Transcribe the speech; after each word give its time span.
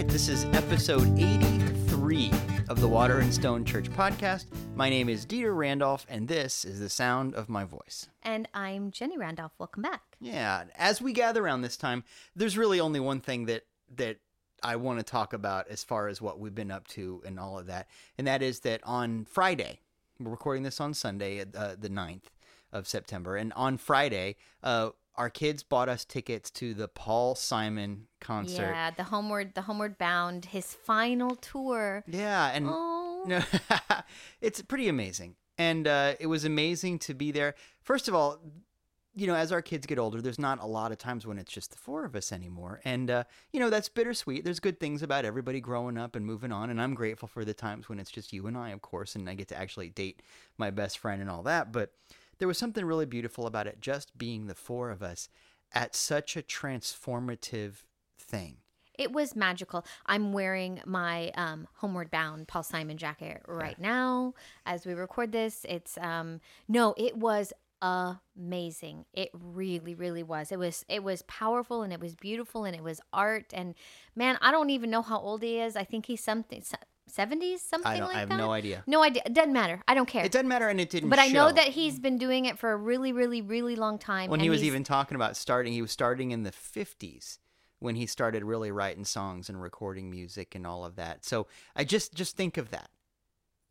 right, 0.00 0.08
this 0.08 0.28
is 0.28 0.46
episode 0.54 1.06
83 1.18 2.30
of 2.70 2.80
the 2.80 2.88
Water 2.88 3.18
and 3.18 3.34
Stone 3.34 3.66
Church 3.66 3.90
podcast. 3.90 4.46
My 4.74 4.88
name 4.88 5.10
is 5.10 5.26
Dieter 5.26 5.54
Randolph, 5.54 6.06
and 6.08 6.26
this 6.26 6.64
is 6.64 6.80
the 6.80 6.88
sound 6.88 7.34
of 7.34 7.50
my 7.50 7.64
voice. 7.64 8.08
And 8.22 8.48
I'm 8.54 8.92
Jenny 8.92 9.18
Randolph. 9.18 9.52
Welcome 9.58 9.82
back. 9.82 10.00
Yeah, 10.18 10.64
as 10.74 11.02
we 11.02 11.12
gather 11.12 11.44
around 11.44 11.60
this 11.60 11.76
time, 11.76 12.04
there's 12.34 12.56
really 12.56 12.80
only 12.80 12.98
one 12.98 13.20
thing 13.20 13.44
that 13.44 13.64
that 13.96 14.16
I 14.62 14.76
want 14.76 15.00
to 15.00 15.02
talk 15.02 15.34
about 15.34 15.68
as 15.68 15.84
far 15.84 16.08
as 16.08 16.22
what 16.22 16.40
we've 16.40 16.54
been 16.54 16.70
up 16.70 16.88
to 16.88 17.20
and 17.26 17.38
all 17.38 17.58
of 17.58 17.66
that, 17.66 17.86
and 18.16 18.26
that 18.26 18.40
is 18.40 18.60
that 18.60 18.80
on 18.84 19.26
Friday, 19.26 19.80
we're 20.18 20.30
recording 20.30 20.62
this 20.62 20.80
on 20.80 20.94
Sunday, 20.94 21.42
uh, 21.42 21.74
the 21.78 21.90
9th 21.90 22.30
of 22.72 22.88
September, 22.88 23.36
and 23.36 23.52
on 23.52 23.76
Friday, 23.76 24.36
uh, 24.62 24.90
our 25.20 25.28
kids 25.28 25.62
bought 25.62 25.90
us 25.90 26.06
tickets 26.06 26.50
to 26.50 26.72
the 26.72 26.88
Paul 26.88 27.34
Simon 27.34 28.06
concert. 28.20 28.70
Yeah, 28.72 28.90
the 28.90 29.04
homeward, 29.04 29.54
the 29.54 29.60
homeward 29.60 29.98
bound, 29.98 30.46
his 30.46 30.72
final 30.72 31.36
tour. 31.36 32.02
Yeah, 32.06 32.50
and 32.54 32.66
Oh, 32.66 33.24
no, 33.26 33.42
it's 34.40 34.62
pretty 34.62 34.88
amazing, 34.88 35.36
and 35.58 35.86
uh, 35.86 36.14
it 36.18 36.26
was 36.26 36.46
amazing 36.46 37.00
to 37.00 37.12
be 37.12 37.32
there. 37.32 37.54
First 37.82 38.08
of 38.08 38.14
all, 38.14 38.38
you 39.14 39.26
know, 39.26 39.34
as 39.34 39.52
our 39.52 39.60
kids 39.60 39.86
get 39.86 39.98
older, 39.98 40.22
there's 40.22 40.38
not 40.38 40.58
a 40.62 40.66
lot 40.66 40.90
of 40.90 40.96
times 40.96 41.26
when 41.26 41.36
it's 41.36 41.52
just 41.52 41.72
the 41.72 41.76
four 41.76 42.06
of 42.06 42.16
us 42.16 42.32
anymore, 42.32 42.80
and 42.86 43.10
uh, 43.10 43.24
you 43.52 43.60
know 43.60 43.68
that's 43.68 43.90
bittersweet. 43.90 44.42
There's 44.42 44.58
good 44.58 44.80
things 44.80 45.02
about 45.02 45.26
everybody 45.26 45.60
growing 45.60 45.98
up 45.98 46.16
and 46.16 46.24
moving 46.24 46.50
on, 46.50 46.70
and 46.70 46.80
I'm 46.80 46.94
grateful 46.94 47.28
for 47.28 47.44
the 47.44 47.52
times 47.52 47.90
when 47.90 48.00
it's 48.00 48.10
just 48.10 48.32
you 48.32 48.46
and 48.46 48.56
I, 48.56 48.70
of 48.70 48.80
course, 48.80 49.16
and 49.16 49.28
I 49.28 49.34
get 49.34 49.48
to 49.48 49.58
actually 49.58 49.90
date 49.90 50.22
my 50.56 50.70
best 50.70 50.96
friend 50.96 51.20
and 51.20 51.28
all 51.28 51.42
that. 51.42 51.72
But 51.72 51.92
there 52.40 52.48
was 52.48 52.58
something 52.58 52.84
really 52.84 53.06
beautiful 53.06 53.46
about 53.46 53.68
it, 53.68 53.80
just 53.80 54.18
being 54.18 54.48
the 54.48 54.54
four 54.56 54.90
of 54.90 55.02
us 55.02 55.28
at 55.72 55.94
such 55.94 56.36
a 56.36 56.42
transformative 56.42 57.84
thing. 58.18 58.56
it 58.98 59.12
was 59.12 59.34
magical. 59.34 59.84
I'm 60.04 60.32
wearing 60.34 60.82
my 60.84 61.30
um, 61.36 61.66
homeward 61.76 62.10
bound 62.10 62.48
Paul 62.48 62.62
Simon 62.62 62.98
jacket 62.98 63.42
right 63.46 63.78
now 63.78 64.34
as 64.66 64.84
we 64.84 64.92
record 64.92 65.32
this. 65.32 65.64
It's 65.68 65.96
um, 65.98 66.40
no, 66.68 66.94
it 66.98 67.16
was 67.16 67.52
amazing. 67.80 69.06
It 69.14 69.30
really, 69.32 69.94
really 69.94 70.22
was. 70.22 70.52
It 70.52 70.58
was 70.58 70.84
it 70.88 71.02
was 71.02 71.22
powerful 71.22 71.82
and 71.82 71.92
it 71.94 72.00
was 72.00 72.14
beautiful 72.14 72.64
and 72.64 72.76
it 72.76 72.82
was 72.82 73.00
art 73.12 73.46
and 73.54 73.74
man, 74.14 74.36
I 74.42 74.50
don't 74.50 74.68
even 74.70 74.90
know 74.90 75.02
how 75.02 75.18
old 75.18 75.42
he 75.42 75.58
is. 75.58 75.76
I 75.76 75.84
think 75.84 76.06
he's 76.06 76.22
something. 76.22 76.62
70s 77.10 77.58
something 77.60 77.90
I 77.90 77.98
don't. 77.98 78.08
like 78.08 78.16
I 78.16 78.20
have 78.20 78.28
that 78.30 78.36
no 78.36 78.52
idea. 78.52 78.82
no 78.86 79.02
idea 79.02 79.22
it 79.26 79.34
doesn't 79.34 79.52
matter 79.52 79.82
i 79.88 79.94
don't 79.94 80.06
care 80.06 80.24
It 80.24 80.32
doesn't 80.32 80.48
matter, 80.48 80.68
and 80.68 80.80
it 80.80 80.90
didn't. 80.90 81.10
But 81.10 81.18
I 81.18 81.28
know 81.28 81.50
that 81.52 81.68
he's 81.68 81.98
been 81.98 82.18
doing 82.18 82.44
it 82.46 82.58
for 82.58 82.72
a 82.72 82.76
really, 82.76 83.12
really, 83.12 83.42
really 83.42 83.76
long 83.76 83.98
time. 83.98 84.30
when 84.30 84.40
he 84.40 84.50
was 84.50 84.60
he's- 84.60 84.68
even 84.68 84.84
talking 84.84 85.14
about 85.16 85.36
starting 85.36 85.72
he 85.72 85.82
was 85.82 85.90
starting 85.92 86.30
in 86.30 86.42
the 86.42 86.50
50s 86.52 87.38
when 87.80 87.94
he 87.96 88.06
started 88.06 88.44
really 88.44 88.70
writing 88.70 89.04
songs 89.04 89.48
and 89.48 89.60
recording 89.60 90.10
music 90.10 90.54
and 90.54 90.66
all 90.66 90.84
of 90.84 90.96
that 90.96 91.24
so 91.24 91.46
i 91.74 91.82
just 91.84 92.14
just 92.14 92.36
think 92.36 92.56
of 92.56 92.70
that 92.70 92.90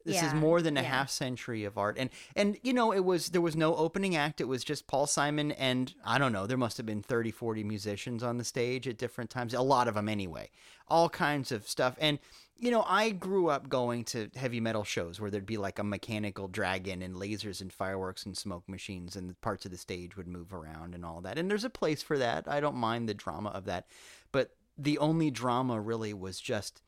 this 0.05 0.23
is 0.23 0.33
more 0.33 0.61
than 0.61 0.75
a 0.77 0.81
yeah. 0.81 0.87
half 0.87 1.09
century 1.09 1.63
of 1.65 1.77
art 1.77 1.95
and 1.99 2.09
and 2.35 2.57
you 2.63 2.73
know 2.73 2.91
it 2.91 3.03
was 3.05 3.29
there 3.29 3.41
was 3.41 3.55
no 3.55 3.75
opening 3.75 4.15
act 4.15 4.41
it 4.41 4.47
was 4.47 4.63
just 4.63 4.87
paul 4.87 5.05
simon 5.05 5.51
and 5.51 5.93
i 6.03 6.17
don't 6.17 6.31
know 6.33 6.47
there 6.47 6.57
must 6.57 6.77
have 6.77 6.85
been 6.85 7.01
30 7.03 7.29
40 7.31 7.63
musicians 7.63 8.23
on 8.23 8.37
the 8.37 8.43
stage 8.43 8.87
at 8.87 8.97
different 8.97 9.29
times 9.29 9.53
a 9.53 9.61
lot 9.61 9.87
of 9.87 9.93
them 9.93 10.09
anyway 10.09 10.49
all 10.87 11.09
kinds 11.09 11.51
of 11.51 11.67
stuff 11.67 11.95
and 11.99 12.17
you 12.59 12.69
know 12.71 12.83
i 12.88 13.09
grew 13.09 13.47
up 13.47 13.69
going 13.69 14.03
to 14.03 14.29
heavy 14.35 14.59
metal 14.59 14.83
shows 14.83 15.19
where 15.19 15.31
there'd 15.31 15.45
be 15.45 15.57
like 15.57 15.79
a 15.79 15.83
mechanical 15.83 16.47
dragon 16.47 17.01
and 17.01 17.16
lasers 17.16 17.61
and 17.61 17.71
fireworks 17.71 18.25
and 18.25 18.38
smoke 18.38 18.67
machines 18.67 19.16
and 19.16 19.39
parts 19.41 19.66
of 19.66 19.71
the 19.71 19.77
stage 19.77 20.17
would 20.17 20.27
move 20.27 20.53
around 20.53 20.93
and 20.93 21.05
all 21.05 21.21
that. 21.21 21.38
And 21.38 21.49
there's 21.49 21.63
a 21.63 21.69
place 21.69 22.03
for 22.03 22.17
that. 22.17 22.47
I 22.47 22.59
don't 22.59 22.75
mind 22.75 23.07
the 23.07 23.13
drama 23.13 23.49
of 23.49 23.66
that. 23.66 23.88
But 24.31 24.51
the 24.77 24.97
only 24.97 25.31
drama 25.31 25.79
really 25.79 26.13
was 26.13 26.39
just 26.39 26.81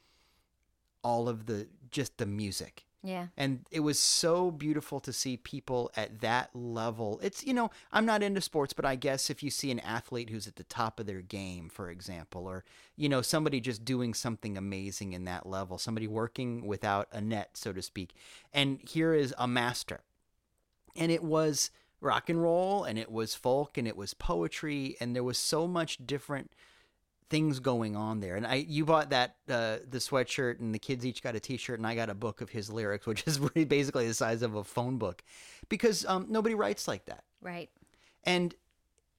all 1.03 1.27
of 1.27 1.45
the 1.45 1.67
just 1.89 2.17
the 2.17 2.25
music 2.25 2.85
yeah, 3.03 3.27
and 3.35 3.65
it 3.71 3.81
was 3.81 3.99
so 3.99 4.51
beautiful 4.51 4.99
to 5.01 5.13
see 5.13 5.37
people 5.37 5.91
at 5.95 6.21
that 6.21 6.49
level. 6.53 7.19
It's 7.23 7.43
you 7.45 7.53
know 7.53 7.71
i'm 7.91 8.05
not 8.05 8.23
into 8.23 8.41
sports 8.41 8.73
but 8.73 8.85
i 8.85 8.95
guess 8.95 9.29
if 9.29 9.41
you 9.41 9.49
see 9.49 9.71
an 9.71 9.79
athlete 9.79 10.29
who's 10.29 10.47
at 10.47 10.55
the 10.55 10.63
top 10.63 10.99
of 10.99 11.05
their 11.05 11.21
game 11.21 11.69
for 11.69 11.89
example 11.89 12.47
or 12.47 12.63
you 12.95 13.09
know 13.09 13.21
somebody 13.21 13.59
just 13.59 13.83
doing 13.83 14.13
something 14.13 14.57
amazing 14.57 15.13
in 15.13 15.25
that 15.25 15.45
level 15.45 15.77
somebody 15.77 16.07
working 16.07 16.65
without 16.65 17.07
a 17.11 17.21
net 17.21 17.51
so 17.55 17.73
to 17.73 17.81
speak 17.81 18.13
and 18.53 18.79
here 18.87 19.13
is 19.13 19.33
a 19.37 19.47
master. 19.47 20.01
And 20.95 21.11
it 21.11 21.23
was 21.23 21.71
rock 21.99 22.29
and 22.29 22.41
roll 22.41 22.83
and 22.83 22.97
it 22.97 23.11
was 23.11 23.35
folk 23.35 23.77
and 23.77 23.87
it 23.87 23.95
was 23.95 24.13
poetry 24.13 24.97
and 24.99 25.15
there 25.15 25.23
was 25.23 25.37
so 25.37 25.67
much 25.67 26.05
different 26.05 26.51
things 27.31 27.61
going 27.61 27.95
on 27.95 28.19
there 28.19 28.35
and 28.35 28.45
i 28.45 28.55
you 28.55 28.83
bought 28.83 29.09
that 29.09 29.37
uh 29.49 29.77
the 29.89 29.97
sweatshirt 29.97 30.59
and 30.59 30.75
the 30.75 30.79
kids 30.79 31.05
each 31.05 31.23
got 31.23 31.33
a 31.33 31.39
t-shirt 31.39 31.79
and 31.79 31.87
i 31.87 31.95
got 31.95 32.09
a 32.09 32.13
book 32.13 32.41
of 32.41 32.49
his 32.49 32.69
lyrics 32.69 33.05
which 33.11 33.23
is 33.25 33.39
really 33.39 33.63
basically 33.63 34.05
the 34.05 34.13
size 34.13 34.41
of 34.41 34.53
a 34.55 34.63
phone 34.63 34.97
book 34.97 35.23
because 35.69 36.05
um 36.05 36.25
nobody 36.29 36.53
writes 36.53 36.89
like 36.89 37.05
that 37.05 37.23
right. 37.41 37.69
and 38.25 38.53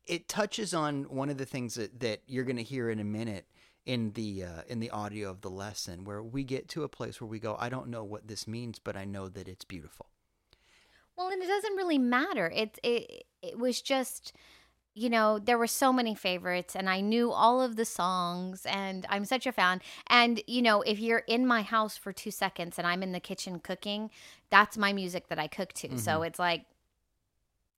it 0.06 0.28
touches 0.28 0.75
on 0.75 1.05
one 1.05 1.31
of 1.31 1.39
the 1.39 1.47
things 1.47 1.75
that, 1.75 2.01
that 2.01 2.21
you're 2.27 2.45
going 2.45 2.56
to 2.56 2.62
hear 2.62 2.91
in 2.91 2.99
a 3.01 3.05
minute 3.05 3.47
in 3.87 4.12
the 4.12 4.45
uh, 4.45 4.62
in 4.69 4.78
the 4.78 4.91
audio 4.91 5.31
of 5.31 5.41
the 5.41 5.51
lesson 5.51 6.05
where 6.05 6.22
we 6.22 6.45
get 6.45 6.69
to 6.69 6.84
a 6.84 6.89
place 6.89 7.19
where 7.21 7.28
we 7.28 7.41
go 7.41 7.56
i 7.59 7.69
don't 7.69 7.89
know 7.89 8.05
what 8.05 8.28
this 8.28 8.47
means 8.47 8.78
but 8.78 8.95
i 8.97 9.05
know 9.06 9.28
that 9.28 9.49
it's 9.49 9.65
beautiful 9.65 10.06
Well, 11.17 11.28
and 11.28 11.43
it 11.43 11.47
doesn't 11.47 11.77
really 11.77 11.99
matter. 11.99 12.51
It 12.55 12.78
it 12.83 13.25
it 13.43 13.59
was 13.59 13.83
just, 13.83 14.33
you 14.94 15.08
know, 15.08 15.38
there 15.38 15.56
were 15.56 15.66
so 15.66 15.92
many 15.92 16.14
favorites, 16.14 16.76
and 16.76 16.88
I 16.88 17.00
knew 17.00 17.32
all 17.32 17.62
of 17.62 17.76
the 17.76 17.84
songs, 17.86 18.66
and 18.66 19.06
I'm 19.08 19.25
such 19.25 19.47
a 19.47 19.53
fan. 19.53 19.80
And 20.08 20.42
you 20.47 20.60
know, 20.62 20.82
if 20.82 20.98
you're 20.98 21.25
in 21.26 21.47
my 21.47 21.62
house 21.62 21.97
for 21.97 22.12
two 22.12 22.30
seconds 22.30 22.78
and 22.78 22.86
I'm 22.86 23.03
in 23.03 23.12
the 23.12 23.20
kitchen 23.20 23.58
cooking, 23.58 24.10
that's 24.50 24.76
my 24.76 24.92
music 24.92 25.28
that 25.28 25.38
I 25.38 25.47
cook 25.48 25.72
to. 25.75 25.98
So 25.98 26.22
it's 26.22 26.38
like. 26.38 26.66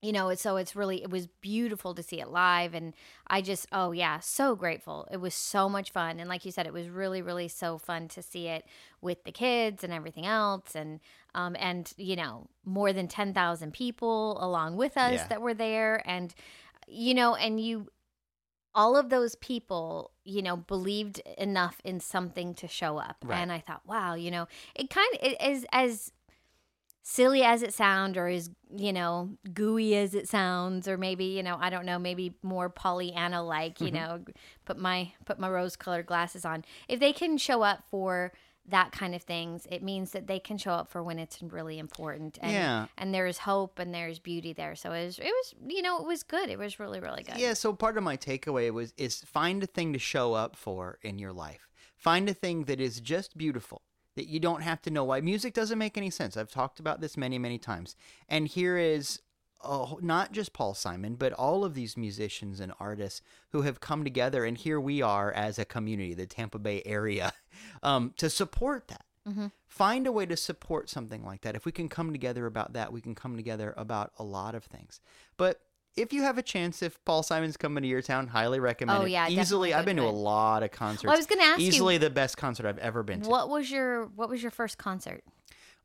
You 0.02 0.12
know, 0.12 0.34
so 0.34 0.56
it's 0.58 0.76
really 0.76 1.02
it 1.02 1.08
was 1.08 1.28
beautiful 1.40 1.94
to 1.94 2.02
see 2.02 2.20
it 2.20 2.28
live 2.28 2.74
and 2.74 2.92
I 3.26 3.40
just 3.40 3.66
oh 3.72 3.92
yeah, 3.92 4.20
so 4.20 4.54
grateful. 4.54 5.08
It 5.10 5.16
was 5.16 5.32
so 5.32 5.66
much 5.66 5.92
fun 5.92 6.20
and 6.20 6.28
like 6.28 6.44
you 6.44 6.52
said 6.52 6.66
it 6.66 6.74
was 6.74 6.90
really 6.90 7.22
really 7.22 7.48
so 7.48 7.78
fun 7.78 8.08
to 8.08 8.20
see 8.20 8.46
it 8.48 8.66
with 9.00 9.24
the 9.24 9.32
kids 9.32 9.82
and 9.82 9.94
everything 9.94 10.26
else 10.26 10.74
and 10.74 11.00
um 11.34 11.56
and 11.58 11.90
you 11.96 12.16
know, 12.16 12.48
more 12.66 12.92
than 12.92 13.08
10,000 13.08 13.72
people 13.72 14.36
along 14.44 14.76
with 14.76 14.98
us 14.98 15.20
Yeah. 15.20 15.26
that 15.28 15.40
were 15.40 15.54
there 15.54 16.02
and 16.06 16.34
you 16.88 17.14
know, 17.14 17.34
and 17.34 17.60
you 17.60 17.88
all 18.74 18.96
of 18.96 19.08
those 19.08 19.36
people, 19.36 20.10
you 20.24 20.42
know, 20.42 20.56
believed 20.56 21.20
enough 21.38 21.80
in 21.84 22.00
something 22.00 22.54
to 22.54 22.66
show 22.66 22.98
up. 22.98 23.16
Right. 23.24 23.38
And 23.38 23.52
I 23.52 23.60
thought, 23.60 23.82
wow, 23.86 24.14
you 24.14 24.30
know, 24.30 24.48
it 24.74 24.90
kind 24.90 25.08
of 25.14 25.20
it 25.22 25.40
is 25.40 25.64
as 25.72 26.12
silly 27.06 27.42
as 27.42 27.62
it 27.62 27.74
sounds 27.74 28.16
or 28.16 28.28
as 28.28 28.48
you 28.74 28.90
know 28.90 29.28
gooey 29.52 29.94
as 29.94 30.14
it 30.14 30.26
sounds 30.26 30.88
or 30.88 30.96
maybe 30.96 31.26
you 31.26 31.42
know 31.42 31.58
i 31.60 31.68
don't 31.68 31.84
know 31.84 31.98
maybe 31.98 32.34
more 32.42 32.70
pollyanna 32.70 33.44
like 33.44 33.78
you 33.78 33.88
mm-hmm. 33.88 33.96
know 33.96 34.24
put 34.64 34.78
my 34.78 35.12
put 35.26 35.38
my 35.38 35.46
rose 35.46 35.76
colored 35.76 36.06
glasses 36.06 36.46
on 36.46 36.64
if 36.88 36.98
they 37.00 37.12
can 37.12 37.36
show 37.36 37.60
up 37.60 37.84
for 37.90 38.32
that 38.68 38.92
kind 38.92 39.14
of 39.14 39.22
things 39.22 39.66
it 39.70 39.82
means 39.82 40.12
that 40.12 40.26
they 40.26 40.38
can 40.38 40.56
show 40.56 40.72
up 40.72 40.88
for 40.88 41.02
when 41.02 41.18
it's 41.18 41.42
really 41.42 41.78
important 41.78 42.38
and 42.40 42.52
Yeah. 42.52 42.86
and 42.96 43.12
there's 43.14 43.38
hope 43.38 43.78
and 43.78 43.94
there's 43.94 44.18
beauty 44.18 44.52
there 44.54 44.74
so 44.74 44.92
it 44.92 45.04
was 45.04 45.18
it 45.18 45.24
was 45.26 45.54
you 45.68 45.82
know 45.82 45.98
it 46.00 46.06
was 46.06 46.22
good 46.22 46.48
it 46.48 46.58
was 46.58 46.80
really 46.80 46.98
really 47.00 47.22
good 47.22 47.36
Yeah, 47.38 47.52
so 47.54 47.72
part 47.74 47.98
of 47.98 48.04
my 48.04 48.16
takeaway 48.16 48.70
was 48.72 48.94
is 48.96 49.20
find 49.20 49.62
a 49.62 49.66
thing 49.66 49.92
to 49.92 49.98
show 49.98 50.32
up 50.32 50.56
for 50.56 50.98
in 51.02 51.18
your 51.18 51.32
life. 51.32 51.68
Find 51.96 52.28
a 52.28 52.34
thing 52.34 52.64
that 52.64 52.80
is 52.80 53.00
just 53.00 53.36
beautiful. 53.36 53.82
That 54.16 54.28
you 54.28 54.38
don't 54.38 54.62
have 54.62 54.80
to 54.82 54.90
know 54.90 55.04
why. 55.04 55.20
Music 55.20 55.54
doesn't 55.54 55.78
make 55.78 55.96
any 55.98 56.10
sense. 56.10 56.36
I've 56.36 56.50
talked 56.50 56.78
about 56.78 57.00
this 57.00 57.16
many, 57.16 57.38
many 57.38 57.58
times. 57.58 57.96
And 58.28 58.46
here 58.46 58.76
is 58.76 59.20
uh, 59.64 59.94
not 60.00 60.32
just 60.32 60.52
Paul 60.52 60.74
Simon, 60.74 61.14
but 61.14 61.32
all 61.32 61.64
of 61.64 61.74
these 61.74 61.96
musicians 61.96 62.60
and 62.60 62.72
artists 62.78 63.20
who 63.50 63.62
have 63.62 63.80
come 63.80 64.04
together. 64.04 64.44
And 64.44 64.56
here 64.56 64.78
we 64.80 65.02
are 65.02 65.32
as 65.32 65.58
a 65.58 65.64
community, 65.64 66.14
the 66.14 66.26
Tampa 66.26 66.58
Bay 66.58 66.82
area, 66.84 67.32
um, 67.82 68.12
to 68.18 68.28
support 68.30 68.88
that. 68.88 69.04
Mhm. 69.28 69.50
Find 69.66 70.06
a 70.06 70.12
way 70.12 70.26
to 70.26 70.36
support 70.36 70.90
something 70.90 71.24
like 71.24 71.40
that. 71.42 71.56
If 71.56 71.64
we 71.64 71.72
can 71.72 71.88
come 71.88 72.12
together 72.12 72.44
about 72.46 72.74
that, 72.74 72.92
we 72.92 73.00
can 73.00 73.14
come 73.14 73.36
together 73.36 73.72
about 73.76 74.12
a 74.18 74.22
lot 74.22 74.54
of 74.54 74.64
things. 74.64 75.00
But 75.38 75.60
if 75.96 76.12
you 76.12 76.22
have 76.22 76.36
a 76.38 76.42
chance, 76.42 76.82
if 76.82 77.02
Paul 77.04 77.22
Simon's 77.22 77.56
coming 77.56 77.80
to 77.82 77.88
your 77.88 78.02
town, 78.02 78.26
highly 78.26 78.60
recommend 78.60 78.98
Oh, 79.02 79.06
it. 79.06 79.10
yeah, 79.10 79.28
easily. 79.28 79.72
I've 79.72 79.84
been 79.86 79.96
to 79.96 80.02
a 80.02 80.10
lot 80.10 80.62
of 80.62 80.72
concerts. 80.72 81.04
well, 81.04 81.14
i 81.14 81.16
was 81.16 81.26
gonna 81.26 81.42
ask 81.44 81.60
easily 81.60 81.96
the 81.98 82.10
best 82.10 82.36
concert 82.36 82.66
I've 82.66 82.78
ever 82.78 83.02
been 83.02 83.22
to. 83.22 83.28
what 83.30 83.48
was 83.48 83.70
your 83.70 84.06
what 84.06 84.28
was 84.28 84.42
your 84.42 84.50
first 84.50 84.76
concert 84.76 85.22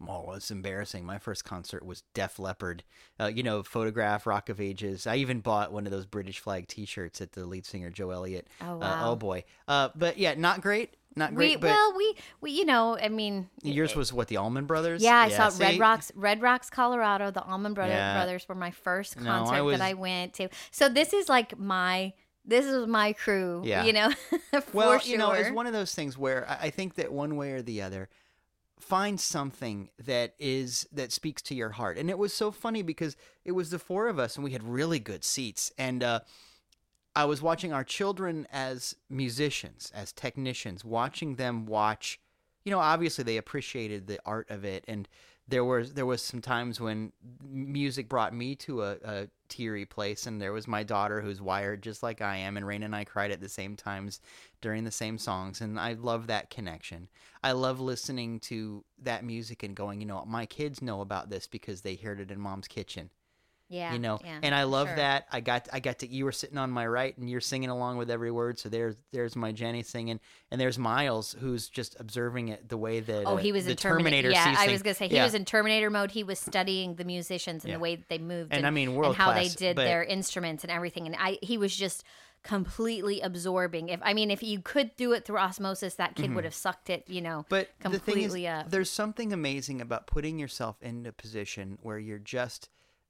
Oh, 0.07 0.31
it's 0.33 0.49
embarrassing. 0.51 1.05
My 1.05 1.17
first 1.17 1.43
concert 1.43 1.85
was 1.85 2.03
Def 2.13 2.39
Leppard. 2.39 2.83
Uh, 3.19 3.25
you 3.27 3.43
know, 3.43 3.63
photograph 3.63 4.25
Rock 4.25 4.47
of 4.49 4.61
Ages. 4.61 5.05
I 5.05 5.17
even 5.17 5.41
bought 5.41 5.73
one 5.73 5.85
of 5.85 5.91
those 5.91 6.05
British 6.05 6.39
flag 6.39 6.67
T-shirts 6.67 7.19
at 7.21 7.33
the 7.33 7.45
lead 7.45 7.65
singer 7.65 7.89
Joe 7.89 8.11
Elliott. 8.11 8.47
Oh, 8.61 8.73
Uh, 8.75 8.77
wow. 8.77 9.11
oh 9.11 9.15
boy. 9.15 9.43
Uh, 9.67 9.89
but 9.95 10.17
yeah, 10.17 10.35
not 10.35 10.61
great. 10.61 10.95
Not 11.15 11.33
great. 11.35 11.49
we 11.49 11.55
but 11.57 11.67
well 11.71 11.93
we 11.97 12.15
we 12.39 12.51
you 12.51 12.65
know 12.65 12.95
i 12.97 13.09
mean 13.09 13.49
yours 13.63 13.95
was 13.95 14.13
what 14.13 14.27
the 14.29 14.37
Allman 14.37 14.65
Brothers. 14.67 15.01
Yeah, 15.03 15.17
I 15.17 15.29
saw 15.29 15.49
see? 15.49 15.63
Red 15.63 15.79
Rocks, 15.79 16.11
Red 16.15 16.41
Rocks, 16.41 16.69
Colorado. 16.69 17.29
The 17.31 17.43
Allman 17.43 17.73
Brother, 17.73 17.91
Yeah. 17.93 18.13
Brothers 18.15 18.47
were 18.47 18.55
my 18.55 18.71
first 18.71 19.19
No, 19.19 19.29
I 19.29 19.37
concert 19.39 19.63
was- 19.63 19.79
that 19.79 19.83
I 19.85 19.95
went 19.95 20.35
to. 20.35 20.49
So 20.71 20.87
this 20.87 21.11
is 21.11 21.27
like 21.27 21.57
my 21.57 22.13
this 22.45 22.63
is 22.65 22.87
my 22.87 23.13
crew. 23.13 23.63
Yeah. 23.65 23.83
You 23.83 23.93
know, 23.93 24.11
for 24.51 24.63
well, 24.71 24.99
sure. 24.99 25.11
you 25.11 25.17
know, 25.17 25.31
it's 25.31 25.51
one 25.51 25.65
of 25.67 25.73
those 25.73 25.93
things 25.93 26.17
where 26.17 26.47
I 26.47 26.67
I 26.67 26.69
think 26.69 26.93
that 26.95 27.11
one 27.11 27.35
way 27.35 27.51
or 27.53 27.61
the 27.63 27.81
other, 27.81 28.07
find 28.79 29.19
something 29.19 29.89
that 30.03 30.33
is 30.39 30.87
that 30.91 31.11
speaks 31.11 31.41
to 31.43 31.55
your 31.55 31.69
heart. 31.71 31.97
And 31.97 32.09
it 32.09 32.17
was 32.17 32.33
so 32.33 32.49
funny 32.51 32.81
because 32.81 33.15
it 33.45 33.51
was 33.51 33.69
the 33.69 33.79
four 33.79 34.07
of 34.07 34.17
us, 34.17 34.35
and 34.35 34.43
we 34.43 34.51
had 34.51 34.63
really 34.63 34.99
good 34.99 35.23
seats. 35.23 35.71
And 35.77 36.03
uh, 36.03 36.21
I 37.15 37.25
was 37.25 37.41
watching 37.41 37.73
our 37.73 37.83
children 37.83 38.47
as 38.51 38.95
musicians, 39.09 39.91
as 39.93 40.11
technicians, 40.11 40.85
watching 40.85 41.35
them 41.35 41.65
watch. 41.65 42.19
You 42.63 42.71
know, 42.71 42.79
obviously 42.79 43.23
they 43.23 43.37
appreciated 43.37 44.07
the 44.07 44.19
art 44.25 44.49
of 44.49 44.63
it, 44.63 44.85
and 44.87 45.07
there 45.49 45.65
was 45.65 45.93
there 45.93 46.05
was 46.05 46.21
some 46.21 46.41
times 46.41 46.79
when 46.79 47.11
music 47.43 48.07
brought 48.07 48.33
me 48.33 48.55
to 48.55 48.83
a, 48.83 48.97
a 49.03 49.27
teary 49.47 49.85
place, 49.85 50.27
and 50.27 50.41
there 50.41 50.53
was 50.53 50.67
my 50.67 50.83
daughter 50.83 51.21
who's 51.21 51.41
wired 51.41 51.81
just 51.81 52.03
like 52.03 52.21
I 52.21 52.37
am, 52.37 52.55
and 52.55 52.65
Rain 52.65 52.83
and 52.83 52.95
I 52.95 53.03
cried 53.03 53.31
at 53.31 53.41
the 53.41 53.49
same 53.49 53.75
times 53.75 54.21
during 54.61 54.83
the 54.83 54.91
same 54.91 55.17
songs, 55.17 55.61
and 55.61 55.79
I 55.79 55.93
love 55.93 56.27
that 56.27 56.49
connection. 56.49 57.09
I 57.43 57.53
love 57.53 57.79
listening 57.79 58.39
to 58.41 58.85
that 59.01 59.23
music 59.23 59.63
and 59.63 59.75
going, 59.75 59.99
you 59.99 60.05
know, 60.05 60.23
my 60.25 60.45
kids 60.45 60.81
know 60.81 61.01
about 61.01 61.29
this 61.29 61.47
because 61.47 61.81
they 61.81 61.95
heard 61.95 62.19
it 62.19 62.31
in 62.31 62.39
mom's 62.39 62.67
kitchen 62.67 63.09
yeah, 63.69 63.93
you 63.93 63.99
know 63.99 64.19
yeah, 64.23 64.39
and 64.41 64.53
i 64.55 64.63
love 64.63 64.87
sure. 64.87 64.95
that 64.97 65.27
i 65.31 65.39
got 65.39 65.67
i 65.71 65.79
got 65.79 65.99
to 65.99 66.07
you 66.07 66.25
were 66.25 66.31
sitting 66.31 66.57
on 66.57 66.71
my 66.71 66.85
right 66.87 67.15
and 67.17 67.29
you're 67.29 67.39
singing 67.39 67.69
along 67.69 67.97
with 67.97 68.09
every 68.09 68.31
word 68.31 68.57
so 68.57 68.67
there's 68.67 68.95
there's 69.11 69.35
my 69.35 69.51
jenny 69.51 69.83
singing 69.83 70.19
and 70.51 70.59
there's 70.59 70.77
miles 70.79 71.35
who's 71.39 71.69
just 71.69 71.95
observing 71.99 72.47
it 72.47 72.67
the 72.67 72.77
way 72.77 72.99
that 72.99 73.23
Oh, 73.25 73.33
uh, 73.33 73.37
he 73.37 73.51
was 73.51 73.65
the 73.65 73.71
in 73.71 73.77
Terminator. 73.77 74.31
Yeah, 74.31 74.55
I 74.57 74.69
was 74.71 74.81
gonna 74.81 74.95
say 74.95 75.07
he 75.07 75.15
Yeah. 75.15 75.23
was 75.23 75.35
in 75.35 75.45
Terminator 75.45 75.89
mode. 75.91 76.09
He 76.11 76.23
was 76.23 76.39
studying 76.39 76.95
the 76.95 77.03
musicians 77.03 77.63
and 77.63 77.69
Yeah. 77.69 77.75
the 77.77 77.79
way 77.81 77.95
that 77.97 78.09
they 78.09 78.17
moved, 78.17 78.51
And 78.53 78.65
I 78.65 78.71
mean, 78.71 78.89
and 78.89 78.97
world 78.97 79.15
how 79.15 79.33
they 79.33 79.47
did 79.49 79.75
but- 79.75 79.83
their 79.83 80.03
instruments 80.03 80.63
and 80.63 80.71
everything. 80.71 81.05
And 81.05 81.15
I, 81.19 81.37
he 81.43 81.57
was 81.59 81.75
just 81.75 82.03
completely 82.41 83.21
absorbing. 83.21 83.89
If 83.89 83.99
I 84.03 84.13
mean, 84.13 84.31
if 84.31 84.41
you 84.41 84.59
could 84.61 84.95
do 84.97 85.11
it 85.13 85.25
through 85.25 85.37
osmosis, 85.37 85.95
that 85.95 86.15
kid 86.15 86.33
would 86.33 86.45
have 86.45 86.55
sucked 86.55 86.89
it. 86.89 87.03
You 87.07 87.21
know, 87.21 87.39
Mm-hmm. 87.39 87.49
but 87.49 87.69
the 87.81 87.89
thing 87.89 87.93
is 87.93 87.99
completely 88.01 88.47
up. 88.47 88.69
there's 88.71 88.89
something 88.89 89.31
amazing 89.31 89.81
about 89.81 90.07
putting 90.07 90.39
yourself 90.39 90.77
in 90.81 91.05
a 91.05 91.11
position 91.11 91.77
where 91.83 91.99
you're 91.99 92.17
just 92.17 92.69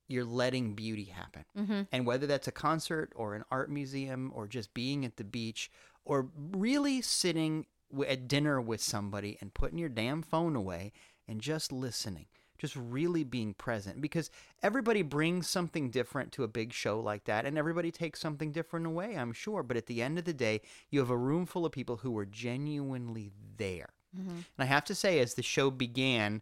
you're 0.10 0.26
letting 0.26 0.74
beauty 0.74 1.06
happen 1.06 1.46
Mm-hmm. 1.58 1.82
and 1.92 2.06
whether 2.06 2.28
that's 2.28 2.48
a 2.48 2.52
concert 2.52 3.12
or 3.16 3.36
an 3.36 3.44
art 3.50 3.70
museum 3.72 4.32
or 4.36 4.48
just 4.48 4.74
being 4.74 5.06
at 5.06 5.16
the 5.18 5.24
beach 5.24 5.72
or 6.06 6.28
really 6.52 7.02
sitting 7.02 7.66
w- 7.92 8.10
at 8.10 8.28
dinner 8.28 8.60
with 8.60 8.82
somebody 8.82 9.38
and 9.40 9.54
putting 9.54 9.78
your 9.78 9.90
damn 9.90 10.22
phone 10.22 10.56
away 10.56 10.92
and 11.28 11.40
just 11.42 11.72
listening 11.72 12.26
just 12.58 12.76
really 12.76 13.24
being 13.24 13.54
present 13.54 14.02
because 14.02 14.30
everybody 14.62 15.02
brings 15.02 15.48
something 15.48 15.90
different 15.90 16.34
to 16.34 16.44
a 16.44 16.48
big 16.48 16.74
show 16.74 17.00
like 17.00 17.24
that 17.24 17.46
and 17.46 17.58
everybody 17.58 17.90
takes 17.90 18.20
something 18.20 18.52
different 18.52 18.86
away 18.86 19.16
i'm 19.16 19.32
sure 19.32 19.64
but 19.64 19.78
at 19.78 19.86
the 19.86 20.02
end 20.02 20.18
of 20.20 20.26
the 20.26 20.34
day 20.34 20.60
you 20.90 21.00
have 21.00 21.10
a 21.10 21.16
room 21.16 21.46
full 21.46 21.66
of 21.66 21.72
people 21.72 21.98
who 21.98 22.12
were 22.12 22.26
genuinely 22.26 23.32
there 23.58 23.90
Mm-hmm. 24.18 24.30
and 24.32 24.44
i 24.58 24.66
have 24.66 24.84
to 24.86 24.96
say 24.96 25.20
as 25.20 25.36
the 25.36 25.44
show 25.44 25.70
began 25.70 26.42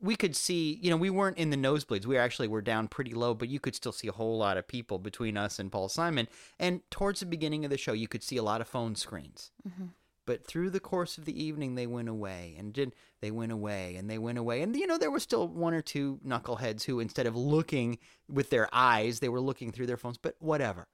we 0.00 0.16
could 0.16 0.36
see, 0.36 0.78
you 0.82 0.90
know, 0.90 0.96
we 0.96 1.10
weren't 1.10 1.38
in 1.38 1.50
the 1.50 1.56
nosebleeds. 1.56 2.06
We 2.06 2.18
actually 2.18 2.48
were 2.48 2.62
down 2.62 2.88
pretty 2.88 3.14
low, 3.14 3.34
but 3.34 3.48
you 3.48 3.58
could 3.58 3.74
still 3.74 3.92
see 3.92 4.08
a 4.08 4.12
whole 4.12 4.36
lot 4.36 4.56
of 4.56 4.68
people 4.68 4.98
between 4.98 5.36
us 5.36 5.58
and 5.58 5.72
Paul 5.72 5.88
Simon. 5.88 6.28
And 6.58 6.80
towards 6.90 7.20
the 7.20 7.26
beginning 7.26 7.64
of 7.64 7.70
the 7.70 7.78
show, 7.78 7.92
you 7.92 8.08
could 8.08 8.22
see 8.22 8.36
a 8.36 8.42
lot 8.42 8.60
of 8.60 8.68
phone 8.68 8.94
screens. 8.94 9.50
Mm-hmm. 9.66 9.86
But 10.26 10.44
through 10.44 10.70
the 10.70 10.80
course 10.80 11.18
of 11.18 11.24
the 11.24 11.40
evening, 11.42 11.76
they 11.76 11.86
went 11.86 12.08
away 12.08 12.56
and 12.58 12.72
did 12.72 12.94
they 13.20 13.30
went 13.30 13.52
away 13.52 13.94
and 13.94 14.10
they 14.10 14.18
went 14.18 14.38
away. 14.38 14.60
And 14.60 14.74
you 14.76 14.86
know, 14.86 14.98
there 14.98 15.10
were 15.10 15.20
still 15.20 15.46
one 15.46 15.72
or 15.72 15.82
two 15.82 16.18
knuckleheads 16.26 16.82
who, 16.82 16.98
instead 16.98 17.26
of 17.26 17.36
looking 17.36 17.98
with 18.28 18.50
their 18.50 18.68
eyes, 18.72 19.20
they 19.20 19.28
were 19.28 19.40
looking 19.40 19.70
through 19.70 19.86
their 19.86 19.96
phones. 19.96 20.18
But 20.18 20.34
whatever. 20.40 20.88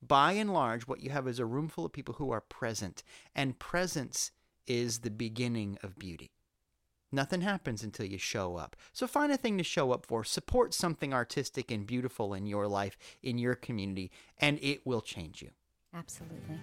By 0.00 0.32
and 0.32 0.52
large, 0.52 0.86
what 0.86 1.00
you 1.00 1.10
have 1.10 1.26
is 1.26 1.40
a 1.40 1.44
room 1.44 1.68
full 1.68 1.84
of 1.84 1.92
people 1.92 2.14
who 2.14 2.30
are 2.30 2.40
present, 2.40 3.02
and 3.34 3.58
presence 3.58 4.30
is 4.64 5.00
the 5.00 5.10
beginning 5.10 5.76
of 5.82 5.98
beauty. 5.98 6.30
Nothing 7.10 7.40
happens 7.40 7.82
until 7.82 8.04
you 8.04 8.18
show 8.18 8.56
up. 8.56 8.76
So 8.92 9.06
find 9.06 9.32
a 9.32 9.38
thing 9.38 9.56
to 9.56 9.64
show 9.64 9.92
up 9.92 10.04
for. 10.04 10.24
Support 10.24 10.74
something 10.74 11.14
artistic 11.14 11.70
and 11.70 11.86
beautiful 11.86 12.34
in 12.34 12.46
your 12.46 12.68
life, 12.68 12.98
in 13.22 13.38
your 13.38 13.54
community, 13.54 14.10
and 14.36 14.58
it 14.60 14.86
will 14.86 15.00
change 15.00 15.40
you. 15.40 15.48
Absolutely. 15.94 16.60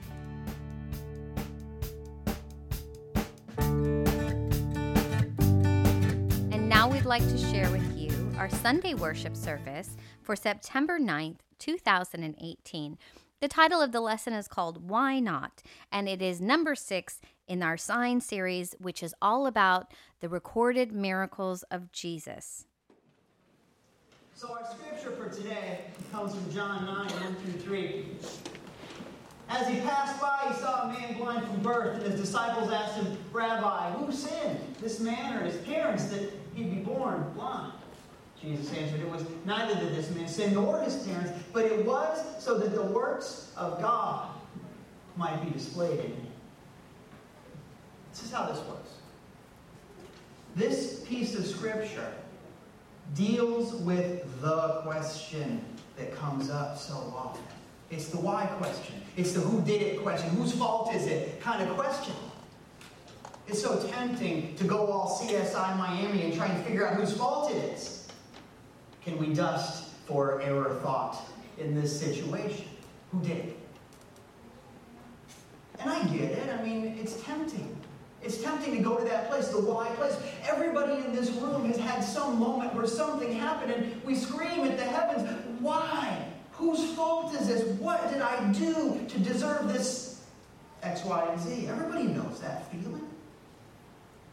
And 6.52 6.70
now 6.70 6.90
we'd 6.92 7.06
like 7.06 7.28
to 7.28 7.38
share 7.38 7.70
with 7.72 7.98
you 7.98 8.12
our 8.38 8.50
Sunday 8.50 8.94
worship 8.94 9.36
service 9.36 9.98
for 10.22 10.36
September 10.36 11.00
9th, 11.00 11.40
2018. 11.58 12.98
The 13.42 13.48
title 13.48 13.82
of 13.82 13.92
the 13.92 14.00
lesson 14.00 14.34
is 14.34 14.48
called 14.48 14.90
Why 14.90 15.20
Not? 15.20 15.62
And 15.92 16.08
it 16.08 16.22
is 16.22 16.40
number 16.40 16.74
six 16.74 17.20
in 17.48 17.64
our 17.64 17.78
sign 17.78 18.22
series, 18.22 18.76
which 18.80 19.04
is 19.04 19.14
all 19.22 19.48
about 19.48 19.94
the 20.20 20.30
recorded 20.30 20.92
miracles 20.92 21.64
of 21.64 21.92
Jesus. 21.92 22.66
So 24.34 24.52
our 24.52 24.66
scripture 24.66 25.12
for 25.12 25.30
today 25.30 25.82
comes 26.12 26.36
from 26.36 26.52
John 26.52 26.86
9, 26.86 27.08
1 27.08 27.36
through 27.36 27.60
3. 27.62 28.06
As 29.48 29.68
he 29.68 29.80
passed 29.82 30.20
by, 30.20 30.46
he 30.48 30.54
saw 30.56 30.84
a 30.84 30.88
man 30.88 31.18
blind 31.18 31.48
from 31.48 31.62
birth, 31.62 31.96
and 31.96 32.12
his 32.12 32.20
disciples 32.20 32.72
asked 32.72 32.96
him, 32.96 33.18
Rabbi, 33.32 33.92
who 33.92 34.12
sinned, 34.12 34.60
this 34.82 35.00
man 35.00 35.38
or 35.38 35.46
his 35.46 35.56
parents, 35.58 36.06
that 36.06 36.34
he'd 36.56 36.76
be 36.76 36.82
born 36.82 37.32
blind? 37.36 37.74
Jesus 38.42 38.74
answered, 38.74 39.02
It 39.02 39.10
was 39.10 39.24
neither 39.46 39.76
did 39.76 39.96
this 39.96 40.10
man 40.12 40.28
sin 40.28 40.54
nor 40.54 40.82
his 40.82 40.96
parents, 41.08 41.32
but 41.54 41.66
it 41.66 41.86
was 41.86 42.20
so 42.44 42.58
that 42.58 42.76
the 42.76 42.84
works 42.84 43.52
of 43.56 43.82
God 43.82 44.30
might 45.16 45.44
be 45.46 45.52
displayed 45.52 46.00
in 46.00 46.12
him. 46.12 46.28
Is 48.26 48.32
how 48.32 48.48
this 48.48 48.58
works. 48.66 48.90
This 50.56 51.02
piece 51.02 51.36
of 51.36 51.46
scripture 51.46 52.12
deals 53.14 53.76
with 53.76 54.42
the 54.42 54.82
question 54.82 55.64
that 55.96 56.16
comes 56.16 56.50
up 56.50 56.76
so 56.76 56.96
often. 57.16 57.44
It's 57.92 58.08
the 58.08 58.18
why 58.18 58.48
question. 58.58 58.96
It's 59.16 59.34
the 59.34 59.42
who 59.42 59.62
did 59.62 59.84
it 59.84 60.02
question. 60.02 60.30
Whose 60.32 60.54
fault 60.54 60.92
is 60.96 61.06
it 61.06 61.40
kind 61.40 61.62
of 61.62 61.78
question. 61.78 62.16
It's 63.48 63.62
so 63.62 63.80
tempting 63.90 64.56
to 64.56 64.64
go 64.64 64.88
all 64.88 65.20
CSI 65.22 65.78
Miami 65.78 66.24
and 66.24 66.34
try 66.34 66.48
and 66.48 66.66
figure 66.66 66.88
out 66.88 66.96
whose 66.96 67.16
fault 67.16 67.52
it 67.52 67.58
is. 67.58 68.08
Can 69.04 69.20
we 69.20 69.36
dust 69.36 69.90
for 70.08 70.42
error 70.42 70.80
thought 70.82 71.18
in 71.60 71.80
this 71.80 72.00
situation? 72.00 72.66
Who 73.12 73.22
did 73.22 73.38
it? 73.38 73.60
And 75.80 75.92
I 75.92 76.04
get 76.06 76.32
it. 76.32 76.50
I 76.50 76.64
mean, 76.64 76.98
it's 77.00 77.22
tempting. 77.22 77.78
It's 78.26 78.42
tempting 78.42 78.76
to 78.76 78.82
go 78.82 78.98
to 78.98 79.06
that 79.06 79.30
place, 79.30 79.50
the 79.50 79.62
why 79.62 79.88
place. 79.90 80.18
Everybody 80.50 80.94
in 81.06 81.16
this 81.16 81.30
room 81.30 81.66
has 81.66 81.78
had 81.78 82.04
some 82.04 82.40
moment 82.40 82.74
where 82.74 82.88
something 82.88 83.32
happened 83.32 83.72
and 83.72 84.04
we 84.04 84.16
scream 84.16 84.62
at 84.66 84.78
the 84.78 84.84
heavens, 84.84 85.30
why? 85.60 86.26
Whose 86.54 86.84
fault 86.94 87.36
is 87.36 87.48
this? 87.48 87.64
What 87.80 88.12
did 88.12 88.22
I 88.22 88.52
do 88.52 89.06
to 89.08 89.20
deserve 89.20 89.72
this 89.72 90.26
X, 90.82 91.06
Y, 91.06 91.28
and 91.30 91.40
Z? 91.40 91.68
Everybody 91.68 92.08
knows 92.08 92.40
that 92.42 92.72
feeling. 92.72 93.08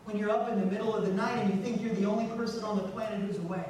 When 0.05 0.17
you're 0.17 0.31
up 0.31 0.49
in 0.51 0.59
the 0.59 0.67
middle 0.67 0.95
of 0.95 1.07
the 1.07 1.13
night 1.13 1.39
and 1.39 1.55
you 1.55 1.63
think 1.63 1.83
you're 1.83 1.95
the 1.95 2.07
only 2.07 2.27
person 2.35 2.65
on 2.65 2.77
the 2.77 2.85
planet 2.85 3.21
who's 3.21 3.37
awake. 3.39 3.61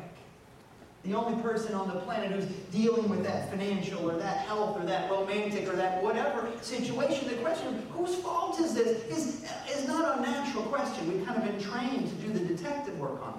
The 1.04 1.14
only 1.14 1.42
person 1.42 1.74
on 1.74 1.88
the 1.88 2.00
planet 2.00 2.30
who's 2.30 2.44
dealing 2.70 3.08
with 3.08 3.24
that 3.24 3.50
financial 3.50 4.08
or 4.08 4.16
that 4.18 4.38
health 4.38 4.80
or 4.80 4.86
that 4.86 5.10
romantic 5.10 5.68
or 5.68 5.74
that 5.74 6.00
whatever 6.00 6.48
situation. 6.60 7.28
The 7.28 7.34
question, 7.36 7.74
of 7.74 7.84
whose 7.90 8.14
fault 8.16 8.60
is 8.60 8.74
this, 8.74 9.04
is, 9.06 9.44
is 9.68 9.88
not 9.88 10.18
a 10.18 10.22
natural 10.22 10.62
question. 10.64 11.12
We've 11.12 11.26
kind 11.26 11.42
of 11.42 11.44
been 11.44 11.60
trained 11.60 12.08
to 12.08 12.14
do 12.26 12.32
the 12.32 12.54
detective 12.54 12.96
work 13.00 13.20
on 13.20 13.32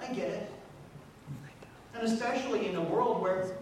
that. 0.00 0.08
I 0.08 0.14
get 0.14 0.30
it. 0.30 0.50
And 1.94 2.04
especially 2.04 2.68
in 2.68 2.76
a 2.76 2.82
world 2.82 3.20
where 3.20 3.58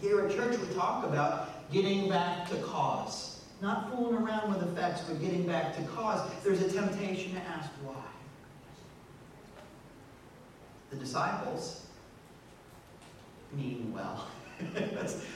here 0.00 0.26
at 0.26 0.34
church 0.34 0.58
we 0.58 0.74
talk 0.74 1.04
about 1.04 1.70
getting 1.72 2.08
back 2.08 2.48
to 2.50 2.56
cause. 2.56 3.44
Not 3.62 3.90
fooling 3.90 4.16
around 4.16 4.52
with 4.52 4.62
effects, 4.68 5.02
but 5.02 5.20
getting 5.20 5.46
back 5.46 5.76
to 5.76 5.82
cause. 5.82 6.28
There's 6.42 6.60
a 6.60 6.70
temptation 6.70 7.34
to 7.34 7.40
ask 7.40 7.70
why. 7.84 7.94
The 10.90 10.96
disciples 10.96 11.86
mean 13.52 13.92
well. 13.94 14.28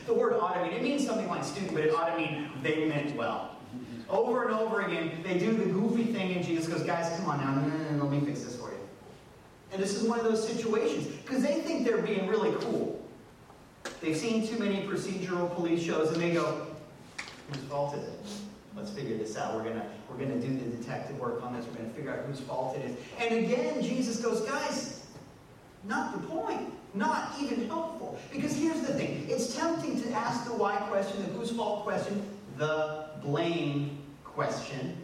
The 0.06 0.12
word 0.12 0.34
ought 0.34 0.54
to 0.54 0.62
mean, 0.62 0.72
it 0.72 0.82
means 0.82 1.06
something 1.06 1.26
like 1.28 1.44
stupid, 1.44 1.72
but 1.72 1.82
it 1.82 1.94
ought 1.94 2.10
to 2.10 2.16
mean 2.16 2.50
they 2.62 2.84
meant 2.84 3.16
well. 3.16 3.56
Over 4.10 4.44
and 4.44 4.54
over 4.54 4.82
again, 4.82 5.22
they 5.22 5.38
do 5.38 5.54
the 5.54 5.64
goofy 5.64 6.12
thing, 6.12 6.34
and 6.34 6.44
Jesus 6.44 6.68
goes, 6.68 6.82
Guys, 6.82 7.16
come 7.16 7.30
on 7.30 7.40
now, 7.40 7.54
no, 7.54 7.66
no, 7.66 7.76
no, 7.76 7.90
no, 7.96 8.04
let 8.04 8.20
me 8.20 8.26
fix 8.26 8.42
this 8.42 8.56
for 8.56 8.68
you. 8.68 8.78
And 9.72 9.82
this 9.82 9.94
is 9.94 10.06
one 10.06 10.18
of 10.18 10.26
those 10.26 10.46
situations, 10.46 11.06
because 11.06 11.42
they 11.42 11.62
think 11.62 11.86
they're 11.86 12.02
being 12.02 12.26
really 12.26 12.54
cool. 12.60 13.02
They've 14.02 14.16
seen 14.16 14.46
too 14.46 14.58
many 14.58 14.86
procedural 14.86 15.52
police 15.54 15.82
shows, 15.82 16.12
and 16.12 16.20
they 16.20 16.32
go, 16.32 16.66
Whose 17.50 17.62
fault 17.64 17.96
is 17.96 18.04
it? 18.04 18.20
Let's 18.76 18.90
figure 18.90 19.16
this 19.16 19.36
out. 19.36 19.54
We're 19.54 19.64
gonna 19.64 19.86
we're 20.10 20.16
gonna 20.16 20.40
do 20.40 20.48
the 20.48 20.76
detective 20.76 21.18
work 21.18 21.42
on 21.42 21.54
this. 21.54 21.64
We're 21.66 21.76
gonna 21.76 21.94
figure 21.94 22.12
out 22.12 22.24
whose 22.26 22.40
fault 22.40 22.76
it 22.76 22.84
is. 22.84 22.96
And 23.18 23.44
again, 23.44 23.82
Jesus 23.82 24.20
goes, 24.20 24.40
guys, 24.42 25.06
not 25.84 26.20
the 26.20 26.26
point. 26.26 26.72
Not 26.94 27.32
even 27.40 27.66
helpful. 27.66 28.18
Because 28.30 28.56
here's 28.56 28.80
the 28.80 28.94
thing. 28.94 29.26
It's 29.28 29.54
tempting 29.56 30.00
to 30.02 30.12
ask 30.12 30.44
the 30.44 30.54
why 30.54 30.76
question, 30.76 31.20
the 31.22 31.32
whose 31.32 31.50
fault 31.50 31.82
question, 31.82 32.22
the 32.56 33.10
blame 33.20 33.98
question. 34.24 34.96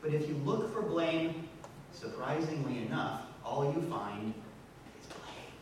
But 0.00 0.14
if 0.14 0.26
you 0.26 0.34
look 0.44 0.72
for 0.72 0.80
blame, 0.80 1.46
surprisingly 1.92 2.86
enough, 2.86 3.22
all 3.44 3.66
you 3.66 3.82
find 3.90 4.32
is 4.98 5.06
blame. 5.06 5.52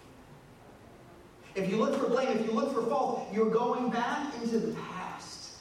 If 1.56 1.68
you 1.68 1.78
look 1.78 1.98
for 2.00 2.08
blame, 2.08 2.38
if 2.38 2.46
you 2.46 2.52
look 2.52 2.72
for 2.72 2.82
fault, 2.82 3.26
you're 3.32 3.50
going 3.50 3.90
back 3.90 4.32
into 4.40 4.58
the 4.58 4.74
past. 4.74 5.54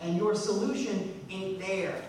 And 0.00 0.16
your 0.16 0.34
solution 0.34 1.20
ain't 1.28 1.60
there. 1.60 2.02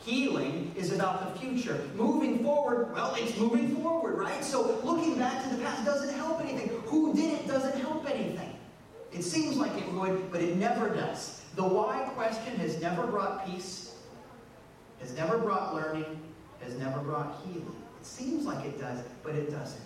Healing 0.00 0.72
is 0.76 0.92
about 0.92 1.34
the 1.34 1.40
future. 1.40 1.80
Moving 1.94 2.42
forward, 2.42 2.92
well, 2.94 3.14
it's 3.16 3.36
moving 3.36 3.76
forward, 3.76 4.16
right? 4.18 4.44
So 4.44 4.80
looking 4.84 5.18
back 5.18 5.42
to 5.42 5.54
the 5.54 5.62
past 5.62 5.84
doesn't 5.84 6.14
help 6.16 6.40
anything. 6.40 6.68
Who 6.86 7.14
did 7.14 7.34
it 7.34 7.48
doesn't 7.48 7.78
help 7.80 8.08
anything. 8.08 8.54
It 9.12 9.22
seems 9.22 9.56
like 9.56 9.74
it 9.76 9.90
would, 9.92 10.30
but 10.30 10.40
it 10.40 10.56
never 10.56 10.88
does. 10.90 11.42
The 11.56 11.64
why 11.64 12.08
question 12.14 12.56
has 12.56 12.80
never 12.80 13.06
brought 13.06 13.46
peace, 13.46 13.94
has 15.00 15.14
never 15.16 15.38
brought 15.38 15.74
learning, 15.74 16.20
has 16.62 16.74
never 16.76 17.00
brought 17.00 17.40
healing. 17.44 17.82
It 18.00 18.06
seems 18.06 18.44
like 18.44 18.64
it 18.64 18.78
does, 18.78 19.02
but 19.22 19.34
it 19.34 19.50
doesn't. 19.50 19.80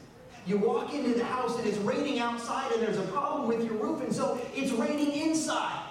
You 0.45 0.59
walk 0.59 0.92
into 0.92 1.14
the 1.14 1.25
house 1.25 1.57
and 1.57 1.66
it's 1.66 1.78
raining 1.78 2.19
outside 2.19 2.73
and 2.73 2.83
there's 2.83 2.99
a 2.99 3.09
problem 3.12 3.47
with 3.47 3.64
your 3.64 3.75
roof, 3.75 4.02
and 4.02 4.12
so 4.12 4.40
it's 4.54 4.73
raining 4.73 5.12
inside. 5.12 5.88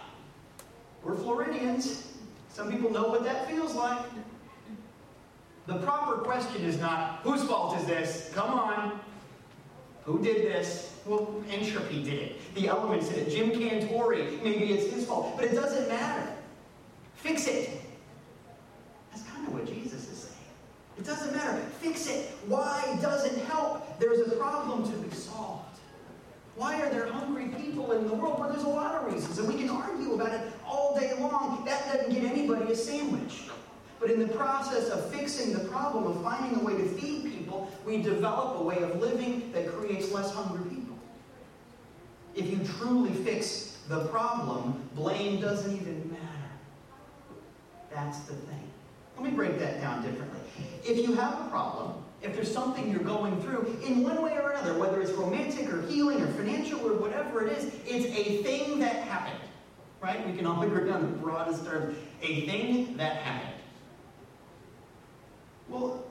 We're 1.03 1.15
Floridians. 1.15 2.10
Some 2.53 2.69
people 2.69 2.91
know 2.91 3.07
what 3.07 3.23
that 3.23 3.49
feels 3.49 3.73
like. 3.73 4.05
The 5.67 5.77
proper 5.77 6.17
question 6.17 6.63
is 6.63 6.77
not, 6.77 7.19
whose 7.23 7.43
fault 7.43 7.77
is 7.77 7.85
this? 7.85 8.31
Come 8.33 8.51
on. 8.51 8.99
Who 10.03 10.21
did 10.21 10.37
this? 10.37 10.99
Well, 11.05 11.43
entropy 11.49 12.03
did 12.03 12.19
it. 12.19 12.55
The 12.55 12.67
elements 12.67 13.09
did 13.09 13.27
it. 13.27 13.31
Jim 13.31 13.51
Cantore, 13.51 14.43
maybe 14.43 14.73
it's 14.73 14.93
his 14.93 15.05
fault. 15.05 15.35
But 15.37 15.45
it 15.45 15.53
doesn't 15.53 15.87
matter. 15.87 16.33
Fix 17.15 17.47
it. 17.47 17.81
That's 19.11 19.23
kind 19.23 19.47
of 19.47 19.53
what 19.53 19.67
Jesus 19.67 20.09
is 20.09 20.17
saying. 20.17 20.35
It 20.97 21.05
doesn't 21.05 21.35
matter. 21.35 21.59
Fix 21.79 22.07
it. 22.07 22.31
Why 22.47 22.97
doesn't 23.01 23.45
help? 23.45 23.99
There's 23.99 24.19
a 24.27 24.35
problem 24.35 24.91
to 24.91 24.97
be 24.97 25.15
solved. 25.15 25.79
Why 26.55 26.81
are 26.81 26.89
there 26.89 27.07
hungry 27.11 27.47
people 27.47 27.91
in 27.93 28.07
the 28.07 28.13
world? 28.13 28.39
Well, 28.39 28.49
there's 28.49 28.63
a 28.63 28.69
lot 28.69 28.95
of 28.95 29.13
reasons, 29.13 29.37
and 29.39 29.47
we 29.47 29.55
can 29.55 29.69
argue 29.69 30.13
about 30.13 30.33
it 30.33 30.51
all 30.71 30.97
day 30.97 31.13
long. 31.19 31.63
That 31.65 31.85
doesn't 31.91 32.13
get 32.13 32.23
anybody 32.23 32.71
a 32.71 32.75
sandwich. 32.75 33.41
But 33.99 34.09
in 34.09 34.19
the 34.19 34.29
process 34.29 34.89
of 34.89 35.13
fixing 35.13 35.53
the 35.53 35.59
problem, 35.65 36.07
of 36.07 36.23
finding 36.23 36.59
a 36.59 36.63
way 36.63 36.75
to 36.75 36.87
feed 36.87 37.25
people, 37.25 37.69
we 37.85 38.01
develop 38.01 38.59
a 38.59 38.63
way 38.63 38.77
of 38.77 38.99
living 38.99 39.51
that 39.51 39.71
creates 39.73 40.11
less 40.11 40.33
hungry 40.33 40.67
people. 40.69 40.97
If 42.33 42.49
you 42.49 42.59
truly 42.77 43.11
fix 43.23 43.77
the 43.87 44.05
problem, 44.05 44.89
blame 44.95 45.39
doesn't 45.39 45.71
even 45.75 46.09
matter. 46.09 46.49
That's 47.93 48.19
the 48.21 48.33
thing. 48.33 48.63
Let 49.17 49.25
me 49.29 49.31
break 49.31 49.59
that 49.59 49.81
down 49.81 50.01
differently. 50.01 50.39
If 50.83 50.97
you 50.97 51.13
have 51.13 51.33
a 51.45 51.49
problem, 51.49 51.93
if 52.23 52.33
there's 52.33 52.51
something 52.51 52.89
you're 52.89 53.01
going 53.03 53.39
through 53.41 53.79
in 53.85 54.03
one 54.03 54.21
way 54.21 54.35
or 54.37 54.51
another, 54.51 54.79
whether 54.79 55.01
it's 55.01 55.11
romantic 55.11 55.71
or 55.71 55.81
healing 55.87 56.21
or 56.21 56.27
financial 56.27 56.79
or 56.79 56.93
whatever 56.93 57.45
it 57.45 57.57
is, 57.57 57.71
it's 57.85 58.05
a 58.05 58.41
thing 58.43 58.79
that 58.79 58.95
happened. 59.03 59.50
Right? 60.01 60.25
We 60.27 60.35
can 60.35 60.45
all 60.45 60.61
agree 60.63 60.89
on 60.89 61.01
the 61.01 61.17
broadest 61.17 61.65
terms. 61.65 61.95
A 62.21 62.45
thing 62.47 62.97
that 62.97 63.17
happened. 63.17 63.61
Well, 65.69 66.03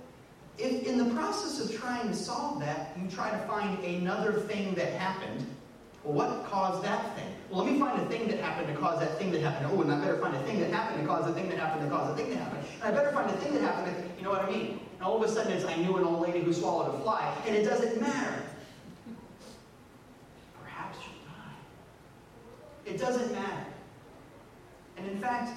if 0.59 0.87
in 0.87 0.99
the 0.99 1.15
process 1.15 1.61
of 1.61 1.79
trying 1.79 2.09
to 2.09 2.15
solve 2.15 2.61
that, 2.61 2.97
you 3.01 3.09
try 3.09 3.31
to 3.31 3.39
find 3.47 3.83
another 3.85 4.33
thing 4.33 4.75
that 4.75 4.93
happened, 4.93 5.47
well, 6.05 6.15
what 6.15 6.51
caused 6.51 6.83
that 6.85 7.17
thing? 7.17 7.27
Well, 7.51 7.65
let 7.65 7.73
me 7.73 7.79
find 7.79 8.01
a 8.01 8.05
thing 8.07 8.29
that 8.29 8.39
happened 8.41 8.69
to 8.69 8.75
cause 8.75 9.01
that 9.01 9.19
thing 9.19 9.31
that 9.33 9.41
happened. 9.43 9.71
Oh, 9.71 9.83
and 9.83 9.93
I 9.93 10.01
better 10.01 10.19
find 10.19 10.35
a 10.35 10.43
thing 10.45 10.61
that 10.61 10.71
happened 10.71 11.03
to 11.03 11.07
cause 11.07 11.27
the 11.27 11.33
thing 11.33 11.49
that 11.51 11.59
happened 11.59 11.83
to 11.89 11.95
cause 11.95 12.17
the 12.17 12.23
thing 12.23 12.31
that 12.31 12.39
happened. 12.39 12.65
And 12.83 12.85
I 12.85 12.91
better 12.97 13.13
find 13.13 13.29
a 13.31 13.35
thing 13.35 13.55
that 13.55 13.63
happened 13.63 13.95
to, 13.95 14.03
you 14.17 14.23
know 14.25 14.31
what 14.31 14.43
I 14.45 14.51
mean? 14.51 14.81
And 14.95 15.03
all 15.03 15.23
of 15.23 15.29
a 15.29 15.33
sudden 15.33 15.53
it's, 15.53 15.65
I 15.65 15.77
knew 15.77 15.97
an 15.97 16.05
old 16.05 16.21
lady 16.21 16.41
who 16.41 16.53
swallowed 16.53 16.95
a 16.95 16.99
fly, 17.03 17.35
and 17.47 17.55
it 17.55 17.65
doesn't 17.65 18.01
matter. 18.01 18.43
Perhaps 20.63 20.99
she'll 21.01 21.13
die. 21.27 21.55
It 22.87 22.99
doesn't 22.99 23.33
matter. 23.33 23.70
And 25.01 25.11
in 25.11 25.19
fact, 25.19 25.51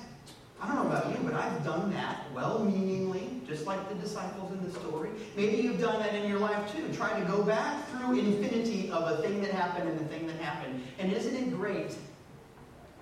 I 0.61 0.67
don't 0.67 0.75
know 0.75 0.89
about 0.89 1.09
you, 1.09 1.17
but 1.25 1.33
I've 1.33 1.63
done 1.65 1.91
that 1.91 2.31
well-meaningly, 2.33 3.41
just 3.45 3.65
like 3.65 3.89
the 3.89 3.95
disciples 3.95 4.53
in 4.53 4.63
the 4.65 4.79
story. 4.79 5.09
Maybe 5.35 5.57
you've 5.57 5.81
done 5.81 5.99
that 5.99 6.15
in 6.15 6.29
your 6.29 6.39
life 6.39 6.73
too. 6.73 6.93
trying 6.93 7.21
to 7.21 7.29
go 7.29 7.43
back 7.43 7.89
through 7.89 8.17
infinity 8.17 8.89
of 8.89 9.03
a 9.11 9.21
thing 9.21 9.41
that 9.41 9.51
happened 9.51 9.89
and 9.89 9.99
the 9.99 10.05
thing 10.05 10.25
that 10.27 10.37
happened. 10.37 10.81
And 10.99 11.11
isn't 11.11 11.35
it 11.35 11.51
great 11.51 11.95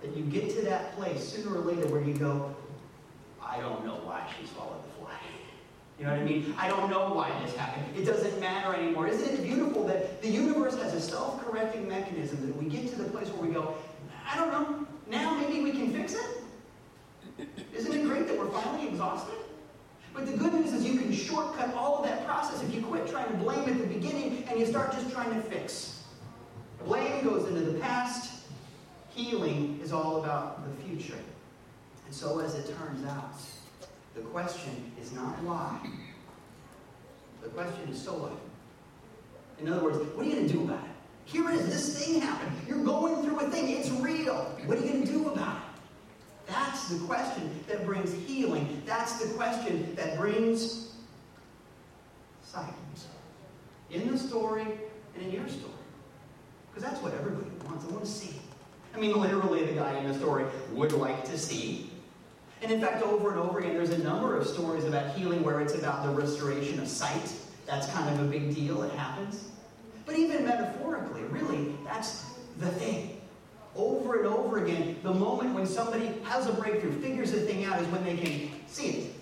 that 0.02 0.18
you 0.18 0.24
get 0.24 0.50
to 0.56 0.62
that 0.64 0.96
place 0.96 1.22
sooner 1.22 1.56
or 1.56 1.62
later 1.62 1.88
where 1.88 2.02
you 2.02 2.16
go, 2.16 2.56
I 3.44 3.60
don't 3.60 3.86
know 3.86 4.00
why 4.04 4.28
she 4.40 4.48
swallowed 4.48 4.84
the 4.84 5.00
fly. 5.00 5.12
You 6.00 6.06
know 6.06 6.14
what 6.14 6.22
I 6.22 6.24
mean? 6.24 6.56
I 6.58 6.68
don't 6.68 6.90
know 6.90 7.14
why 7.14 7.32
this 7.46 7.56
happened. 7.56 7.86
It 7.96 8.06
doesn't 8.06 8.40
matter 8.40 8.74
anymore. 8.74 9.08
Isn't 9.08 9.36
it 9.36 9.44
beautiful 9.44 9.86
that 9.86 10.20
the 10.24 10.30
universe 10.30 10.76
has 10.82 10.96
a 10.96 11.02
self-correcting 11.02 11.88
mechanism 11.88 12.48
that 12.48 12.56
we 12.58 12.68
get 12.68 12.90
to 12.90 12.96
the 12.96 13.08
place 13.10 13.28
where 13.28 13.48
we 13.48 13.54
go, 13.54 13.76
I 14.28 14.36
don't 14.36 14.52
know. 14.52 14.88
Now 15.08 15.36
maybe 15.36 15.61
fix 16.02 16.14
it? 16.14 17.48
Isn't 17.76 17.94
it 17.94 18.06
great 18.06 18.28
that 18.28 18.38
we're 18.38 18.50
finally 18.50 18.88
exhausted? 18.88 19.36
But 20.14 20.26
the 20.26 20.36
good 20.36 20.54
news 20.54 20.74
is 20.74 20.86
you 20.86 21.00
can 21.00 21.14
shortcut 21.14 21.74
all 21.74 22.00
of 22.00 22.06
that 22.06 22.26
process 22.26 22.62
if 22.62 22.74
you 22.74 22.82
quit 22.82 23.08
trying 23.08 23.32
to 23.32 23.38
blame 23.38 23.68
at 23.70 23.78
the 23.78 23.88
beginning 23.88 24.44
and 24.50 24.60
you 24.60 24.66
start 24.66 24.92
just 24.92 25.12
trying 25.12 25.34
to 25.34 25.42
fix. 25.42 26.04
Blame 26.86 27.24
goes 27.24 27.48
into 27.48 27.62
the 27.62 27.80
past. 27.80 28.44
Healing 29.10 29.80
is 29.84 29.94
all 29.94 30.24
about 30.24 30.64
the 30.68 30.84
future. 30.84 31.20
And 32.06 32.14
so 32.14 32.40
as 32.40 32.56
it 32.56 32.76
turns 32.78 33.06
out, 33.06 33.36
the 34.16 34.22
question 34.22 34.92
is 35.02 35.12
not 35.14 35.42
why. 35.44 35.80
The 37.42 37.50
question 37.50 37.88
is 37.90 38.02
so 38.02 38.14
what? 38.14 38.34
In 39.60 39.72
other 39.72 39.84
words, 39.84 39.98
what 39.98 40.26
are 40.26 40.30
you 40.30 40.36
going 40.36 40.48
to 40.48 40.54
do 40.54 40.64
about 40.64 40.84
it? 40.84 40.92
Here 41.26 41.50
it 41.50 41.56
is. 41.56 41.68
This 41.68 42.06
thing 42.06 42.22
happened. 42.22 42.52
You're 42.68 42.84
going 42.84 43.24
through 43.24 43.40
a 43.40 43.50
thing. 43.50 43.70
It's 43.70 43.90
real. 43.90 44.36
What 44.66 44.78
are 44.78 44.82
you 44.82 44.92
going 44.92 45.06
to 45.06 45.12
do 45.12 45.30
about 45.30 45.58
it? 45.58 45.71
That's 46.48 46.90
the 46.90 47.00
question 47.06 47.64
that 47.68 47.86
brings 47.86 48.14
healing. 48.28 48.82
That's 48.86 49.24
the 49.24 49.34
question 49.34 49.96
that 49.96 50.18
brings 50.18 50.94
sight. 52.44 52.74
In 53.90 54.10
the 54.10 54.18
story 54.18 54.66
and 55.16 55.24
in 55.24 55.32
your 55.32 55.48
story. 55.48 55.74
Because 56.70 56.90
that's 56.90 57.02
what 57.04 57.14
everybody 57.14 57.50
wants. 57.66 57.86
They 57.86 57.92
want 57.92 58.06
to 58.06 58.12
see. 58.12 58.40
I 58.96 59.00
mean, 59.00 59.20
literally, 59.20 59.66
the 59.66 59.74
guy 59.74 59.98
in 59.98 60.08
the 60.08 60.14
story 60.14 60.46
would 60.72 60.94
like 60.94 61.26
to 61.26 61.38
see. 61.38 61.90
And 62.62 62.72
in 62.72 62.80
fact, 62.80 63.04
over 63.04 63.32
and 63.32 63.40
over 63.40 63.60
again, 63.60 63.74
there's 63.74 63.90
a 63.90 63.98
number 63.98 64.38
of 64.38 64.48
stories 64.48 64.86
about 64.86 65.16
healing 65.16 65.44
where 65.44 65.62
it's 65.62 65.76
about 65.76 66.04
the 66.04 66.10
restoration 66.10 66.80
of 66.80 66.88
sight. 66.88 67.34
That's 67.66 67.90
kind 67.92 68.14
of 68.14 68.26
a 68.26 68.30
big 68.30 68.56
deal. 68.56 68.84
It 68.84 68.92
happens. 68.94 69.50
But 70.06 70.18
even 70.18 70.46
metaphorically, 70.46 71.24
really, 71.24 71.76
that's 71.86 72.26
the 72.60 72.68
thing 72.68 73.21
over 73.76 74.18
and 74.18 74.28
over 74.28 74.64
again, 74.64 74.98
the 75.04 75.14
moment 75.14 75.54
when 75.54 75.66
somebody 75.66 76.14
has 76.24 76.48
a 76.48 76.54
breakthrough, 76.54 77.00
figures 77.02 77.34
a 77.34 77.42
thing 77.42 77.66
out, 77.66 77.82
is 77.82 77.88
when 77.88 78.04
they 78.04 78.18
can 78.18 78.50
see 78.68 78.90
it. 78.90 79.16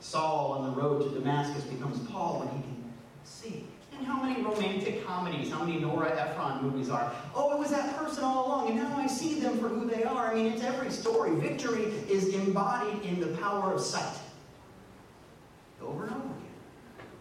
Saul 0.00 0.52
on 0.52 0.70
the 0.70 0.80
road 0.80 1.02
to 1.02 1.18
Damascus 1.18 1.64
becomes 1.64 1.98
Paul 2.08 2.40
when 2.40 2.48
he 2.48 2.62
can 2.62 2.92
see. 3.24 3.64
And 3.96 4.06
how 4.06 4.22
many 4.22 4.42
romantic 4.42 5.06
comedies, 5.06 5.50
how 5.50 5.64
many 5.64 5.80
Nora 5.80 6.10
Ephron 6.10 6.62
movies 6.62 6.90
are? 6.90 7.12
Oh, 7.34 7.52
it 7.54 7.58
was 7.58 7.70
that 7.70 7.96
person 7.96 8.24
all 8.24 8.46
along, 8.46 8.68
and 8.68 8.76
now 8.76 8.94
I 8.96 9.06
see 9.06 9.40
them 9.40 9.58
for 9.58 9.68
who 9.68 9.88
they 9.88 10.04
are. 10.04 10.30
I 10.30 10.34
mean, 10.34 10.52
it's 10.52 10.62
every 10.62 10.90
story. 10.90 11.34
Victory 11.36 11.84
is 12.08 12.28
embodied 12.28 13.02
in 13.02 13.20
the 13.20 13.28
power 13.38 13.72
of 13.72 13.80
sight. 13.80 14.18
Over 15.82 16.06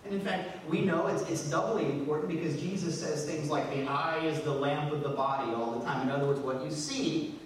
and 0.05 0.13
in 0.13 0.21
fact, 0.21 0.67
we 0.69 0.81
know 0.81 1.07
it's, 1.07 1.23
it's 1.23 1.49
doubly 1.49 1.85
important 1.85 2.29
because 2.29 2.59
Jesus 2.61 2.99
says 2.99 3.25
things 3.25 3.49
like 3.49 3.69
the 3.71 3.87
eye 3.87 4.23
is 4.23 4.39
the 4.41 4.51
lamp 4.51 4.91
of 4.93 5.01
the 5.01 5.09
body 5.09 5.51
all 5.51 5.79
the 5.79 5.85
time. 5.85 6.07
In 6.07 6.13
other 6.13 6.27
words, 6.27 6.39
what 6.39 6.63
you 6.63 6.69
see 6.69 7.39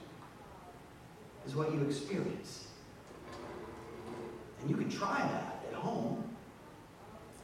is 1.48 1.56
what 1.56 1.74
you 1.74 1.82
experience. 1.84 2.68
And 4.60 4.70
you 4.70 4.76
can 4.76 4.90
try 4.90 5.20
that 5.20 5.64
at 5.70 5.74
home. 5.74 6.22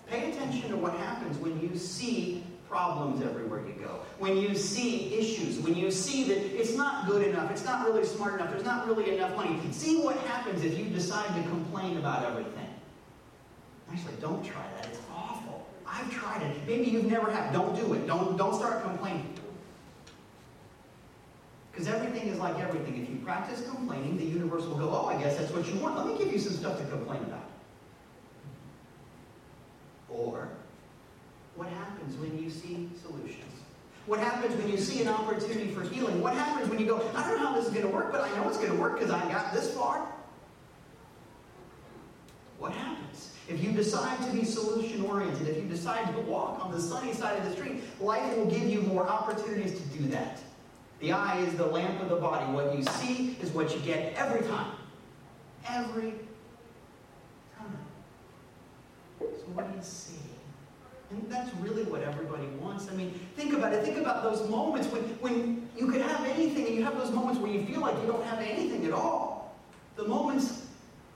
Pay 0.08 0.32
attention 0.32 0.70
to 0.70 0.76
what 0.76 0.94
happens 0.96 1.38
when 1.38 1.62
you 1.62 1.78
see 1.78 2.44
problems 2.70 3.22
everywhere 3.22 3.66
you 3.66 3.74
go. 3.74 4.02
When 4.20 4.36
you 4.36 4.54
see 4.54 5.16
issues, 5.16 5.60
when 5.60 5.76
you 5.76 5.92
see 5.92 6.26
that 6.26 6.38
it's 6.60 6.76
not 6.76 7.08
good 7.08 7.26
enough, 7.26 7.52
it's 7.52 7.64
not 7.64 7.86
really 7.86 8.06
smart 8.06 8.34
enough, 8.34 8.52
there's 8.52 8.66
not 8.66 8.86
really 8.86 9.16
enough 9.16 9.34
money. 9.38 9.58
See 9.72 10.02
what 10.02 10.18
happens 10.18 10.64
if 10.66 10.78
you 10.78 10.86
decide 10.86 11.28
to 11.42 11.50
complain 11.50 11.98
about 11.98 12.26
everything. 12.26 12.68
Actually, 13.92 14.16
don't 14.20 14.44
try 14.44 14.62
that. 14.78 14.88
It's. 14.88 15.05
I've 15.96 16.12
tried 16.12 16.42
it. 16.42 16.58
Maybe 16.68 16.86
you've 16.86 17.06
never 17.06 17.32
had. 17.32 17.54
Don't 17.54 17.76
do 17.76 17.94
it. 17.94 18.06
Don't, 18.06 18.36
don't 18.38 18.54
start 18.54 18.84
complaining. 18.84 19.34
Because 21.72 21.88
everything 21.88 22.28
is 22.28 22.38
like 22.38 22.60
everything. 22.60 23.02
If 23.02 23.10
you 23.10 23.18
practice 23.18 23.68
complaining, 23.70 24.18
the 24.18 24.26
universe 24.26 24.64
will 24.64 24.78
go, 24.78 24.90
oh, 24.90 25.06
I 25.08 25.22
guess 25.22 25.38
that's 25.38 25.52
what 25.52 25.66
you 25.68 25.80
want. 25.80 25.96
Let 25.96 26.08
me 26.08 26.18
give 26.18 26.32
you 26.32 26.40
some 26.40 26.54
stuff 26.54 26.78
to 26.80 26.86
complain 26.86 27.22
about. 27.24 27.50
Or, 30.10 30.50
what 31.56 31.70
happens 31.70 32.18
when 32.18 32.42
you 32.42 32.50
see 32.50 32.90
solutions? 33.02 33.44
What 34.06 34.20
happens 34.20 34.56
when 34.56 34.70
you 34.70 34.78
see 34.78 35.02
an 35.02 35.08
opportunity 35.08 35.72
for 35.72 35.82
healing? 35.82 36.22
What 36.22 36.34
happens 36.34 36.70
when 36.70 36.80
you 36.80 36.86
go, 36.86 37.02
I 37.16 37.28
don't 37.28 37.42
know 37.42 37.48
how 37.48 37.56
this 37.56 37.66
is 37.66 37.72
going 37.72 37.86
to 37.86 37.92
work, 37.92 38.12
but 38.12 38.22
I 38.22 38.30
know 38.36 38.48
it's 38.48 38.58
going 38.58 38.72
to 38.72 38.78
work 38.78 39.00
because 39.00 39.12
I 39.12 39.30
got 39.32 39.54
this 39.54 39.74
far? 39.74 40.08
What 42.60 42.72
happens? 42.72 43.35
If 43.48 43.64
you 43.64 43.72
decide 43.72 44.20
to 44.24 44.32
be 44.32 44.44
solution 44.44 45.06
oriented, 45.06 45.48
if 45.48 45.58
you 45.58 45.70
decide 45.70 46.14
to 46.16 46.22
walk 46.22 46.64
on 46.64 46.72
the 46.72 46.82
sunny 46.82 47.14
side 47.14 47.38
of 47.38 47.46
the 47.46 47.52
street, 47.52 47.84
life 48.00 48.36
will 48.36 48.48
give 48.48 48.64
you 48.64 48.82
more 48.82 49.08
opportunities 49.08 49.80
to 49.80 49.98
do 49.98 50.08
that. 50.08 50.40
The 51.00 51.12
eye 51.12 51.40
is 51.40 51.56
the 51.56 51.66
lamp 51.66 52.02
of 52.02 52.10
the 52.10 52.16
body. 52.16 52.52
What 52.52 52.76
you 52.76 52.84
see 52.84 53.38
is 53.42 53.52
what 53.52 53.74
you 53.74 53.80
get 53.82 54.16
every 54.16 54.48
time. 54.48 54.72
Every 55.70 56.14
time. 57.58 57.78
So 59.20 59.26
what 59.54 59.70
do 59.70 59.78
you 59.78 59.84
see? 59.84 60.16
And 61.12 61.30
that's 61.30 61.54
really 61.58 61.84
what 61.84 62.02
everybody 62.02 62.48
wants. 62.60 62.90
I 62.90 62.96
mean, 62.96 63.12
think 63.36 63.54
about 63.54 63.74
it. 63.74 63.86
Think 63.86 63.98
about 63.98 64.24
those 64.24 64.50
moments 64.50 64.88
when, 64.88 65.04
when 65.22 65.70
you 65.78 65.92
could 65.92 66.02
have 66.02 66.26
anything 66.26 66.66
and 66.66 66.76
you 66.76 66.84
have 66.84 66.98
those 66.98 67.12
moments 67.12 67.40
where 67.40 67.52
you 67.52 67.64
feel 67.66 67.82
like 67.82 67.96
you 68.02 68.08
don't 68.08 68.24
have 68.26 68.40
anything 68.40 68.86
at 68.86 68.92
all. 68.92 69.56
The 69.98 70.08
moments 70.08 70.65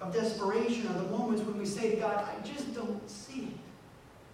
of 0.01 0.13
desperation 0.13 0.88
are 0.88 0.94
the 0.94 1.10
moments 1.10 1.41
when 1.44 1.58
we 1.58 1.65
say 1.65 1.91
to 1.91 1.98
God, 1.98 2.25
I 2.25 2.48
just 2.48 2.74
don't 2.74 3.10
see 3.10 3.41
it. 3.41 3.58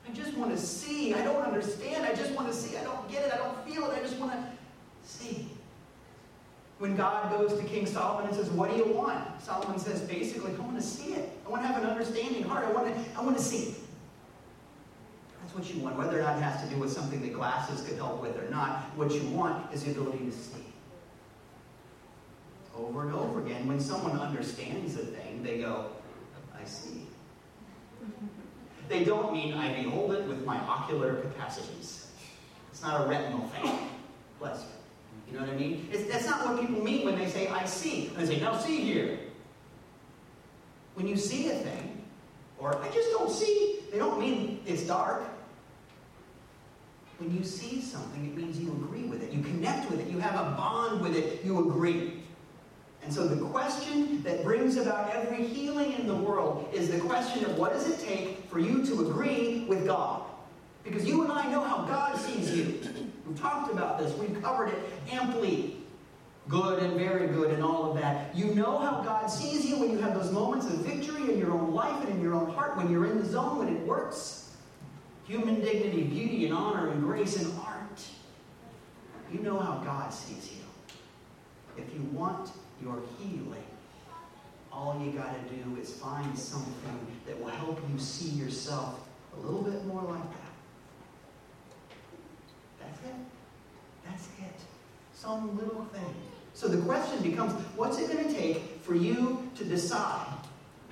I 0.08 0.14
just 0.14 0.38
want 0.38 0.52
to 0.52 0.58
see. 0.58 1.14
I 1.14 1.24
don't 1.24 1.42
understand. 1.42 2.06
I 2.06 2.14
just 2.14 2.32
want 2.34 2.48
to 2.48 2.54
see. 2.54 2.78
I 2.78 2.84
don't 2.84 3.10
get 3.10 3.26
it. 3.26 3.34
I 3.34 3.38
don't 3.38 3.68
feel 3.68 3.90
it. 3.90 3.98
I 3.98 4.02
just 4.02 4.18
want 4.18 4.34
to 4.34 4.48
see. 5.04 5.50
When 6.78 6.96
God 6.96 7.32
goes 7.32 7.58
to 7.58 7.64
King 7.66 7.86
Solomon 7.86 8.28
and 8.28 8.36
says, 8.36 8.50
What 8.52 8.70
do 8.70 8.78
you 8.78 8.86
want? 8.86 9.42
Solomon 9.42 9.80
says, 9.80 10.02
basically, 10.02 10.54
I 10.54 10.60
want 10.60 10.76
to 10.76 10.86
see 10.86 11.14
it. 11.14 11.32
I 11.46 11.50
want 11.50 11.64
to 11.64 11.68
have 11.68 11.82
an 11.82 11.90
understanding 11.90 12.44
heart. 12.44 12.66
I 12.66 12.72
want 12.72 12.88
to, 12.88 13.18
I 13.18 13.24
want 13.24 13.38
to 13.38 13.44
see. 13.44 13.76
That's 15.42 15.56
what 15.56 15.74
you 15.74 15.82
want. 15.82 15.98
Whether 15.98 16.20
or 16.20 16.24
not 16.24 16.38
it 16.38 16.42
has 16.42 16.62
to 16.64 16.70
do 16.70 16.80
with 16.80 16.92
something 16.92 17.22
that 17.22 17.34
glasses 17.34 17.82
could 17.88 17.98
help 17.98 18.22
with 18.22 18.38
or 18.38 18.50
not, 18.50 18.82
what 18.98 19.12
you 19.12 19.24
want 19.30 19.74
is 19.74 19.84
the 19.84 19.92
ability 19.92 20.26
to 20.26 20.32
see. 20.32 20.65
Over 22.78 23.04
and 23.04 23.16
over 23.16 23.42
again, 23.44 23.68
when 23.68 23.80
someone 23.80 24.20
understands 24.20 24.96
a 24.96 25.06
thing, 25.06 25.42
they 25.44 25.60
go, 25.60 25.92
I 26.54 26.66
see. 26.66 27.08
They 28.90 29.04
don't 29.04 29.34
mean 29.34 29.54
I 29.54 29.82
behold 29.82 30.14
it 30.14 30.28
with 30.28 30.46
my 30.46 30.58
ocular 30.60 31.16
capacities. 31.16 32.12
It's 32.70 32.82
not 32.82 33.06
a 33.06 33.10
retinal 33.10 33.48
thing. 33.48 33.72
Bless 34.40 34.62
you. 34.62 35.32
You 35.32 35.40
know 35.40 35.46
what 35.46 35.56
I 35.56 35.58
mean? 35.58 35.88
It's, 35.92 36.12
that's 36.12 36.26
not 36.26 36.46
what 36.46 36.60
people 36.60 36.84
mean 36.84 37.06
when 37.06 37.18
they 37.18 37.28
say, 37.28 37.48
I 37.48 37.66
see. 37.66 38.12
They 38.16 38.26
say, 38.26 38.40
now 38.40 38.58
see 38.58 38.82
here. 38.82 39.18
When 40.94 41.08
you 41.08 41.18
see 41.18 41.50
a 41.50 41.56
thing, 41.56 42.04
or 42.60 42.82
I 42.82 42.90
just 42.90 43.10
don't 43.12 43.32
see, 43.32 43.80
they 43.92 43.98
don't 43.98 44.20
mean 44.20 44.62
it's 44.66 44.84
dark. 44.84 45.24
When 47.18 47.36
you 47.36 47.44
see 47.44 47.82
something, 47.82 48.26
it 48.26 48.36
means 48.36 48.60
you 48.60 48.70
agree 48.72 49.06
with 49.06 49.24
it. 49.24 49.32
You 49.32 49.42
connect 49.42 49.90
with 49.90 50.02
it. 50.02 50.08
You 50.12 50.20
have 50.20 50.36
a 50.36 50.52
bond 50.56 51.02
with 51.02 51.16
it. 51.16 51.44
You 51.46 51.60
agree. 51.70 52.25
And 53.06 53.14
so 53.14 53.28
the 53.28 53.46
question 53.46 54.24
that 54.24 54.44
brings 54.44 54.78
about 54.78 55.14
every 55.14 55.46
healing 55.46 55.94
in 55.94 56.08
the 56.08 56.16
world 56.16 56.68
is 56.74 56.90
the 56.90 57.00
question 57.00 57.46
of 57.46 57.56
what 57.56 57.72
does 57.72 57.88
it 57.88 58.04
take 58.04 58.50
for 58.50 58.58
you 58.58 58.84
to 58.84 59.08
agree 59.08 59.64
with 59.68 59.86
God? 59.86 60.24
Because 60.84 61.06
you 61.06 61.22
and 61.22 61.32
I 61.32 61.48
know 61.52 61.62
how 61.62 61.84
God 61.84 62.18
sees 62.18 62.56
you. 62.56 62.82
We've 63.28 63.40
talked 63.40 63.72
about 63.72 64.00
this. 64.00 64.12
We've 64.18 64.42
covered 64.42 64.70
it 64.70 64.80
amply. 65.12 65.78
Good 66.50 66.82
and 66.82 66.96
very 66.96 67.28
good 67.28 67.52
and 67.52 67.64
all 67.64 67.92
of 67.92 68.02
that. 68.02 68.36
You 68.36 68.56
know 68.56 68.80
how 68.80 69.04
God 69.04 69.28
sees 69.28 69.68
you 69.68 69.78
when 69.78 69.92
you 69.92 70.00
have 70.00 70.16
those 70.16 70.32
moments 70.32 70.66
of 70.66 70.74
victory 70.80 71.32
in 71.32 71.38
your 71.38 71.52
own 71.52 71.76
life 71.76 72.04
and 72.06 72.10
in 72.10 72.22
your 72.22 72.34
own 72.34 72.50
heart, 72.50 72.76
when 72.76 72.92
you're 72.92 73.06
in 73.06 73.20
the 73.20 73.26
zone, 73.26 73.60
when 73.60 73.68
it 73.68 73.82
works. 73.86 74.56
Human 75.26 75.62
dignity, 75.62 76.04
beauty, 76.04 76.46
and 76.46 76.56
honor, 76.56 76.90
and 76.90 77.04
grace, 77.04 77.36
and 77.38 77.54
art. 77.60 78.04
You 79.32 79.40
know 79.42 79.60
how 79.60 79.78
God 79.84 80.12
sees 80.12 80.52
you. 80.54 80.64
If 81.78 81.94
you 81.94 82.02
want 82.12 82.52
your 82.86 83.02
healing, 83.18 83.64
all 84.72 85.02
you 85.04 85.12
got 85.12 85.34
to 85.34 85.56
do 85.56 85.82
is 85.82 85.92
find 85.94 86.38
something 86.38 87.08
that 87.26 87.40
will 87.40 87.50
help 87.50 87.80
you 87.92 87.98
see 87.98 88.30
yourself 88.30 89.00
a 89.36 89.40
little 89.40 89.64
bit 89.64 89.84
more 89.86 90.04
like 90.04 90.22
that. 90.22 90.54
That's 92.80 93.00
it. 93.00 93.16
That's 94.06 94.26
it. 94.26 94.62
Some 95.14 95.58
little 95.58 95.86
thing. 95.86 96.16
So 96.54 96.68
the 96.68 96.78
question 96.86 97.24
becomes 97.24 97.54
what's 97.76 97.98
it 98.00 98.12
going 98.12 98.24
to 98.28 98.34
take 98.34 98.82
for 98.82 98.94
you 98.94 99.50
to 99.56 99.66
decide 99.66 100.28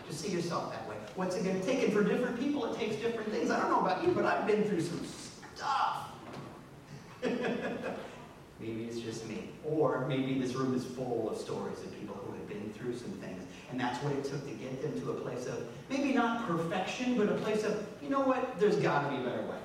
to 0.08 0.14
see 0.14 0.32
yourself 0.32 0.72
that 0.72 0.90
way? 0.90 0.96
What's 1.16 1.36
it 1.36 1.44
going 1.44 1.60
to 1.60 1.66
take? 1.66 1.84
And 1.84 1.94
for 1.94 2.04
different 2.04 2.40
people, 2.40 2.66
it 2.74 2.80
takes 2.80 2.96
different 2.96 3.30
things. 3.30 3.52
I 3.52 3.60
don't 3.60 3.70
know 3.70 3.82
about 3.82 4.04
you, 4.04 4.12
but 4.14 4.26
I've 4.26 4.48
been 4.48 4.64
through 4.64 4.82
some 4.82 5.06
stuff. 5.56 6.10
maybe 8.60 8.86
it's 8.86 9.00
just 9.00 9.28
me. 9.28 9.50
Or 9.66 10.06
maybe 10.08 10.40
this 10.40 10.54
room 10.54 10.74
is 10.76 10.86
full 10.86 11.30
of 11.30 11.38
stories 11.38 11.80
of 11.80 12.00
people 12.00 12.16
who 12.16 12.34
have 12.34 12.48
been 12.48 12.72
through 12.74 12.96
some 12.96 13.12
things. 13.14 13.44
And 13.72 13.80
that's 13.80 14.02
what 14.04 14.14
it 14.14 14.24
took 14.24 14.46
to 14.48 14.54
get 14.54 14.82
them 14.82 15.00
to 15.02 15.12
a 15.12 15.16
place 15.16 15.48
of 15.48 15.68
maybe 15.90 16.14
not 16.14 16.48
perfection, 16.48 17.18
but 17.18 17.30
a 17.30 17.36
place 17.36 17.64
of, 17.64 17.86
you 18.02 18.10
know 18.10 18.22
what, 18.22 18.60
there's 18.60 18.78
got 18.78 19.04
to 19.04 19.10
be 19.10 19.22
a 19.22 19.26
better 19.26 19.42
way. 19.44 19.58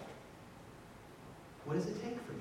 What 1.65 1.75
does 1.75 1.87
it 1.87 2.03
take 2.03 2.19
for 2.25 2.33
you? 2.33 2.39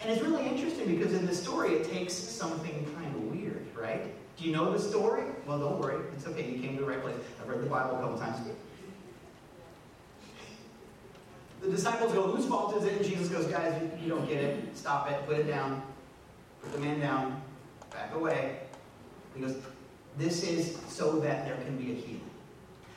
And 0.00 0.10
it's 0.10 0.22
really 0.22 0.46
interesting 0.46 0.96
because 0.96 1.12
in 1.12 1.26
the 1.26 1.34
story 1.34 1.74
it 1.74 1.90
takes 1.90 2.12
something 2.12 2.86
kind 2.94 3.14
of 3.16 3.22
weird, 3.24 3.66
right? 3.76 4.14
Do 4.36 4.44
you 4.44 4.52
know 4.52 4.72
the 4.72 4.78
story? 4.78 5.24
Well, 5.46 5.58
don't 5.58 5.80
worry. 5.80 6.00
It's 6.16 6.26
okay. 6.28 6.48
You 6.48 6.60
came 6.60 6.76
to 6.76 6.84
the 6.84 6.88
right 6.88 7.02
place. 7.02 7.16
I've 7.42 7.48
read 7.48 7.60
the 7.60 7.66
Bible 7.66 7.96
a 7.96 8.00
couple 8.00 8.18
times. 8.18 8.36
The 11.60 11.70
disciples 11.70 12.12
go, 12.12 12.22
whose 12.22 12.46
fault 12.46 12.76
is 12.76 12.84
it? 12.84 12.94
And 12.94 13.04
Jesus 13.04 13.28
goes, 13.28 13.46
guys, 13.46 13.80
you, 13.82 14.04
you 14.04 14.08
don't 14.08 14.28
get 14.28 14.42
it. 14.42 14.76
Stop 14.76 15.10
it. 15.10 15.26
Put 15.26 15.38
it 15.38 15.48
down. 15.48 15.82
Put 16.62 16.72
the 16.72 16.78
man 16.78 17.00
down. 17.00 17.42
Back 17.90 18.14
away. 18.14 18.58
He 19.34 19.40
goes, 19.40 19.56
this 20.16 20.42
is 20.42 20.76
so 20.88 21.18
that 21.20 21.46
there 21.46 21.56
can 21.64 21.76
be 21.76 21.92
a 21.92 21.94
healing. 21.94 22.20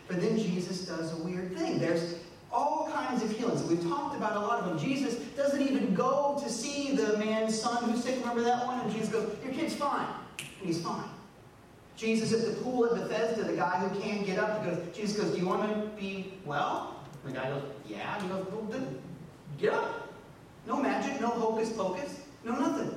But 0.08 0.22
then 0.22 0.38
Jesus 0.38 0.86
does 0.86 1.14
a 1.14 1.24
weird 1.24 1.56
thing. 1.58 1.80
There's 1.80 2.16
all 2.52 2.90
kinds 2.94 3.24
of 3.24 3.32
healings. 3.32 3.64
We've 3.64 3.82
talked 3.84 4.16
about 4.16 4.36
a 4.36 4.40
lot 4.40 4.60
of 4.60 4.66
them. 4.66 4.80
Jesus 4.80 5.16
doesn't 5.38 5.62
even 5.62 5.94
go 5.94 6.40
to 6.44 6.50
see 6.50 6.96
the 6.96 7.18
man's 7.18 7.60
son 7.60 7.90
who's 7.90 8.04
sick. 8.04 8.20
Remember 8.20 8.42
that 8.42 8.66
one? 8.66 8.82
And 8.82 8.92
Jesus 8.92 9.10
goes, 9.10 9.38
Your 9.44 9.54
kid's 9.54 9.76
fine. 9.76 10.08
And 10.40 10.68
he's 10.68 10.82
fine. 10.82 11.10
Jesus 11.96 12.34
at 12.34 12.46
the 12.46 12.62
pool 12.62 12.86
at 12.86 12.96
Bethesda, 12.96 13.44
the 13.44 13.56
guy 13.56 13.78
who 13.78 14.02
can't 14.02 14.26
get 14.26 14.40
up, 14.40 14.66
goes, 14.66 14.80
Jesus 14.94 15.22
goes, 15.22 15.32
Do 15.32 15.40
you 15.40 15.48
want 15.48 15.62
to 15.72 16.02
be 16.02 16.34
well? 16.46 17.01
And 17.24 17.34
the 17.34 17.40
guy 17.40 17.50
goes, 17.50 17.64
Yeah. 17.88 18.16
And 18.16 18.24
he 18.24 18.30
goes, 18.30 18.46
Well, 18.52 18.64
then 18.64 19.02
get 19.60 19.74
up. 19.74 20.14
No 20.68 20.82
magic, 20.82 21.20
no 21.20 21.30
hocus 21.30 21.72
pocus, 21.72 22.20
no 22.44 22.54
nothing. 22.54 22.96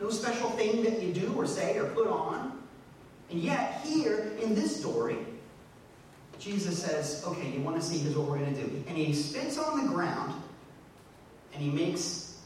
No 0.00 0.10
special 0.10 0.50
thing 0.50 0.84
that 0.84 1.02
you 1.02 1.12
do 1.12 1.34
or 1.34 1.46
say 1.46 1.76
or 1.78 1.86
put 1.86 2.06
on. 2.06 2.62
And 3.30 3.40
yet, 3.40 3.80
here 3.84 4.32
in 4.40 4.54
this 4.54 4.78
story, 4.78 5.18
Jesus 6.38 6.82
says, 6.82 7.24
okay, 7.26 7.50
you 7.50 7.60
want 7.60 7.76
to 7.76 7.82
see, 7.82 7.98
here's 7.98 8.16
what 8.16 8.28
we're 8.28 8.38
going 8.38 8.54
to 8.54 8.62
do. 8.62 8.84
And 8.86 8.96
he 8.96 9.12
spits 9.12 9.58
on 9.58 9.84
the 9.84 9.92
ground 9.92 10.40
and 11.52 11.62
he 11.62 11.70
makes 11.70 12.38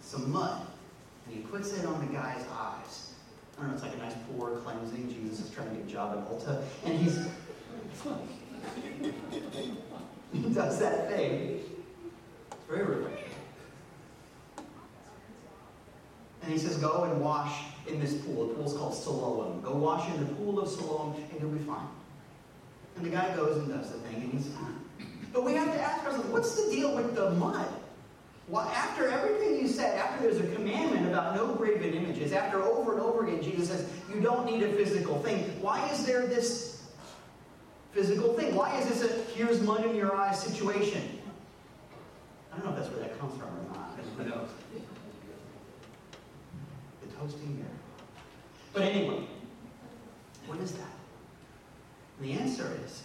some 0.00 0.32
mud 0.32 0.66
and 1.26 1.34
he 1.34 1.42
puts 1.42 1.76
it 1.76 1.84
on 1.84 2.06
the 2.06 2.12
guy's 2.12 2.44
eyes. 2.50 3.12
I 3.56 3.60
don't 3.60 3.68
know, 3.68 3.74
it's 3.74 3.82
like 3.82 3.94
a 3.94 3.98
nice 3.98 4.14
pore 4.30 4.56
cleansing. 4.56 5.10
Jesus 5.10 5.46
is 5.46 5.50
trying 5.50 5.70
to 5.70 5.76
get 5.76 5.86
a 5.86 5.90
job 5.90 6.18
at 6.18 6.30
Ulta. 6.30 6.62
And 6.84 6.98
he's. 6.98 7.18
he 10.32 10.40
does 10.50 10.78
that 10.80 11.10
thing. 11.10 11.60
Very 12.68 12.84
refreshing. 12.84 13.30
And 16.42 16.52
he 16.52 16.58
says, 16.58 16.76
go 16.76 17.04
and 17.04 17.20
wash 17.20 17.52
in 17.88 18.00
this 18.00 18.14
pool. 18.14 18.48
The 18.48 18.54
pool's 18.54 18.76
called 18.76 18.94
Siloam. 18.94 19.60
Go 19.62 19.74
wash 19.74 20.08
in 20.14 20.20
the 20.24 20.32
pool 20.34 20.60
of 20.60 20.68
Siloam 20.68 21.14
and 21.30 21.40
you'll 21.40 21.50
be 21.50 21.64
fine. 21.64 21.88
And 22.96 23.04
the 23.04 23.10
guy 23.10 23.34
goes 23.36 23.58
and 23.58 23.68
does 23.68 23.90
the 23.90 23.98
thing, 23.98 24.22
and 24.22 24.32
he's 24.32 24.46
fine. 24.54 24.74
But 25.32 25.44
we 25.44 25.52
have 25.52 25.70
to 25.70 25.80
ask 25.80 26.04
ourselves, 26.06 26.28
what's 26.28 26.54
the 26.54 26.70
deal 26.70 26.94
with 26.94 27.14
the 27.14 27.30
mud? 27.32 27.68
Well, 28.48 28.62
after 28.62 29.08
everything 29.08 29.60
you 29.60 29.68
said, 29.68 29.98
after 29.98 30.22
there's 30.22 30.38
a 30.38 30.54
commandment 30.54 31.08
about 31.08 31.34
no 31.34 31.54
graven 31.54 31.92
images, 31.92 32.32
after 32.32 32.62
over 32.62 32.92
and 32.92 33.02
over 33.02 33.26
again 33.26 33.42
Jesus 33.42 33.68
says, 33.68 33.86
you 34.14 34.20
don't 34.20 34.46
need 34.46 34.62
a 34.62 34.72
physical 34.72 35.20
thing, 35.22 35.40
why 35.60 35.86
is 35.90 36.06
there 36.06 36.26
this 36.26 36.75
physical 37.96 38.34
thing? 38.34 38.54
Why 38.54 38.78
is 38.78 38.88
this 38.88 39.02
a 39.02 39.08
here's 39.32 39.62
mud 39.62 39.86
in 39.86 39.96
your 39.96 40.14
eyes 40.14 40.38
situation? 40.38 41.02
I 42.52 42.56
don't 42.56 42.66
know 42.66 42.72
if 42.72 42.76
that's 42.76 42.90
where 42.90 43.00
that 43.00 43.18
comes 43.18 43.32
from 43.38 43.48
or 43.48 43.74
not. 43.74 43.98
Who 44.18 44.24
knows? 44.24 44.50
The 47.02 47.14
toasting 47.16 47.56
mirror. 47.56 47.70
But 48.74 48.82
anyway, 48.82 49.26
what 50.46 50.60
is 50.60 50.72
that? 50.72 50.90
The 52.20 52.32
answer 52.32 52.78
is 52.84 53.02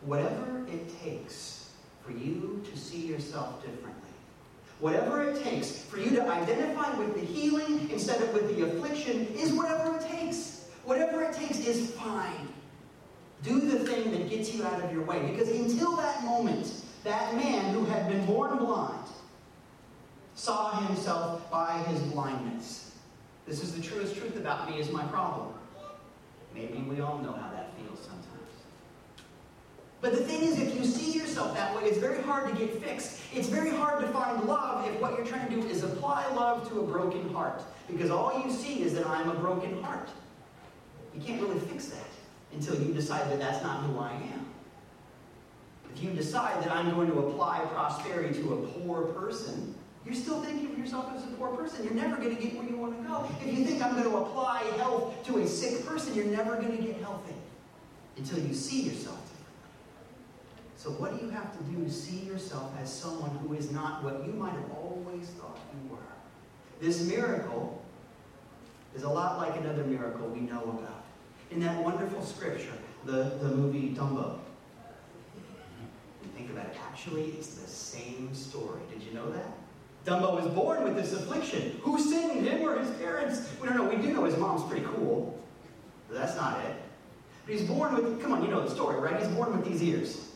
whatever 0.00 0.66
it 0.72 1.02
takes 1.02 1.72
for 2.02 2.12
you 2.12 2.62
to 2.70 2.78
see 2.78 3.06
yourself 3.06 3.62
differently, 3.62 4.12
whatever 4.80 5.28
it 5.28 5.42
takes 5.42 5.78
for 5.78 5.98
you 5.98 6.10
to 6.16 6.26
identify 6.26 6.98
with 6.98 7.14
the 7.14 7.20
healing 7.20 7.90
instead 7.90 8.22
of 8.22 8.32
with 8.32 8.56
the 8.56 8.62
affliction, 8.62 9.26
is 9.34 9.52
whatever 9.52 9.96
it 9.96 10.06
takes. 10.08 10.68
Whatever 10.84 11.22
it 11.22 11.34
takes 11.34 11.58
is 11.66 11.90
fine. 11.92 12.53
Do 13.42 13.60
the 13.60 13.78
thing 13.80 14.10
that 14.12 14.30
gets 14.30 14.54
you 14.54 14.64
out 14.64 14.82
of 14.82 14.92
your 14.92 15.02
way. 15.02 15.30
Because 15.30 15.48
until 15.48 15.96
that 15.96 16.24
moment, 16.24 16.72
that 17.04 17.34
man 17.34 17.74
who 17.74 17.84
had 17.84 18.08
been 18.08 18.24
born 18.24 18.56
blind 18.56 19.06
saw 20.34 20.80
himself 20.86 21.50
by 21.50 21.78
his 21.88 22.00
blindness. 22.00 22.92
This 23.46 23.62
is 23.62 23.74
the 23.74 23.82
truest 23.82 24.16
truth 24.16 24.36
about 24.36 24.70
me 24.70 24.80
is 24.80 24.90
my 24.90 25.04
problem. 25.04 25.52
Maybe 26.54 26.78
we 26.88 27.00
all 27.00 27.18
know 27.18 27.32
how 27.32 27.50
that 27.50 27.70
feels 27.76 28.00
sometimes. 28.00 28.24
But 30.00 30.12
the 30.12 30.24
thing 30.24 30.42
is, 30.42 30.58
if 30.58 30.74
you 30.74 30.84
see 30.84 31.18
yourself 31.18 31.54
that 31.54 31.74
way, 31.76 31.84
it's 31.84 31.98
very 31.98 32.22
hard 32.22 32.48
to 32.50 32.58
get 32.58 32.82
fixed. 32.82 33.20
It's 33.34 33.48
very 33.48 33.70
hard 33.70 34.00
to 34.00 34.08
find 34.08 34.44
love 34.44 34.86
if 34.88 35.00
what 35.00 35.16
you're 35.16 35.26
trying 35.26 35.48
to 35.48 35.60
do 35.60 35.66
is 35.66 35.82
apply 35.82 36.26
love 36.34 36.68
to 36.70 36.80
a 36.80 36.86
broken 36.86 37.32
heart. 37.32 37.62
Because 37.90 38.10
all 38.10 38.42
you 38.44 38.50
see 38.50 38.82
is 38.82 38.94
that 38.94 39.06
I'm 39.06 39.28
a 39.28 39.34
broken 39.34 39.82
heart. 39.82 40.08
You 41.14 41.20
can't 41.20 41.40
really 41.40 41.60
fix 41.60 41.86
that 41.86 42.06
until 42.54 42.80
you 42.80 42.92
decide 42.94 43.30
that 43.30 43.38
that's 43.38 43.62
not 43.62 43.82
who 43.84 43.98
I 43.98 44.12
am. 44.12 44.46
If 45.94 46.02
you 46.02 46.10
decide 46.10 46.62
that 46.64 46.72
I'm 46.72 46.90
going 46.94 47.10
to 47.10 47.18
apply 47.20 47.60
prosperity 47.72 48.40
to 48.42 48.54
a 48.54 48.56
poor 48.68 49.02
person, 49.06 49.74
you're 50.04 50.14
still 50.14 50.42
thinking 50.42 50.72
of 50.72 50.78
yourself 50.78 51.12
as 51.16 51.24
a 51.24 51.28
poor 51.28 51.56
person. 51.56 51.84
You're 51.84 51.94
never 51.94 52.16
going 52.16 52.36
to 52.36 52.42
get 52.42 52.54
where 52.56 52.66
you 52.66 52.76
want 52.76 53.00
to 53.00 53.08
go. 53.08 53.28
If 53.40 53.56
you 53.56 53.64
think 53.64 53.82
I'm 53.82 53.92
going 53.92 54.10
to 54.10 54.16
apply 54.16 54.62
health 54.76 55.24
to 55.26 55.38
a 55.38 55.46
sick 55.46 55.86
person, 55.86 56.14
you're 56.14 56.26
never 56.26 56.56
going 56.56 56.76
to 56.76 56.82
get 56.82 56.96
healthy 56.96 57.34
until 58.16 58.38
you 58.38 58.54
see 58.54 58.82
yourself 58.82 59.20
So, 60.76 60.90
what 60.90 61.18
do 61.18 61.24
you 61.24 61.30
have 61.30 61.56
to 61.56 61.64
do 61.64 61.84
to 61.84 61.90
see 61.90 62.18
yourself 62.18 62.72
as 62.80 62.92
someone 62.92 63.30
who 63.38 63.54
is 63.54 63.70
not 63.72 64.04
what 64.04 64.26
you 64.26 64.32
might 64.34 64.52
have 64.52 64.70
always 64.72 65.28
thought 65.30 65.58
you 65.72 65.90
were? 65.90 65.98
This 66.80 67.06
miracle 67.06 67.82
is 68.94 69.04
a 69.04 69.08
lot 69.08 69.38
like 69.38 69.56
another 69.56 69.84
miracle 69.84 70.28
we 70.28 70.40
know 70.40 70.62
about. 70.62 71.03
In 71.54 71.60
that 71.60 71.80
wonderful 71.84 72.20
scripture, 72.24 72.72
the, 73.04 73.36
the 73.40 73.54
movie 73.54 73.94
Dumbo. 73.94 74.40
think 76.36 76.50
about 76.50 76.66
it, 76.66 76.76
actually, 76.84 77.26
it's 77.26 77.54
the 77.54 77.68
same 77.68 78.34
story. 78.34 78.80
Did 78.92 79.04
you 79.04 79.14
know 79.14 79.30
that? 79.30 79.56
Dumbo 80.04 80.34
was 80.34 80.52
born 80.52 80.82
with 80.82 80.96
this 80.96 81.12
affliction. 81.12 81.78
Who 81.82 81.96
sinned, 82.00 82.44
him 82.44 82.62
or 82.62 82.76
his 82.76 82.90
parents? 82.96 83.48
We 83.62 83.68
don't 83.68 83.76
know. 83.76 83.84
We 83.84 84.02
do 84.02 84.12
know 84.12 84.24
his 84.24 84.36
mom's 84.36 84.68
pretty 84.68 84.84
cool. 84.96 85.40
But 86.08 86.18
that's 86.18 86.34
not 86.34 86.58
it. 86.64 86.74
But 87.46 87.54
he's 87.54 87.68
born 87.68 87.94
with, 87.94 88.20
come 88.20 88.32
on, 88.32 88.42
you 88.42 88.50
know 88.50 88.64
the 88.64 88.74
story, 88.74 88.98
right? 89.00 89.16
He's 89.16 89.28
born 89.28 89.56
with 89.56 89.64
these 89.64 89.80
ears. 89.80 90.32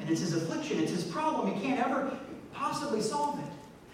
And 0.00 0.10
it's 0.10 0.22
his 0.22 0.34
affliction, 0.34 0.80
it's 0.80 0.90
his 0.90 1.04
problem. 1.04 1.54
He 1.54 1.64
can't 1.64 1.78
ever 1.78 2.18
possibly 2.52 3.00
solve 3.00 3.38
it. 3.38 3.44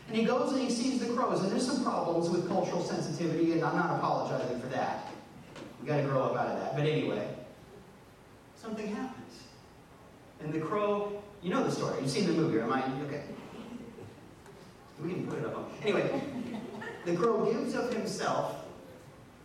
And 0.09 0.17
he 0.17 0.25
goes 0.25 0.53
and 0.53 0.63
he 0.63 0.71
sees 0.71 0.99
the 0.99 1.13
crows. 1.13 1.43
And 1.43 1.53
there's 1.53 1.67
some 1.67 1.85
problems 1.85 2.31
with 2.31 2.49
cultural 2.49 2.83
sensitivity, 2.83 3.53
and 3.53 3.63
I'm 3.63 3.77
not 3.77 3.99
apologizing 3.99 4.59
for 4.63 4.69
that. 4.69 5.08
We 5.81 5.87
got 5.87 5.99
to 5.99 6.03
grow 6.03 6.23
up 6.25 6.37
out 6.37 6.49
of 6.49 6.61
that. 6.61 6.77
But 6.77 6.87
anyway, 6.87 7.29
something 8.57 8.87
happens. 8.95 9.43
And 10.41 10.53
the 10.53 10.61
crow, 10.61 11.23
you 11.43 11.51
know 11.51 11.65
the 11.65 11.71
story. 11.71 12.01
You've 12.01 12.11
seen 12.11 12.27
the 12.27 12.33
movie, 12.33 12.61
I? 12.61 12.83
Okay. 13.07 13.23
We 15.03 15.13
can 15.13 15.27
put 15.27 15.39
it 15.39 15.45
up. 15.45 15.71
Anyway, 15.83 16.23
the 17.05 17.15
crow 17.15 17.45
gives 17.53 17.75
of 17.75 17.93
himself 17.93 18.65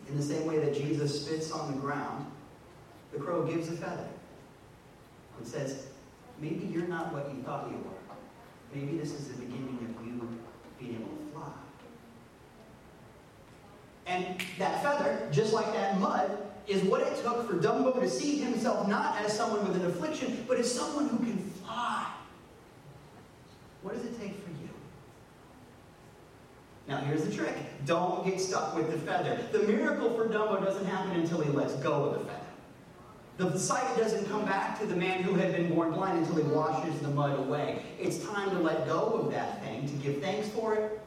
in 0.08 0.16
the 0.16 0.22
same 0.22 0.46
way 0.46 0.58
that 0.58 0.74
Jesus 0.74 1.24
spits 1.24 1.52
on 1.52 1.72
the 1.72 1.78
ground. 1.78 2.26
The 3.12 3.18
crow 3.20 3.44
gives 3.44 3.68
a 3.68 3.72
feather 3.72 4.08
and 5.38 5.46
says, 5.46 5.86
Maybe 6.40 6.66
you're 6.66 6.88
not 6.88 7.12
what 7.12 7.32
you 7.32 7.42
thought 7.42 7.70
you 7.70 7.76
were. 7.76 8.04
Maybe 8.74 8.98
this 8.98 9.12
is 9.12 9.28
the 9.28 9.34
beginning 9.34 9.78
of 9.98 10.04
you 10.04 10.28
being 10.80 10.96
able 10.96 11.16
to 11.16 11.32
fly. 11.32 11.52
And 14.06 14.40
that 14.58 14.82
feather, 14.82 15.28
just 15.32 15.52
like 15.52 15.72
that 15.72 15.98
mud, 15.98 16.30
is 16.66 16.82
what 16.82 17.02
it 17.02 17.22
took 17.22 17.48
for 17.48 17.56
Dumbo 17.56 18.00
to 18.00 18.08
see 18.08 18.38
himself 18.38 18.88
not 18.88 19.20
as 19.20 19.36
someone 19.36 19.66
with 19.66 19.76
an 19.76 19.86
affliction, 19.86 20.44
but 20.48 20.58
as 20.58 20.72
someone 20.72 21.08
who 21.08 21.18
can 21.18 21.38
fly. 21.38 22.06
What 23.82 23.94
does 23.94 24.04
it 24.04 24.18
take 24.20 24.42
for 24.42 24.50
you? 24.50 24.68
Now, 26.88 26.98
here's 26.98 27.24
the 27.24 27.34
trick 27.34 27.54
don't 27.86 28.24
get 28.26 28.40
stuck 28.40 28.74
with 28.74 28.90
the 28.90 28.98
feather. 28.98 29.38
The 29.52 29.60
miracle 29.60 30.14
for 30.14 30.26
Dumbo 30.26 30.64
doesn't 30.64 30.86
happen 30.86 31.20
until 31.20 31.40
he 31.40 31.50
lets 31.50 31.74
go 31.76 32.04
of 32.04 32.18
the 32.18 32.24
feather. 32.24 32.40
The 33.36 33.58
sight 33.58 33.96
doesn't 33.96 34.30
come 34.30 34.44
back 34.44 34.78
to 34.78 34.86
the 34.86 34.94
man 34.94 35.22
who 35.22 35.34
had 35.34 35.52
been 35.52 35.74
born 35.74 35.92
blind 35.92 36.18
until 36.18 36.36
he 36.36 36.42
washes 36.44 36.98
the 37.00 37.08
mud 37.08 37.38
away. 37.38 37.82
It's 37.98 38.24
time 38.24 38.50
to 38.50 38.58
let 38.58 38.86
go 38.86 39.14
of 39.14 39.32
that 39.32 39.62
thing, 39.62 39.88
to 39.88 39.94
give 39.94 40.22
thanks 40.22 40.48
for 40.50 40.74
it, 40.74 41.00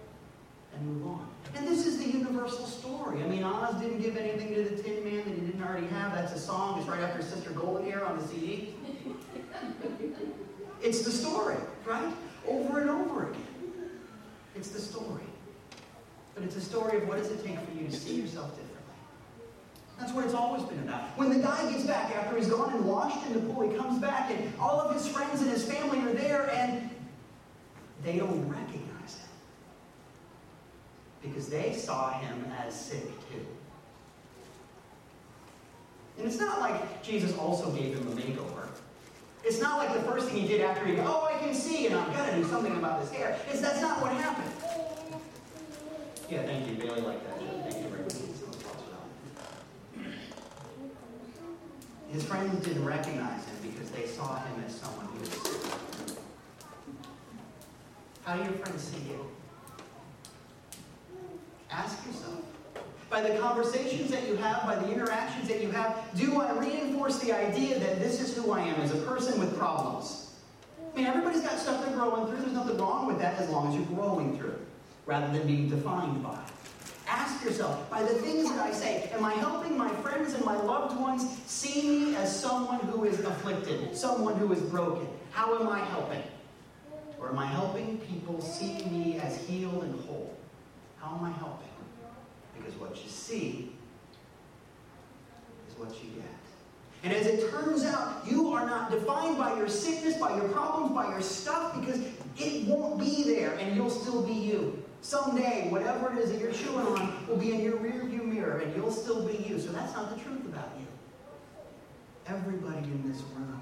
and 0.73 0.86
move 0.86 1.07
on. 1.07 1.27
And 1.57 1.67
this 1.67 1.87
is 1.87 1.97
the 1.97 2.05
universal 2.05 2.65
story. 2.65 3.23
I 3.23 3.27
mean, 3.27 3.43
Oz 3.43 3.81
didn't 3.81 3.99
give 3.99 4.15
anything 4.15 4.53
to 4.53 4.63
the 4.63 4.81
Tin 4.81 5.03
Man 5.03 5.17
that 5.17 5.33
he 5.33 5.41
didn't 5.41 5.63
already 5.63 5.87
have. 5.87 6.13
That's 6.13 6.33
a 6.33 6.39
song. 6.39 6.79
It's 6.79 6.87
right 6.87 7.01
after 7.01 7.23
Sister 7.23 7.49
Golden 7.49 7.89
Hair 7.89 8.05
on 8.05 8.19
the 8.19 8.27
CD. 8.27 8.75
it's 10.83 11.01
the 11.01 11.09
story, 11.09 11.55
right? 11.83 12.13
Over 12.47 12.81
and 12.81 12.89
over 12.91 13.29
again. 13.31 13.41
It's 14.55 14.69
the 14.69 14.79
story. 14.79 15.23
But 16.35 16.43
it's 16.43 16.55
a 16.55 16.61
story 16.61 16.97
of 16.97 17.07
what 17.07 17.17
does 17.17 17.31
it 17.31 17.43
take 17.43 17.59
for 17.59 17.71
you 17.71 17.87
to 17.87 17.95
see 17.95 18.21
yourself 18.21 18.51
differently. 18.51 18.77
That's 19.99 20.11
what 20.13 20.25
it's 20.25 20.35
always 20.35 20.61
been 20.61 20.79
about. 20.79 21.17
When 21.17 21.29
the 21.29 21.39
guy 21.39 21.71
gets 21.71 21.85
back 21.85 22.15
after 22.15 22.37
he's 22.37 22.47
gone 22.47 22.71
and 22.71 22.85
washed 22.85 23.25
in 23.25 23.33
the 23.33 23.39
pool, 23.51 23.67
he 23.67 23.75
comes 23.75 23.99
back 23.99 24.29
and 24.29 24.53
all 24.59 24.79
of 24.79 24.93
his 24.93 25.07
friends 25.07 25.41
and 25.41 25.49
his 25.49 25.65
family 25.65 25.99
are 26.01 26.13
there 26.13 26.51
and 26.51 26.91
they 28.03 28.17
don't 28.17 28.47
recognize. 28.47 28.96
Because 31.27 31.49
they 31.49 31.73
saw 31.73 32.11
him 32.19 32.45
as 32.65 32.73
sick 32.73 33.05
too. 33.29 33.45
And 36.17 36.27
it's 36.27 36.39
not 36.39 36.59
like 36.59 37.03
Jesus 37.03 37.37
also 37.37 37.71
gave 37.71 37.97
him 37.97 38.07
a 38.07 38.11
makeover. 38.11 38.67
It's 39.43 39.61
not 39.61 39.77
like 39.77 39.93
the 39.93 40.01
first 40.01 40.27
thing 40.27 40.41
he 40.41 40.47
did 40.47 40.61
after 40.61 40.85
he, 40.85 40.97
oh, 40.99 41.29
I 41.31 41.37
can 41.39 41.53
see 41.53 41.85
and 41.87 41.95
I've 41.95 42.11
got 42.13 42.29
to 42.29 42.35
do 42.35 42.43
something 42.47 42.75
about 42.75 43.01
this 43.01 43.11
hair. 43.11 43.37
It's, 43.49 43.61
that's 43.61 43.81
not 43.81 44.01
what 44.01 44.11
happened. 44.13 44.51
Yeah, 46.29 46.43
thank 46.43 46.67
you. 46.67 46.75
Bailey 46.75 47.01
like 47.01 47.23
that. 47.23 47.39
Thank 47.69 47.83
you 47.83 47.89
very 47.89 48.03
much. 48.03 48.13
His 52.11 52.23
friends 52.23 52.65
didn't 52.65 52.85
recognize 52.85 53.45
him 53.45 53.71
because 53.71 53.91
they 53.91 54.07
saw 54.07 54.35
him 54.37 54.63
as 54.65 54.73
someone 54.75 55.05
who 55.07 55.19
was 55.19 56.17
How 58.23 58.35
do 58.35 58.43
your 58.43 58.53
friends 58.53 58.83
see 58.83 59.09
you? 59.09 59.37
Ask 61.71 62.06
yourself. 62.06 62.41
By 63.10 63.21
the 63.21 63.39
conversations 63.39 64.12
that 64.12 64.27
you 64.27 64.36
have, 64.36 64.63
by 64.63 64.75
the 64.75 64.91
interactions 64.91 65.47
that 65.47 65.62
you 65.62 65.71
have, 65.71 66.03
do 66.15 66.41
I 66.41 66.51
reinforce 66.60 67.19
the 67.19 67.32
idea 67.32 67.80
that 67.80 67.99
this 67.99 68.21
is 68.21 68.36
who 68.36 68.51
I 68.51 68.62
am 68.62 68.82
as 68.82 68.93
a 68.93 68.97
person 68.97 69.39
with 69.39 69.58
problems? 69.58 70.36
I 70.93 70.97
mean, 70.97 71.08
everybody's 71.08 71.41
got 71.41 71.58
stuff 71.58 71.86
they're 71.86 71.95
growing 71.95 72.27
through. 72.27 72.39
There's 72.39 72.53
nothing 72.53 72.77
wrong 72.77 73.08
with 73.08 73.19
that 73.19 73.39
as 73.39 73.49
long 73.49 73.69
as 73.69 73.75
you're 73.75 73.97
growing 73.97 74.38
through 74.38 74.60
rather 75.06 75.32
than 75.38 75.47
being 75.47 75.69
defined 75.69 76.21
by. 76.21 76.38
Ask 77.08 77.43
yourself, 77.45 77.89
by 77.89 78.03
the 78.03 78.10
things 78.15 78.49
that 78.49 78.60
I 78.60 78.71
say, 78.71 79.10
am 79.13 79.23
I 79.23 79.34
helping 79.36 79.77
my 79.77 79.89
friends 80.01 80.34
and 80.34 80.43
my 80.43 80.58
loved 80.58 80.99
ones 80.99 81.25
see 81.45 81.82
me 81.88 82.15
as 82.17 82.38
someone 82.38 82.80
who 82.80 83.06
is 83.06 83.19
afflicted, 83.21 83.95
someone 83.95 84.36
who 84.36 84.51
is 84.51 84.60
broken? 84.63 85.08
How 85.32 85.58
am 85.58 85.69
I 85.69 85.80
helping? 85.80 86.23
Or 87.19 87.30
am 87.30 87.39
I 87.39 87.45
helping 87.45 87.99
people 87.99 88.41
see 88.41 88.84
me 88.86 89.17
as 89.19 89.38
healed 89.47 89.84
and 89.84 89.99
whole? 90.01 90.37
How 91.07 91.15
am 91.15 91.23
I 91.23 91.31
helping? 91.31 91.69
Because 92.57 92.75
what 92.75 93.01
you 93.01 93.09
see 93.09 93.71
is 95.69 95.77
what 95.77 95.89
you 96.03 96.09
get. 96.15 96.25
And 97.03 97.13
as 97.13 97.27
it 97.27 97.49
turns 97.49 97.85
out, 97.85 98.27
you 98.29 98.51
are 98.51 98.65
not 98.65 98.91
defined 98.91 99.37
by 99.37 99.55
your 99.55 99.69
sickness, 99.69 100.17
by 100.17 100.35
your 100.35 100.49
problems, 100.49 100.93
by 100.93 101.09
your 101.09 101.21
stuff, 101.21 101.79
because 101.79 102.01
it 102.37 102.67
won't 102.67 102.99
be 102.99 103.23
there 103.23 103.53
and 103.53 103.73
you'll 103.73 103.89
still 103.89 104.21
be 104.21 104.33
you. 104.33 104.83
Someday, 105.01 105.67
whatever 105.69 106.11
it 106.11 106.17
is 106.17 106.31
that 106.31 106.41
you're 106.41 106.51
chewing 106.51 106.85
on 106.87 107.25
will 107.27 107.37
be 107.37 107.53
in 107.53 107.61
your 107.61 107.77
rearview 107.77 108.25
mirror 108.25 108.57
and 108.57 108.75
you'll 108.75 108.91
still 108.91 109.25
be 109.25 109.37
you. 109.47 109.61
So 109.61 109.71
that's 109.71 109.93
not 109.93 110.13
the 110.13 110.21
truth 110.21 110.45
about 110.45 110.71
you. 110.77 110.87
Everybody 112.27 112.79
in 112.79 113.09
this 113.09 113.21
room 113.33 113.61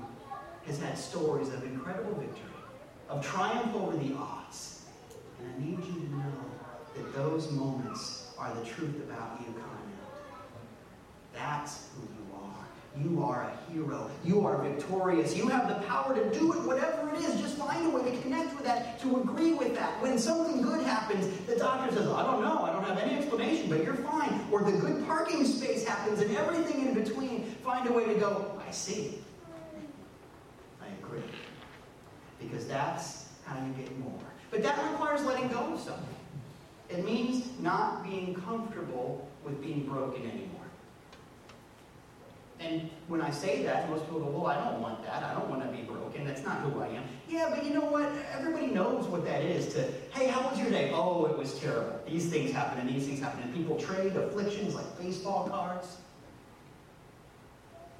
has 0.65 0.79
had 0.79 0.97
stories 0.97 1.49
of 1.49 1.63
incredible 1.63 2.15
victory, 2.15 2.49
of 3.07 3.23
triumph 3.23 3.75
over 3.75 3.95
the 3.97 4.15
odds. 4.15 4.85
And 5.39 5.53
I 5.53 5.63
need 5.63 5.77
you 5.85 6.07
to 6.07 6.15
know 6.15 6.54
that 6.95 7.13
those 7.13 7.51
moments 7.51 8.27
are 8.37 8.53
the 8.55 8.65
truth 8.65 8.95
about 9.07 9.39
you 9.39 9.47
coming 9.53 9.63
out. 9.63 10.21
That's 11.33 11.89
who 11.95 12.03
you 12.03 12.33
are. 12.33 12.65
you 12.97 13.23
are 13.23 13.43
a 13.43 13.71
hero. 13.71 14.09
You 14.23 14.45
are 14.45 14.61
victorious. 14.61 15.35
You 15.35 15.47
have 15.49 15.67
the 15.67 15.85
power 15.85 16.15
to 16.15 16.39
do 16.39 16.53
it, 16.53 16.61
whatever 16.61 17.13
it 17.13 17.21
is. 17.21 17.41
Just 17.41 17.57
find 17.57 17.85
a 17.85 17.89
way 17.89 18.09
to 18.09 18.21
connect 18.21 18.55
with 18.55 18.63
that, 18.63 18.99
to 19.01 19.19
agree 19.21 19.53
with 19.53 19.75
that. 19.75 20.01
When 20.01 20.17
something 20.17 20.61
good 20.61 20.85
happens, 20.85 21.27
the 21.45 21.57
doctor 21.57 21.93
says, 21.93 22.07
I 22.07 22.23
don't 22.23 22.41
know, 22.41 22.63
I 22.63 22.71
don't 22.71 22.85
have 22.85 22.97
any 22.97 23.17
explanation, 23.17 23.69
but 23.69 23.83
you're 23.83 23.95
fine. 23.95 24.47
Or 24.51 24.63
the 24.63 24.71
good 24.71 25.05
parking 25.05 25.45
space 25.45 25.85
happens 25.85 26.21
and 26.21 26.35
everything 26.37 26.87
in 26.87 26.93
between. 26.93 27.43
Find 27.63 27.87
a 27.89 27.91
way 27.91 28.05
to 28.05 28.15
go, 28.15 28.59
I 28.65 28.71
see. 28.71 29.19
I 30.81 30.87
agree. 31.03 31.23
Because 32.39 32.65
that's 32.67 33.25
how 33.45 33.57
you 33.57 33.73
get 33.73 33.97
more. 33.99 34.13
But 34.51 34.63
that 34.63 34.91
requires 34.91 35.23
letting 35.25 35.49
go 35.49 35.73
of 35.73 35.79
something. 35.79 36.14
It 36.95 37.03
means 37.03 37.49
not 37.59 38.03
being 38.03 38.33
comfortable 38.33 39.27
with 39.43 39.61
being 39.61 39.85
broken 39.85 40.21
anymore. 40.21 40.51
And 42.61 42.89
when 43.09 43.21
I 43.21 43.31
say 43.31 43.63
that, 43.63 43.89
most 43.89 44.05
people 44.05 44.21
go, 44.21 44.29
well, 44.29 44.47
I 44.47 44.63
don't 44.63 44.81
want 44.81 45.03
that. 45.03 45.21
I 45.21 45.33
don't 45.33 45.49
want 45.49 45.61
to 45.61 45.77
be 45.77 45.83
broken. 45.83 46.25
That's 46.25 46.43
not 46.43 46.61
who 46.61 46.79
I 46.79 46.87
am. 46.87 47.03
Yeah, 47.27 47.49
but 47.53 47.65
you 47.65 47.73
know 47.73 47.83
what? 47.83 48.09
Everybody 48.33 48.67
knows 48.67 49.07
what 49.07 49.25
that 49.25 49.41
is 49.41 49.73
to, 49.73 49.91
hey, 50.13 50.27
how 50.27 50.49
was 50.49 50.57
your 50.57 50.69
day? 50.69 50.91
Oh, 50.93 51.25
it 51.25 51.37
was 51.37 51.59
terrible. 51.59 51.99
These 52.07 52.27
things 52.27 52.51
happen 52.51 52.79
and 52.79 52.89
these 52.89 53.05
things 53.05 53.19
happen. 53.19 53.43
And 53.43 53.53
people 53.53 53.77
trade 53.77 54.15
afflictions 54.15 54.73
like 54.73 54.97
baseball 54.97 55.49
cards. 55.49 55.97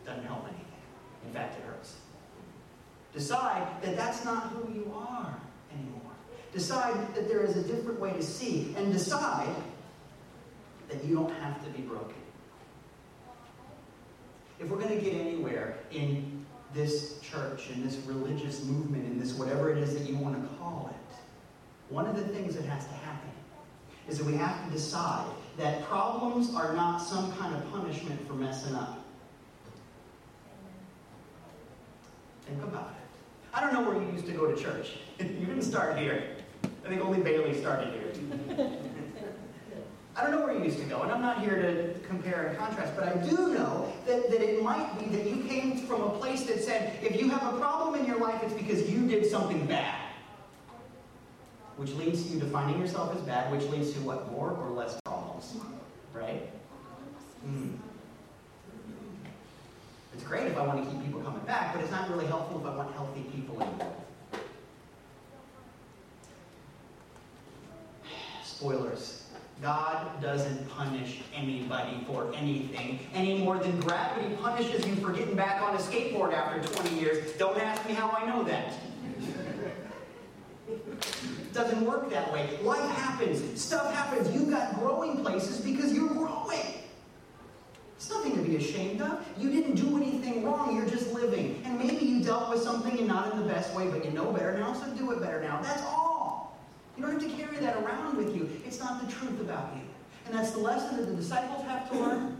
Doesn't 0.06 0.26
help 0.26 0.46
anything. 0.46 0.66
In 1.28 1.34
fact, 1.34 1.60
it 1.60 1.66
hurts. 1.66 1.96
Decide 3.14 3.68
that 3.82 3.98
that's 3.98 4.24
not 4.24 4.44
who 4.52 4.74
you 4.74 4.94
are 4.96 5.38
anymore. 5.74 6.05
Decide 6.56 7.14
that 7.14 7.28
there 7.28 7.44
is 7.44 7.56
a 7.56 7.62
different 7.62 8.00
way 8.00 8.14
to 8.14 8.24
see. 8.24 8.74
And 8.78 8.92
decide 8.92 9.56
that 10.90 11.04
you 11.04 11.14
don't 11.14 11.34
have 11.36 11.64
to 11.64 11.70
be 11.70 11.84
broken 11.84 12.16
if 14.60 14.70
we're 14.70 14.78
going 14.78 14.98
to 14.98 15.04
get 15.04 15.14
anywhere 15.14 15.78
in 15.92 16.46
this 16.74 17.20
church, 17.22 17.70
in 17.74 17.84
this 17.84 17.98
religious 18.06 18.64
movement, 18.64 19.06
in 19.06 19.20
this 19.20 19.34
whatever 19.34 19.72
it 19.72 19.78
is 19.78 19.94
that 19.94 20.08
you 20.10 20.18
want 20.18 20.42
to 20.42 20.58
call 20.58 20.90
it, 20.92 21.16
one 21.94 22.08
of 22.08 22.16
the 22.16 22.24
things 22.30 22.56
that 22.56 22.66
has 22.66 22.86
to 22.86 22.94
happen 22.94 23.30
is 24.08 24.18
that 24.18 24.26
we 24.26 24.36
have 24.36 24.66
to 24.66 24.72
decide 24.72 25.26
that 25.58 25.84
problems 25.84 26.54
are 26.54 26.74
not 26.74 27.00
some 27.00 27.32
kind 27.38 27.56
of 27.56 27.72
punishment 27.72 28.26
for 28.28 28.34
messing 28.34 28.76
up. 28.76 29.04
Think 32.46 32.62
about 32.64 32.92
it. 32.92 33.20
I 33.54 33.62
don't 33.62 33.74
know 33.74 33.90
where 33.90 34.02
you 34.02 34.12
used 34.12 34.26
to 34.28 34.34
go 34.34 34.52
to 34.52 34.62
church. 34.62 34.98
you 35.20 35.26
didn't 35.26 35.64
start 35.64 35.98
here. 35.98 36.24
I 36.86 36.90
think 36.90 37.02
only 37.02 37.20
Bailey 37.20 37.60
started 37.60 37.94
here. 37.94 38.70
I 40.16 40.22
don't 40.22 40.32
know 40.32 40.46
where 40.46 40.56
you 40.56 40.64
used 40.64 40.80
to 40.80 40.86
go, 40.86 41.02
and 41.02 41.12
I'm 41.12 41.22
not 41.22 41.42
here 41.42 41.62
to 41.62 42.00
compare 42.08 42.48
and 42.48 42.58
contrast, 42.58 42.96
but 42.96 43.06
I 43.06 43.16
do 43.16 43.36
know 43.54 43.92
that, 44.06 44.30
that 44.30 44.42
it 44.42 44.62
might 44.62 44.98
be 45.00 45.08
that 45.08 45.28
you 45.28 45.44
came 45.44 45.80
from 45.88 46.04
a 46.04 46.10
place 46.12 46.44
that 46.44 46.64
said, 46.64 46.98
if 47.04 47.20
you 47.20 47.28
have 47.30 47.54
a 47.54 47.58
problem 47.58 48.00
in 48.00 48.06
your 48.06 48.20
life, 48.20 48.42
it's 48.44 48.54
because 48.54 48.90
you 48.90 49.08
did 49.08 49.26
something 49.26 49.66
bad. 49.66 50.00
Which 51.76 51.92
leads 51.96 52.24
to 52.24 52.30
you 52.30 52.40
to 52.40 52.46
finding 52.46 52.80
yourself 52.80 53.14
as 53.16 53.22
bad, 53.24 53.52
which 53.52 53.64
leads 53.72 53.92
to 53.94 54.00
what, 54.02 54.32
more 54.32 54.52
or 54.52 54.70
less 54.70 54.98
problems? 55.06 55.58
Right? 56.14 56.50
Mm. 57.46 57.78
It's 60.14 60.24
great 60.24 60.48
if 60.48 60.56
I 60.56 60.66
want 60.66 60.86
to 60.86 60.90
keep 60.90 61.04
people 61.04 61.20
coming 61.22 61.44
back, 61.46 61.74
but 61.74 61.82
it's 61.82 61.92
not 61.92 62.10
really 62.10 62.28
helpful 62.28 62.60
if 62.60 62.66
I 62.66 62.76
want 62.76 62.94
healthy 62.94 63.26
people 63.36 63.60
in 63.60 63.78
Spoilers. 68.56 69.24
God 69.62 70.22
doesn't 70.22 70.70
punish 70.70 71.20
anybody 71.34 72.02
for 72.08 72.34
anything 72.34 73.00
any 73.14 73.40
more 73.40 73.58
than 73.58 73.78
gravity 73.82 74.34
punishes 74.36 74.88
you 74.88 74.96
for 74.96 75.12
getting 75.12 75.36
back 75.36 75.62
on 75.62 75.76
a 75.76 75.78
skateboard 75.78 76.34
after 76.34 76.66
20 76.82 76.98
years. 76.98 77.34
Don't 77.34 77.58
ask 77.58 77.86
me 77.86 77.94
how 77.94 78.10
I 78.12 78.26
know 78.26 78.44
that. 78.44 78.74
It 80.70 81.54
doesn't 81.54 81.86
work 81.86 82.10
that 82.12 82.32
way. 82.32 82.58
Life 82.64 82.90
happens, 82.92 83.62
stuff 83.62 83.94
happens. 83.94 84.34
You've 84.34 84.50
got 84.50 84.76
growing 84.76 85.22
places 85.22 85.60
because 85.60 85.92
you're 85.92 86.08
growing. 86.08 86.60
It's 87.98 88.10
nothing 88.10 88.38
to 88.38 88.42
be 88.42 88.56
ashamed 88.56 89.02
of. 89.02 89.26
You 89.38 89.52
didn't 89.52 89.76
do 89.76 89.98
anything 89.98 90.46
wrong, 90.46 90.78
you're 90.78 90.90
just 90.90 91.12
living. 91.12 91.62
And 91.66 91.78
maybe 91.78 92.06
you 92.06 92.24
dealt 92.24 92.50
with 92.50 92.62
something 92.62 92.98
and 93.00 93.08
not 93.08 93.34
in 93.34 93.40
the 93.40 93.46
best 93.46 93.76
way, 93.76 93.90
but 93.90 94.06
you 94.06 94.12
know 94.12 94.32
better 94.32 94.58
now, 94.58 94.74
so 94.74 94.90
do 94.94 95.12
it 95.12 95.20
better 95.20 95.42
now. 95.42 95.62
That's 95.62 95.82
all. 95.82 95.95
You 96.96 97.04
don't 97.04 97.20
have 97.20 97.30
to 97.30 97.38
carry 97.38 97.58
that 97.58 97.78
around 97.78 98.18
with 98.18 98.36
you. 98.36 98.50
It's 98.66 98.80
not 98.80 99.06
the 99.06 99.12
truth 99.12 99.40
about 99.42 99.76
you. 99.76 99.82
And 100.26 100.34
that's 100.34 100.52
the 100.52 100.60
lesson 100.60 100.98
that 100.98 101.06
the 101.08 101.16
disciples 101.16 101.64
have 101.66 101.90
to 101.92 102.00
learn. 102.00 102.38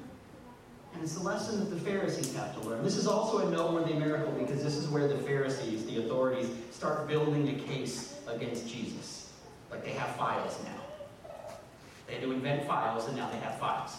And 0.94 1.04
it's 1.04 1.16
the 1.16 1.24
lesson 1.24 1.60
that 1.60 1.70
the 1.70 1.80
Pharisees 1.82 2.34
have 2.36 2.54
to 2.62 2.68
learn. 2.68 2.84
This 2.84 2.96
is 2.96 3.06
also 3.06 3.46
a 3.46 3.52
noteworthy 3.52 3.94
miracle 3.94 4.32
because 4.32 4.64
this 4.64 4.78
is 4.78 4.88
where 4.88 5.08
the 5.10 5.18
Pharisees, 5.18 5.86
the 5.86 6.06
authorities, 6.06 6.50
start 6.72 7.08
building 7.08 7.50
a 7.50 7.60
case 7.68 8.20
against 8.28 8.68
Jesus. 8.68 9.34
Like 9.70 9.84
they 9.84 9.92
have 9.92 10.16
files 10.16 10.58
now. 10.64 11.32
They 12.08 12.14
had 12.14 12.24
to 12.24 12.32
invent 12.32 12.66
files, 12.66 13.08
and 13.08 13.18
now 13.18 13.30
they 13.30 13.38
have 13.40 13.60
files. 13.60 13.98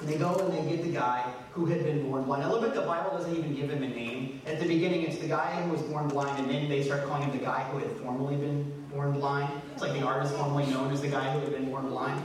And 0.00 0.08
they 0.08 0.16
go 0.16 0.34
and 0.34 0.52
they 0.52 0.76
get 0.76 0.82
the 0.82 0.92
guy 0.92 1.30
who 1.52 1.66
had 1.66 1.84
been 1.84 2.08
born 2.08 2.24
blind. 2.24 2.42
Now 2.42 2.52
look 2.52 2.64
at 2.64 2.74
the 2.74 2.80
Bible 2.80 3.10
doesn't 3.10 3.36
even 3.36 3.54
give 3.54 3.68
him 3.68 3.82
a 3.82 3.88
name. 3.88 4.40
At 4.46 4.58
the 4.58 4.66
beginning, 4.66 5.02
it's 5.02 5.18
the 5.18 5.28
guy 5.28 5.60
who 5.60 5.72
was 5.72 5.82
born 5.82 6.08
blind, 6.08 6.38
and 6.38 6.50
then 6.50 6.70
they 6.70 6.82
start 6.82 7.06
calling 7.06 7.24
him 7.24 7.38
the 7.38 7.44
guy 7.44 7.64
who 7.64 7.78
had 7.78 7.90
formerly 7.98 8.36
been 8.36 8.86
born 8.90 9.12
blind. 9.12 9.52
It's 9.74 9.82
like 9.82 9.92
the 9.92 10.06
artist 10.06 10.34
formerly 10.34 10.66
known 10.66 10.90
as 10.90 11.02
the 11.02 11.08
guy 11.08 11.30
who 11.32 11.40
had 11.40 11.52
been 11.52 11.70
born 11.70 11.88
blind. 11.90 12.22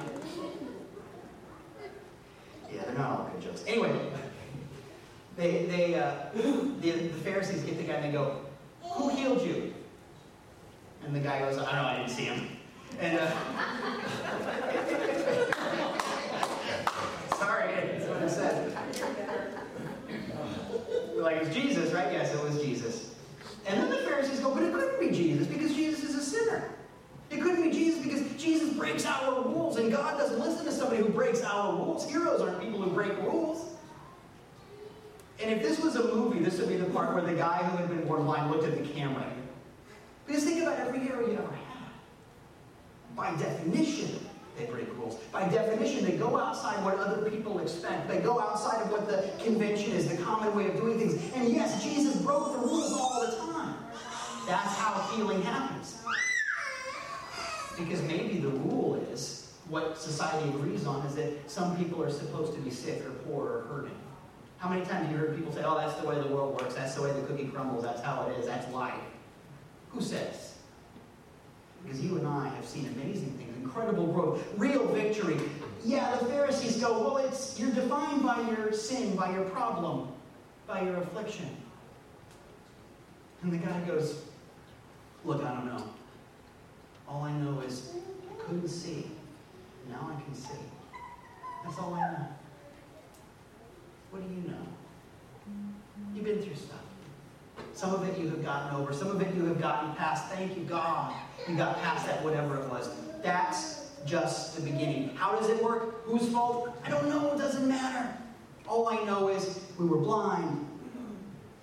Yeah, 2.71 2.83
they're 2.85 2.95
not 2.95 3.09
all 3.09 3.29
good 3.33 3.41
jokes. 3.43 3.63
Anyway, 3.67 3.93
they, 5.38 5.65
they, 5.65 5.95
uh, 5.95 6.13
the, 6.33 6.91
the 6.91 7.09
Pharisees 7.23 7.63
get 7.63 7.77
the 7.77 7.83
guy 7.83 7.95
and 7.95 8.05
they 8.05 8.11
go, 8.11 8.39
Who 8.83 9.09
healed 9.09 9.41
you? 9.45 9.73
And 11.05 11.13
the 11.13 11.19
guy 11.19 11.39
goes, 11.39 11.57
I 11.57 11.65
don't 11.65 11.75
know, 11.75 11.89
I 11.89 11.97
didn't 11.97 12.11
see 12.11 12.25
him. 12.25 12.47
And 12.99 13.19
uh, 13.19 13.31
like, 21.36 21.48
it's 21.48 21.56
Jesus, 21.56 21.93
right? 21.93 22.12
Yes, 22.12 22.34
it 22.34 22.43
was 22.43 22.62
Jesus. 22.62 23.15
And 23.67 23.82
then 23.82 23.89
the 23.89 23.98
Pharisees 23.98 24.39
go, 24.39 24.54
but 24.54 24.63
it 24.63 24.74
couldn't 24.74 25.00
be 25.00 25.15
Jesus 25.15 25.48
because 25.48 25.74
Jesus 25.74 26.04
is 26.04 26.15
a 26.15 26.21
sinner. 26.21 26.69
It 27.32 27.41
couldn't 27.41 27.63
be 27.63 27.71
Jesus 27.71 28.04
because 28.04 28.21
Jesus 28.41 28.74
breaks 28.74 29.06
our 29.06 29.41
rules, 29.41 29.78
and 29.78 29.91
God 29.91 30.17
doesn't 30.17 30.39
listen 30.39 30.65
to 30.65 30.71
somebody 30.71 31.02
who 31.02 31.10
breaks 31.10 31.41
our 31.43 31.76
rules. 31.76 32.10
Heroes 32.10 32.41
aren't 32.41 32.62
people 32.62 32.82
who 32.82 32.91
break 32.91 33.17
rules. 33.17 33.74
And 35.41 35.52
if 35.52 35.62
this 35.62 35.80
was 35.80 35.95
a 35.95 36.04
movie, 36.15 36.39
this 36.39 36.60
would 36.60 36.69
be 36.69 36.78
the 36.78 36.86
part 36.86 37.13
where 37.13 37.24
the 37.24 37.34
guy 37.34 37.58
who 37.58 37.78
had 37.78 37.89
been 37.89 38.06
born 38.08 38.24
blind 38.24 38.52
looked 38.52 38.63
at 38.63 38.78
the 38.78 38.88
camera. 38.93 39.26
Because 40.26 40.43
think 40.43 40.62
about 40.62 40.80
every 40.80 41.00
hero 41.00 41.28
you 41.28 41.34
ever 41.34 41.41
had. 41.41 43.15
By 43.15 43.36
definition, 43.36 44.24
they 44.58 44.65
break 44.65 44.88
rules. 44.98 45.15
By 45.32 45.48
definition, 45.48 46.06
they 46.06 46.18
go 46.18 46.38
outside 46.38 46.84
what 46.84 46.98
other 46.98 47.30
people 47.30 47.60
expect. 47.60 48.08
They 48.08 48.20
go 48.20 48.39
outside 48.39 48.82
of 48.84 48.91
what 48.91 49.08
the 49.08 49.32
convention 49.44 49.91
is, 49.91 50.08
the 50.08 50.22
common 50.24 50.56
way 50.56 50.68
of 50.70 50.78
doing 50.78 50.98
things. 50.98 51.22
And 51.36 51.50
yes, 51.50 51.84
Jesus 51.84 52.15
broke 52.22 52.54
the 52.54 52.60
rules 52.60 52.94
all 52.94 53.22
the 53.26 53.36
time. 53.36 53.76
That's 54.48 54.76
how 54.78 55.02
healing 55.15 55.41
happens. 55.41 55.98
Because 57.78 58.02
maybe 58.04 58.39
the 58.39 58.50
rule 58.50 58.96
is 59.12 59.54
what 59.68 59.98
society 59.98 60.48
agrees 60.50 60.86
on 60.86 61.06
is 61.08 61.15
that 61.15 61.50
some 61.50 61.76
people 61.78 62.02
are 62.04 62.12
supposed 62.12 62.54
to 62.54 62.60
be 62.60 62.70
sick 62.70 63.06
or 63.06 63.12
poor 63.26 63.46
or 63.46 63.62
hurting. 63.70 63.98
How 64.58 64.70
many 64.70 64.86
times 64.86 65.08
have 65.08 65.12
you 65.12 65.18
heard 65.18 65.36
people 65.36 65.52
say, 65.52 65.63
oh, 65.65 65.78
that's 65.78 66.00
the 66.00 66.08
way 66.08 66.15
the 66.15 66.28
world 66.28 66.60
works, 66.60 66.76
that's 66.76 66.96
the 66.96 67.02
way 67.02 67.12
the 67.12 67.22
cookie 67.28 67.48
crumbles, 67.48 67.84
that's 67.84 68.02
how 68.02 68.28
it 68.28 68.39
is, 68.39 68.46
that's 68.46 68.72
life? 68.72 68.94
Who 69.91 70.02
says? 70.02 70.56
Because 71.84 72.02
you 72.02 72.18
and 72.18 72.28
I 72.28 72.50
have 72.50 72.65
seen 72.65 72.86
amazing 72.88 73.32
things, 73.38 73.55
incredible 73.65 74.08
growth, 74.08 74.47
real 74.58 74.86
victory. 74.88 75.38
Yeah, 75.84 76.15
the 76.17 76.25
Pharisees 76.28 76.78
go, 76.78 76.99
well, 76.99 77.17
it's 77.17 77.60
you're 77.60 77.71
defined 77.71 78.23
by 78.23 78.39
your 78.49 78.71
sin, 78.71 79.15
by 79.15 79.34
your 79.34 79.45
problem, 79.45 80.10
by 80.67 80.84
your 80.84 80.97
affliction. 80.97 81.49
And 83.41 83.51
the 83.51 83.58
guy 83.58 83.80
goes, 83.82 84.21
Look, 85.23 85.43
I 85.43 85.54
don't 85.54 85.65
know. 85.65 85.84
All 87.08 87.23
I 87.23 87.32
know 87.32 87.62
is 87.62 87.93
I 88.32 88.43
couldn't 88.43 88.67
see. 88.67 89.08
Now 89.89 90.12
I 90.15 90.21
can 90.21 90.36
see. 90.36 90.60
That's 91.63 91.80
all 91.80 91.95
I 91.95 92.12
know. 92.12 92.28
What 94.12 94.21
do 94.21 94.36
you 94.36 94.47
know? 94.47 94.65
You've 96.13 96.25
been 96.25 96.41
through 96.41 96.56
stuff. 96.56 96.80
Some 97.73 97.93
of 97.93 98.08
it 98.08 98.19
you 98.19 98.30
have 98.30 98.43
gotten 98.43 98.75
over. 98.75 98.93
Some 98.93 99.10
of 99.10 99.21
it 99.21 99.34
you 99.36 99.45
have 99.45 99.60
gotten 99.60 99.95
past. 99.95 100.32
Thank 100.32 100.56
you, 100.56 100.63
God. 100.63 101.13
You 101.47 101.56
got 101.56 101.82
past 101.82 102.06
that, 102.06 102.23
whatever 102.23 102.62
it 102.62 102.69
was. 102.69 102.89
That's 103.25 103.89
just 104.05 104.55
the 104.55 104.61
beginning. 104.61 105.09
How 105.15 105.35
does 105.35 105.49
it 105.49 105.61
work? 105.63 106.05
Whose 106.05 106.29
fault? 106.29 106.69
I 106.85 106.89
don't 106.89 107.09
know. 107.09 107.33
It 107.33 107.39
doesn't 107.39 107.67
matter. 107.67 108.15
All 108.67 108.88
I 108.88 109.03
know 109.03 109.29
is 109.29 109.61
we 109.79 109.88
were 109.88 109.97
blind. 109.97 110.63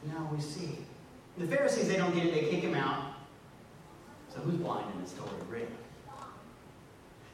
Now 0.09 0.29
we 0.35 0.40
see. 0.40 0.79
The 1.38 1.46
Pharisees, 1.46 1.87
they 1.87 1.96
don't 1.96 2.12
get 2.12 2.27
it. 2.27 2.35
They 2.35 2.51
kick 2.51 2.64
him 2.64 2.75
out. 2.75 3.12
So 4.35 4.40
who's 4.40 4.57
blind 4.57 4.92
in 4.92 5.01
this 5.03 5.12
story, 5.12 5.31
really? 5.48 5.66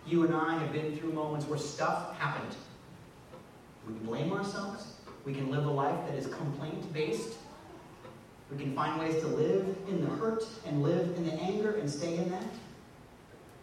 You 0.06 0.26
and 0.26 0.34
I 0.34 0.58
have 0.58 0.72
been 0.74 0.94
through 0.98 1.12
moments 1.12 1.46
where 1.46 1.58
stuff 1.58 2.14
happened. 2.18 2.54
We 3.86 3.94
can 3.94 4.04
blame 4.04 4.32
ourselves. 4.32 4.92
We 5.24 5.32
can 5.32 5.50
live 5.50 5.64
a 5.64 5.70
life 5.70 6.06
that 6.06 6.16
is 6.16 6.26
complaint 6.26 6.92
based. 6.92 7.32
We 8.50 8.58
can 8.58 8.74
find 8.74 9.00
ways 9.00 9.22
to 9.22 9.26
live 9.26 9.74
in 9.88 10.04
the 10.04 10.10
hurt 10.16 10.44
and 10.66 10.82
live 10.82 11.16
in 11.16 11.24
the 11.24 11.32
anger 11.32 11.76
and 11.76 11.88
stay 11.90 12.18
in 12.18 12.30
that. 12.30 12.44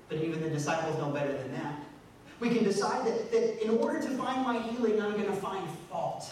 But 0.08 0.20
even 0.20 0.42
the 0.42 0.50
disciples 0.50 0.98
know 0.98 1.10
better 1.10 1.34
than 1.34 1.54
that. 1.54 1.76
We 2.40 2.50
can 2.50 2.64
decide 2.64 3.06
that, 3.06 3.32
that 3.32 3.64
in 3.64 3.78
order 3.78 4.02
to 4.02 4.10
find 4.10 4.44
my 4.44 4.60
healing, 4.62 5.02
I'm 5.02 5.14
going 5.14 5.26
to 5.26 5.34
find 5.34 5.68
fault. 5.90 6.32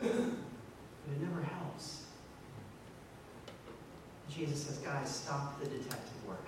but 0.00 0.08
it 0.08 1.20
never 1.20 1.42
helps. 1.42 2.04
Jesus 4.28 4.64
says, 4.64 4.78
guys, 4.78 5.10
stop 5.10 5.58
the 5.60 5.66
detective 5.66 6.26
work. 6.26 6.46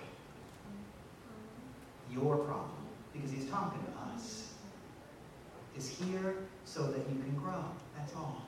Your 2.11 2.37
problem. 2.37 2.69
Because 3.11 3.31
he's 3.31 3.49
talking 3.49 3.79
to 3.83 4.13
us. 4.13 4.53
is 5.77 5.89
here 5.89 6.35
so 6.65 6.83
that 6.83 6.99
you 7.09 7.21
can 7.21 7.35
grow. 7.35 7.65
That's 7.97 8.15
all. 8.15 8.45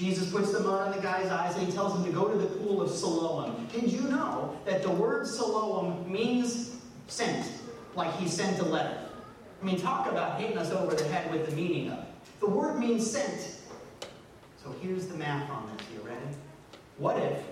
Jesus 0.00 0.30
puts 0.30 0.50
the 0.50 0.60
mud 0.60 0.88
on 0.88 0.96
the 0.96 1.02
guy's 1.02 1.26
eyes 1.26 1.54
and 1.56 1.66
he 1.66 1.70
tells 1.70 1.94
him 1.94 2.02
to 2.06 2.10
go 2.10 2.26
to 2.26 2.38
the 2.38 2.46
pool 2.46 2.80
of 2.80 2.90
Siloam. 2.90 3.68
Did 3.70 3.92
you 3.92 4.00
know 4.00 4.56
that 4.64 4.82
the 4.82 4.90
word 4.90 5.26
Siloam 5.26 6.10
means 6.10 6.78
sent, 7.06 7.46
like 7.94 8.10
he 8.16 8.26
sent 8.26 8.58
a 8.60 8.64
letter? 8.64 8.98
I 9.60 9.64
mean, 9.64 9.78
talk 9.78 10.10
about 10.10 10.40
hitting 10.40 10.56
us 10.56 10.70
over 10.70 10.94
the 10.94 11.04
head 11.04 11.30
with 11.30 11.50
the 11.50 11.54
meaning 11.54 11.90
of 11.90 11.98
it. 11.98 12.04
The 12.40 12.48
word 12.48 12.78
means 12.78 13.10
sent. 13.10 13.58
So 14.64 14.74
here's 14.80 15.06
the 15.06 15.16
math 15.18 15.50
on 15.50 15.70
this. 15.76 15.86
You 15.94 16.00
ready? 16.00 16.24
What 16.96 17.18
if 17.18 17.42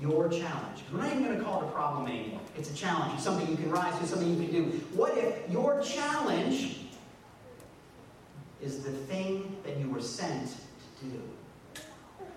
your 0.00 0.30
challenge, 0.30 0.82
we're 0.90 1.00
not 1.00 1.12
even 1.12 1.24
going 1.24 1.38
to 1.38 1.44
call 1.44 1.60
it 1.60 1.66
a 1.66 1.70
problem 1.72 2.06
anymore. 2.06 2.40
It's 2.56 2.70
a 2.70 2.74
challenge. 2.74 3.12
It's 3.16 3.22
something 3.22 3.46
you 3.50 3.56
can 3.56 3.70
rise 3.70 3.98
to, 3.98 4.06
something 4.06 4.30
you 4.30 4.48
can 4.48 4.50
do. 4.50 4.64
What 4.94 5.18
if 5.18 5.50
your 5.50 5.82
challenge 5.82 6.78
is 8.62 8.82
the 8.82 8.92
thing 8.92 9.54
that 9.64 9.76
you 9.76 9.90
were 9.90 10.00
sent 10.00 10.56
do? 11.10 11.82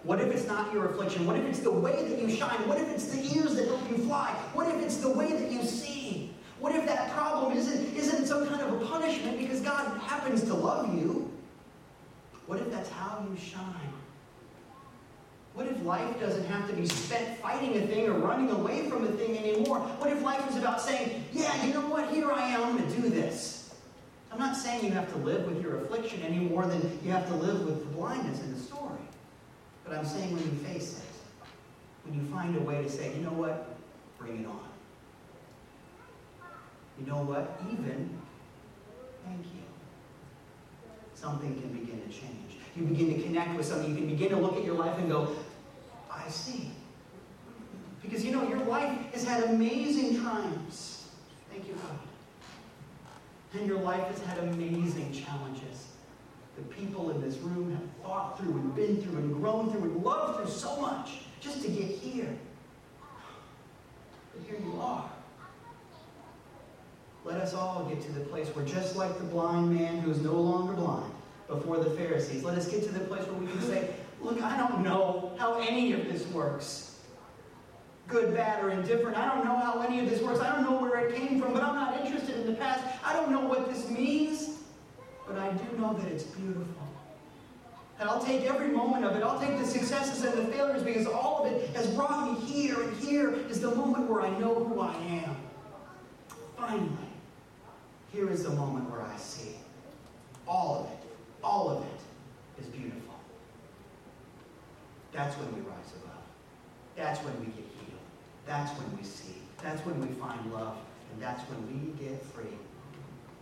What 0.03 0.21
if 0.21 0.27
it's 0.27 0.47
not 0.47 0.71
your 0.71 0.85
affliction? 0.85 1.25
What 1.25 1.35
if 1.35 1.45
it's 1.45 1.59
the 1.59 1.71
way 1.71 2.07
that 2.07 2.19
you 2.19 2.29
shine? 2.29 2.67
What 2.67 2.79
if 2.79 2.89
it's 2.89 3.07
the 3.07 3.21
ears 3.37 3.55
that 3.55 3.67
help 3.67 3.89
you 3.89 3.97
fly? 3.97 4.29
What 4.53 4.67
if 4.67 4.81
it's 4.81 4.97
the 4.97 5.09
way 5.09 5.31
that 5.33 5.51
you 5.51 5.63
see? 5.63 6.31
What 6.59 6.75
if 6.75 6.85
that 6.85 7.11
problem 7.11 7.57
isn't, 7.57 7.95
isn't 7.95 8.27
some 8.27 8.47
kind 8.47 8.61
of 8.61 8.81
a 8.81 8.85
punishment 8.85 9.39
because 9.39 9.61
God 9.61 9.99
happens 10.01 10.43
to 10.43 10.53
love 10.53 10.93
you? 10.93 11.31
What 12.45 12.59
if 12.59 12.71
that's 12.71 12.89
how 12.89 13.25
you 13.29 13.37
shine? 13.37 13.93
What 15.55 15.67
if 15.67 15.81
life 15.83 16.19
doesn't 16.19 16.45
have 16.45 16.69
to 16.69 16.75
be 16.75 16.85
spent 16.85 17.39
fighting 17.39 17.81
a 17.81 17.87
thing 17.87 18.07
or 18.09 18.19
running 18.19 18.51
away 18.51 18.89
from 18.89 19.05
a 19.05 19.07
thing 19.07 19.37
anymore? 19.37 19.79
What 19.79 20.11
if 20.11 20.21
life 20.21 20.47
is 20.49 20.57
about 20.57 20.81
saying, 20.81 21.23
yeah, 21.31 21.65
you 21.65 21.73
know 21.73 21.87
what, 21.87 22.09
here 22.09 22.31
I 22.31 22.49
am, 22.49 22.63
I'm 22.63 22.77
going 22.77 22.93
to 22.93 23.01
do 23.01 23.09
this? 23.09 23.54
I'm 24.35 24.41
not 24.41 24.57
saying 24.57 24.83
you 24.83 24.91
have 24.91 25.09
to 25.13 25.17
live 25.19 25.45
with 25.45 25.63
your 25.63 25.77
affliction 25.77 26.21
any 26.21 26.39
more 26.39 26.65
than 26.65 26.99
you 27.05 27.11
have 27.11 27.25
to 27.29 27.35
live 27.35 27.65
with 27.65 27.79
the 27.79 27.85
blindness 27.95 28.41
in 28.41 28.53
the 28.53 28.59
story. 28.59 28.99
But 29.85 29.97
I'm 29.97 30.03
saying 30.03 30.33
when 30.33 30.43
you 30.43 30.51
face 30.57 30.99
it, 30.99 31.05
when 32.03 32.19
you 32.19 32.29
find 32.29 32.53
a 32.57 32.59
way 32.59 32.83
to 32.83 32.89
say, 32.89 33.15
you 33.15 33.21
know 33.21 33.31
what, 33.31 33.77
bring 34.19 34.41
it 34.41 34.45
on. 34.45 34.59
You 36.99 37.05
know 37.05 37.23
what, 37.23 37.61
even, 37.71 38.09
thank 39.25 39.39
you. 39.39 39.63
Something 41.13 41.57
can 41.61 41.69
begin 41.69 42.01
to 42.01 42.09
change. 42.09 42.57
You 42.75 42.83
begin 42.87 43.15
to 43.15 43.21
connect 43.23 43.55
with 43.55 43.65
something. 43.65 43.89
You 43.89 43.95
can 43.95 44.09
begin 44.09 44.31
to 44.31 44.37
look 44.37 44.57
at 44.57 44.65
your 44.65 44.75
life 44.75 44.97
and 44.97 45.07
go, 45.07 45.33
I 46.11 46.27
see. 46.27 46.71
Because 48.01 48.25
you 48.25 48.33
know, 48.33 48.45
your 48.49 48.65
life 48.65 49.13
has 49.13 49.23
had 49.23 49.43
amazing 49.45 50.19
triumphs. 50.21 50.94
And 53.57 53.67
your 53.67 53.79
life 53.79 54.05
has 54.07 54.19
had 54.25 54.37
amazing 54.39 55.13
challenges. 55.13 55.87
The 56.57 56.63
people 56.63 57.09
in 57.11 57.21
this 57.21 57.37
room 57.37 57.71
have 57.71 58.03
thought 58.03 58.39
through 58.39 58.51
and 58.51 58.75
been 58.75 59.01
through 59.01 59.17
and 59.17 59.33
grown 59.33 59.71
through 59.71 59.83
and 59.83 60.03
loved 60.03 60.39
through 60.39 60.51
so 60.51 60.79
much 60.79 61.19
just 61.41 61.61
to 61.63 61.69
get 61.69 61.87
here. 61.87 62.37
But 64.33 64.43
here 64.47 64.59
you 64.59 64.79
are. 64.79 65.09
Let 67.23 67.41
us 67.41 67.53
all 67.53 67.85
get 67.85 68.01
to 68.03 68.11
the 68.11 68.21
place 68.25 68.49
where, 68.49 68.65
just 68.65 68.95
like 68.95 69.17
the 69.17 69.23
blind 69.23 69.73
man 69.73 69.99
who 69.99 70.11
is 70.11 70.21
no 70.21 70.33
longer 70.33 70.73
blind 70.73 71.11
before 71.47 71.83
the 71.83 71.89
Pharisees, 71.91 72.43
let 72.43 72.57
us 72.57 72.67
get 72.67 72.83
to 72.83 72.91
the 72.91 72.99
place 73.01 73.25
where 73.27 73.39
we 73.39 73.47
can 73.47 73.61
say, 73.61 73.95
Look, 74.21 74.41
I 74.41 74.57
don't 74.57 74.83
know 74.83 75.35
how 75.37 75.59
any 75.59 75.93
of 75.93 76.05
this 76.05 76.25
works. 76.27 76.94
Good, 78.07 78.35
bad, 78.35 78.63
or 78.63 78.69
indifferent. 78.69 79.17
I 79.17 79.33
don't 79.33 79.43
know 79.43 79.55
how 79.55 79.81
any 79.81 79.99
of 79.99 80.09
this 80.09 80.21
works. 80.21 80.39
I 80.39 80.53
don't 80.53 80.63
know 80.63 80.79
where 80.79 81.07
it 81.07 81.15
came 81.15 81.41
from, 81.41 81.53
but 81.53 81.63
I'm 81.63 81.75
not 81.75 82.05
interested 82.05 82.39
in 82.39 82.45
the 82.45 82.53
past. 82.53 82.83
I 83.03 83.13
don't 83.13 83.31
know 83.31 83.41
what 83.41 83.67
this 83.67 83.89
means, 83.89 84.59
but 85.27 85.37
I 85.37 85.51
do 85.51 85.77
know 85.77 85.93
that 85.93 86.11
it's 86.11 86.23
beautiful. 86.23 86.65
And 87.99 88.07
I'll 88.07 88.23
take 88.23 88.43
every 88.43 88.67
moment 88.67 89.05
of 89.05 89.15
it. 89.15 89.23
I'll 89.23 89.39
take 89.39 89.57
the 89.57 89.65
successes 89.65 90.23
and 90.23 90.37
the 90.37 90.51
failures 90.51 90.83
because 90.83 91.07
all 91.07 91.45
of 91.45 91.51
it 91.51 91.75
has 91.75 91.87
brought 91.95 92.31
me 92.31 92.39
here. 92.45 92.79
And 92.79 92.95
here 92.97 93.31
is 93.31 93.61
the 93.61 93.73
moment 93.73 94.07
where 94.07 94.21
I 94.21 94.29
know 94.37 94.53
who 94.53 94.81
I 94.81 94.93
am. 95.23 95.35
Finally, 96.57 96.89
here 98.11 98.29
is 98.29 98.43
the 98.43 98.49
moment 98.51 98.89
where 98.89 99.01
I 99.01 99.15
see 99.17 99.55
all 100.47 100.81
of 100.81 100.91
it. 100.91 101.09
All 101.43 101.69
of 101.69 101.83
it 101.83 102.61
is 102.61 102.67
beautiful. 102.67 103.15
That's 105.11 105.35
when 105.37 105.55
we 105.55 105.61
rise 105.61 105.91
above. 106.03 106.21
That's 106.95 107.19
when 107.19 107.39
we 107.39 107.45
get. 107.47 107.74
That's 108.45 108.71
when 108.79 108.97
we 108.97 109.03
see. 109.03 109.35
That's 109.61 109.85
when 109.85 109.99
we 109.99 110.13
find 110.15 110.51
love. 110.53 110.77
And 111.13 111.21
that's 111.21 111.41
when 111.49 111.65
we 111.67 112.03
get 112.03 112.23
free. 112.25 112.57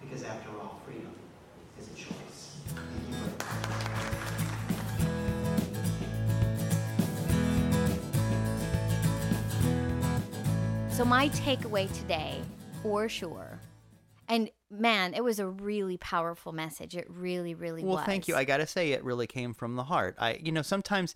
Because 0.01 0.23
after 0.23 0.49
all, 0.61 0.81
freedom 0.85 1.13
is 1.79 1.87
a 1.87 1.93
choice. 1.95 2.57
Thank 2.75 3.09
you. 3.09 4.73
So 10.89 11.03
my 11.03 11.29
takeaway 11.29 11.91
today, 11.97 12.39
for 12.83 13.09
sure, 13.09 13.59
and 14.27 14.49
man, 14.69 15.15
it 15.15 15.23
was 15.23 15.39
a 15.39 15.47
really 15.47 15.97
powerful 15.97 16.51
message. 16.51 16.95
It 16.95 17.07
really, 17.09 17.55
really 17.55 17.83
Well, 17.83 17.95
was. 17.95 18.05
thank 18.05 18.27
you. 18.27 18.35
I 18.35 18.43
got 18.43 18.57
to 18.57 18.67
say, 18.67 18.91
it 18.91 19.03
really 19.03 19.25
came 19.25 19.53
from 19.55 19.75
the 19.75 19.83
heart. 19.83 20.15
I, 20.19 20.39
you 20.41 20.51
know, 20.51 20.61
sometimes 20.61 21.15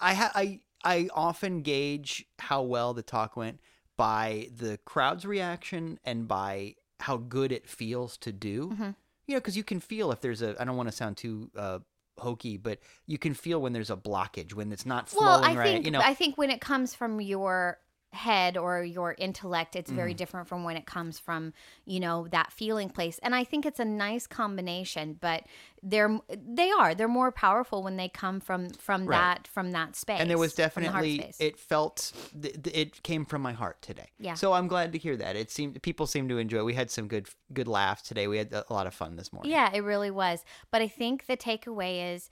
I, 0.00 0.14
ha- 0.14 0.32
I, 0.34 0.60
I 0.84 1.08
often 1.14 1.62
gauge 1.62 2.26
how 2.38 2.62
well 2.62 2.94
the 2.94 3.02
talk 3.02 3.36
went 3.36 3.60
by 3.96 4.48
the 4.54 4.78
crowd's 4.84 5.24
reaction 5.24 5.98
and 6.04 6.28
by 6.28 6.74
how 7.00 7.16
good 7.16 7.52
it 7.52 7.68
feels 7.68 8.16
to 8.18 8.32
do. 8.32 8.70
Mm-hmm. 8.70 8.90
You 9.26 9.34
know, 9.34 9.40
because 9.40 9.56
you 9.56 9.64
can 9.64 9.80
feel 9.80 10.12
if 10.12 10.20
there's 10.20 10.42
a. 10.42 10.60
I 10.60 10.64
don't 10.64 10.76
want 10.76 10.88
to 10.88 10.94
sound 10.94 11.16
too 11.16 11.50
uh, 11.56 11.78
hokey, 12.18 12.56
but 12.56 12.78
you 13.06 13.18
can 13.18 13.34
feel 13.34 13.60
when 13.60 13.72
there's 13.72 13.90
a 13.90 13.96
blockage 13.96 14.52
when 14.52 14.70
it's 14.70 14.84
not 14.84 15.08
flowing 15.08 15.26
well, 15.26 15.44
I 15.44 15.54
right. 15.54 15.64
think 15.64 15.86
you 15.86 15.90
know, 15.90 16.00
I 16.00 16.14
think 16.14 16.36
when 16.36 16.50
it 16.50 16.60
comes 16.60 16.94
from 16.94 17.20
your 17.20 17.78
head 18.14 18.56
or 18.56 18.82
your 18.82 19.14
intellect 19.18 19.76
it's 19.76 19.90
very 19.90 20.12
mm-hmm. 20.12 20.16
different 20.18 20.48
from 20.48 20.64
when 20.64 20.76
it 20.76 20.86
comes 20.86 21.18
from 21.18 21.52
you 21.84 22.00
know 22.00 22.26
that 22.30 22.52
feeling 22.52 22.88
place 22.88 23.18
and 23.22 23.34
i 23.34 23.44
think 23.44 23.66
it's 23.66 23.80
a 23.80 23.84
nice 23.84 24.26
combination 24.26 25.16
but 25.20 25.42
they're 25.82 26.18
they 26.30 26.70
are 26.70 26.94
they're 26.94 27.08
more 27.08 27.30
powerful 27.30 27.82
when 27.82 27.96
they 27.96 28.08
come 28.08 28.40
from 28.40 28.70
from 28.70 29.04
Right. 29.06 29.18
that 29.18 29.48
from 29.48 29.72
that 29.72 29.96
space 29.96 30.20
and 30.20 30.30
there 30.30 30.38
was 30.38 30.54
definitely 30.54 31.32
it 31.38 31.58
felt 31.58 32.12
th- 32.40 32.62
th- 32.62 32.76
it 32.76 33.02
came 33.02 33.24
from 33.24 33.42
my 33.42 33.52
heart 33.52 33.82
today 33.82 34.10
Yeah. 34.18 34.34
so 34.34 34.52
i'm 34.52 34.68
glad 34.68 34.92
to 34.92 34.98
hear 34.98 35.16
that 35.16 35.36
it 35.36 35.50
seemed 35.50 35.82
people 35.82 36.06
seemed 36.06 36.28
to 36.30 36.38
enjoy 36.38 36.58
it. 36.58 36.64
we 36.64 36.74
had 36.74 36.90
some 36.90 37.08
good 37.08 37.28
good 37.52 37.68
laughs 37.68 38.02
today 38.02 38.26
we 38.28 38.38
had 38.38 38.52
a 38.52 38.72
lot 38.72 38.86
of 38.86 38.94
fun 38.94 39.16
this 39.16 39.32
morning 39.32 39.50
Yeah, 39.52 39.70
it 39.74 39.82
really 39.82 40.10
was. 40.10 40.44
But 40.70 40.82
I 40.82 40.88
think 40.88 41.26
the 41.26 41.36
takeaway 41.36 42.14
is 42.14 42.30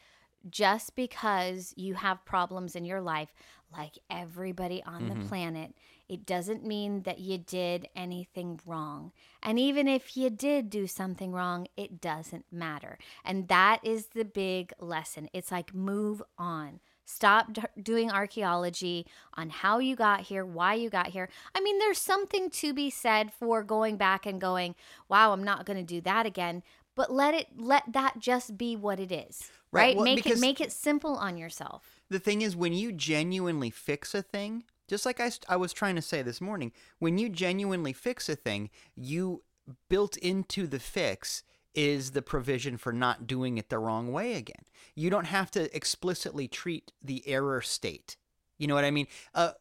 just 0.51 0.97
because 0.97 1.73
you 1.77 1.95
have 1.95 2.25
problems 2.25 2.75
in 2.75 2.85
your 2.85 3.01
life, 3.01 3.33
like 3.77 3.99
everybody 4.11 4.83
on 4.85 5.09
the 5.09 5.15
mm-hmm. 5.15 5.29
planet, 5.29 5.75
it 6.09 6.27
doesn't 6.27 6.67
mean 6.67 7.03
that 7.03 7.21
you 7.21 7.39
did 7.39 7.89
anything 7.97 8.61
wrong. 8.67 9.13
And 9.43 9.59
even 9.59 9.89
if 9.89 10.17
you 10.17 10.31
did 10.31 10.69
do 10.69 10.87
something 10.87 11.33
wrong, 11.33 11.69
it 11.77 12.01
doesn't 12.01 12.45
matter. 12.53 12.99
And 13.25 13.49
that 13.49 13.81
is 13.83 14.07
the 14.07 14.25
big 14.25 14.73
lesson. 14.79 15.29
It's 15.33 15.51
like 15.51 15.75
move 15.75 16.23
on. 16.37 16.81
Stop 17.05 17.53
d- 17.53 17.63
doing 17.83 18.11
archaeology 18.11 19.07
on 19.35 19.51
how 19.51 19.79
you 19.79 19.97
got 19.97 20.21
here, 20.21 20.45
why 20.45 20.75
you 20.75 20.89
got 20.89 21.09
here. 21.09 21.29
I 21.55 21.61
mean, 21.61 21.79
there's 21.79 21.99
something 21.99 22.49
to 22.51 22.73
be 22.73 22.91
said 22.91 23.33
for 23.33 23.63
going 23.63 23.97
back 23.97 24.25
and 24.25 24.41
going, 24.41 24.75
wow, 25.09 25.33
I'm 25.33 25.45
not 25.45 25.67
going 25.67 25.79
to 25.79 25.83
do 25.83 26.01
that 26.03 26.27
again. 26.27 26.63
But 26.95 27.11
let 27.11 27.35
it 27.35 27.47
let 27.57 27.85
that 27.93 28.19
just 28.19 28.59
be 28.59 28.77
what 28.77 29.01
it 29.01 29.11
is. 29.11 29.51
Right, 29.73 29.81
Right? 29.81 29.97
well, 29.97 30.05
make 30.05 30.27
it 30.27 30.39
make 30.39 30.61
it 30.61 30.73
simple 30.73 31.17
on 31.17 31.39
yourself. 31.39 32.02
The 32.13 32.19
thing 32.19 32.43
is 32.43 32.55
when 32.55 32.73
you 32.73 32.93
genuinely 32.93 33.71
fix 33.71 34.15
a 34.15 34.23
thing 34.23 34.65
just 34.89 35.07
like 35.07 35.21
I, 35.21 35.31
I 35.49 35.57
was 35.57 35.73
trying 35.73 35.97
to 35.97 36.03
say 36.03 36.23
this 36.23 36.41
morning 36.41 36.73
when 36.99 37.19
you 37.19 37.29
genuinely 37.29 37.93
fix 37.93 38.29
a 38.29 38.37
thing 38.37 38.71
you 38.95 39.43
built 39.89 40.17
into 40.19 40.67
the 40.67 40.81
fix 40.81 41.43
is 41.75 42.11
the 42.11 42.23
provision 42.23 42.77
for 42.77 42.93
not 42.93 43.27
doing 43.27 43.57
it 43.57 43.71
the 43.71 43.79
wrong 43.79 44.13
way 44.13 44.35
again 44.35 44.65
you 44.95 45.11
don't 45.11 45.27
have 45.27 45.51
to 45.53 45.75
explicitly 45.75 46.47
treat 46.47 46.93
the 47.03 47.27
error 47.27 47.61
state 47.61 48.17
you 48.59 48.67
know 48.67 48.75
what 48.75 48.85
i 48.85 48.91
mean 48.91 49.07
uh, 49.35 49.53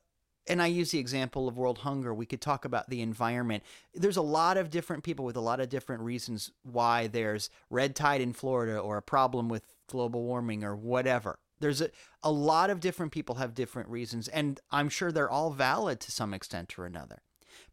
and 0.47 0.62
I 0.62 0.68
use 0.68 0.91
the 0.91 0.99
example 0.99 1.47
of 1.47 1.58
world 1.58 1.80
hunger. 1.80 2.14
We 2.14 2.26
could 2.26 2.41
talk 2.41 2.66
about 2.66 2.89
the 2.89 3.02
environment. 3.02 3.64
There's 3.93 4.18
a 4.18 4.22
lot 4.22 4.58
of 4.58 4.70
different 4.70 5.04
people 5.04 5.24
with 5.24 5.36
a 5.36 5.41
lot 5.41 5.60
of 5.60 5.70
different 5.70 6.02
reasons 6.02 6.52
why 6.64 7.08
there's 7.08 7.49
red 7.70 7.95
tide 7.95 8.22
in 8.22 8.34
Florida 8.34 8.78
or 8.78 8.97
a 8.97 9.04
problem 9.04 9.49
with 9.49 9.66
global 9.88 10.24
warming 10.24 10.64
or 10.64 10.76
whatever. 10.76 11.39
There's 11.62 11.82
a, 11.82 11.89
a 12.24 12.32
lot 12.32 12.70
of 12.70 12.80
different 12.80 13.12
people 13.12 13.36
have 13.36 13.53
different 13.53 13.89
reasons, 13.89 14.28
and 14.28 14.59
I'm 14.72 14.89
sure 14.89 15.12
they're 15.12 15.30
all 15.30 15.51
valid 15.51 15.99
to 16.01 16.12
some 16.12 16.34
extent 16.34 16.78
or 16.78 16.86
another. 16.86 17.22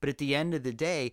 But 0.01 0.09
at 0.09 0.19
the 0.19 0.35
end 0.35 0.55
of 0.55 0.63
the 0.63 0.73
day, 0.73 1.13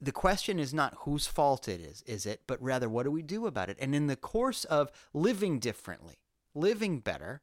the 0.00 0.12
question 0.12 0.58
is 0.58 0.74
not 0.74 0.94
whose 1.00 1.26
fault 1.26 1.68
it 1.68 1.80
is, 1.80 2.02
is 2.02 2.26
it? 2.26 2.42
But 2.46 2.62
rather, 2.62 2.88
what 2.88 3.04
do 3.04 3.10
we 3.10 3.22
do 3.22 3.46
about 3.46 3.70
it? 3.70 3.78
And 3.80 3.94
in 3.94 4.06
the 4.06 4.16
course 4.16 4.64
of 4.64 4.90
living 5.12 5.58
differently, 5.58 6.18
living 6.54 6.98
better, 7.00 7.42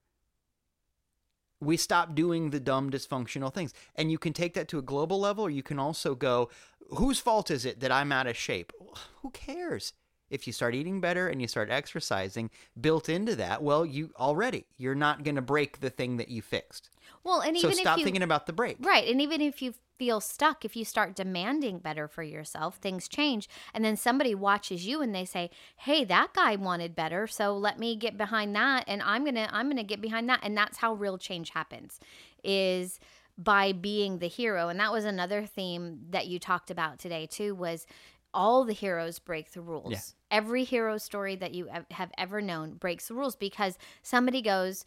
we 1.61 1.77
stop 1.77 2.15
doing 2.15 2.49
the 2.49 2.59
dumb 2.59 2.89
dysfunctional 2.89 3.53
things 3.53 3.73
and 3.95 4.11
you 4.11 4.17
can 4.17 4.34
take 4.34 4.55
that 4.55 4.67
to 4.67 4.79
a 4.79 4.82
global 4.82 5.19
level 5.19 5.45
or 5.45 5.49
you 5.49 5.63
can 5.63 5.79
also 5.79 6.15
go 6.15 6.49
whose 6.97 7.19
fault 7.19 7.51
is 7.51 7.65
it 7.65 7.79
that 7.79 7.91
i'm 7.91 8.11
out 8.11 8.27
of 8.27 8.36
shape 8.36 8.73
who 9.21 9.29
cares 9.29 9.93
if 10.32 10.47
you 10.47 10.53
start 10.53 10.73
eating 10.73 10.99
better 10.99 11.27
and 11.27 11.39
you 11.41 11.47
start 11.47 11.69
exercising, 11.69 12.49
built 12.79 13.09
into 13.09 13.36
that, 13.36 13.61
well, 13.61 13.86
you 13.86 14.11
already 14.17 14.65
you're 14.77 14.95
not 14.95 15.23
going 15.23 15.36
to 15.36 15.41
break 15.41 15.82
the 15.82 15.91
thing 15.91 16.17
that 16.17 16.29
you 16.29 16.41
fixed. 16.41 16.89
Well, 17.23 17.41
and 17.41 17.55
so 17.57 17.67
even 17.67 17.77
stop 17.79 17.95
if 17.95 17.99
you 17.99 18.05
thinking 18.05 18.23
about 18.23 18.47
the 18.47 18.53
break. 18.53 18.77
Right. 18.79 19.07
And 19.07 19.21
even 19.21 19.41
if 19.41 19.61
you 19.61 19.75
feel 19.99 20.19
stuck, 20.19 20.65
if 20.65 20.75
you 20.75 20.84
start 20.84 21.15
demanding 21.15 21.77
better 21.77 22.07
for 22.07 22.23
yourself, 22.23 22.77
things 22.77 23.07
change. 23.07 23.47
And 23.73 23.86
then 23.86 23.95
somebody 23.95 24.34
watches 24.34 24.88
you 24.88 25.01
and 25.01 25.13
they 25.13 25.25
say, 25.25 25.51
"Hey, 25.75 26.03
that 26.05 26.34
guy 26.34 26.55
wanted 26.55 26.95
better, 26.95 27.27
so 27.27 27.55
let 27.55 27.77
me 27.77 27.95
get 27.95 28.17
behind 28.17 28.55
that 28.55 28.86
and 28.88 29.03
I'm 29.03 29.23
going 29.23 29.36
to 29.36 29.53
I'm 29.53 29.67
going 29.67 29.77
to 29.77 29.84
get 29.84 30.01
behind 30.01 30.27
that." 30.29 30.39
And 30.41 30.57
that's 30.57 30.77
how 30.77 30.93
real 30.93 31.19
change 31.19 31.51
happens. 31.51 31.99
Is 32.43 32.99
by 33.38 33.71
being 33.73 34.19
the 34.19 34.27
hero. 34.27 34.69
And 34.69 34.79
that 34.79 34.91
was 34.91 35.05
another 35.05 35.45
theme 35.45 35.99
that 36.09 36.27
you 36.27 36.39
talked 36.39 36.71
about 36.71 36.99
today 36.99 37.25
too 37.25 37.53
was 37.55 37.86
all 38.34 38.63
the 38.65 38.73
heroes 38.73 39.19
break 39.19 39.51
the 39.51 39.61
rules. 39.61 39.91
Yeah. 39.91 39.99
Every 40.32 40.63
hero 40.63 40.97
story 40.97 41.36
that 41.36 41.53
you 41.53 41.69
have 41.91 42.11
ever 42.17 42.41
known 42.41 42.75
breaks 42.75 43.09
the 43.09 43.13
rules 43.13 43.36
because 43.36 43.77
somebody 44.01 44.41
goes, 44.41 44.86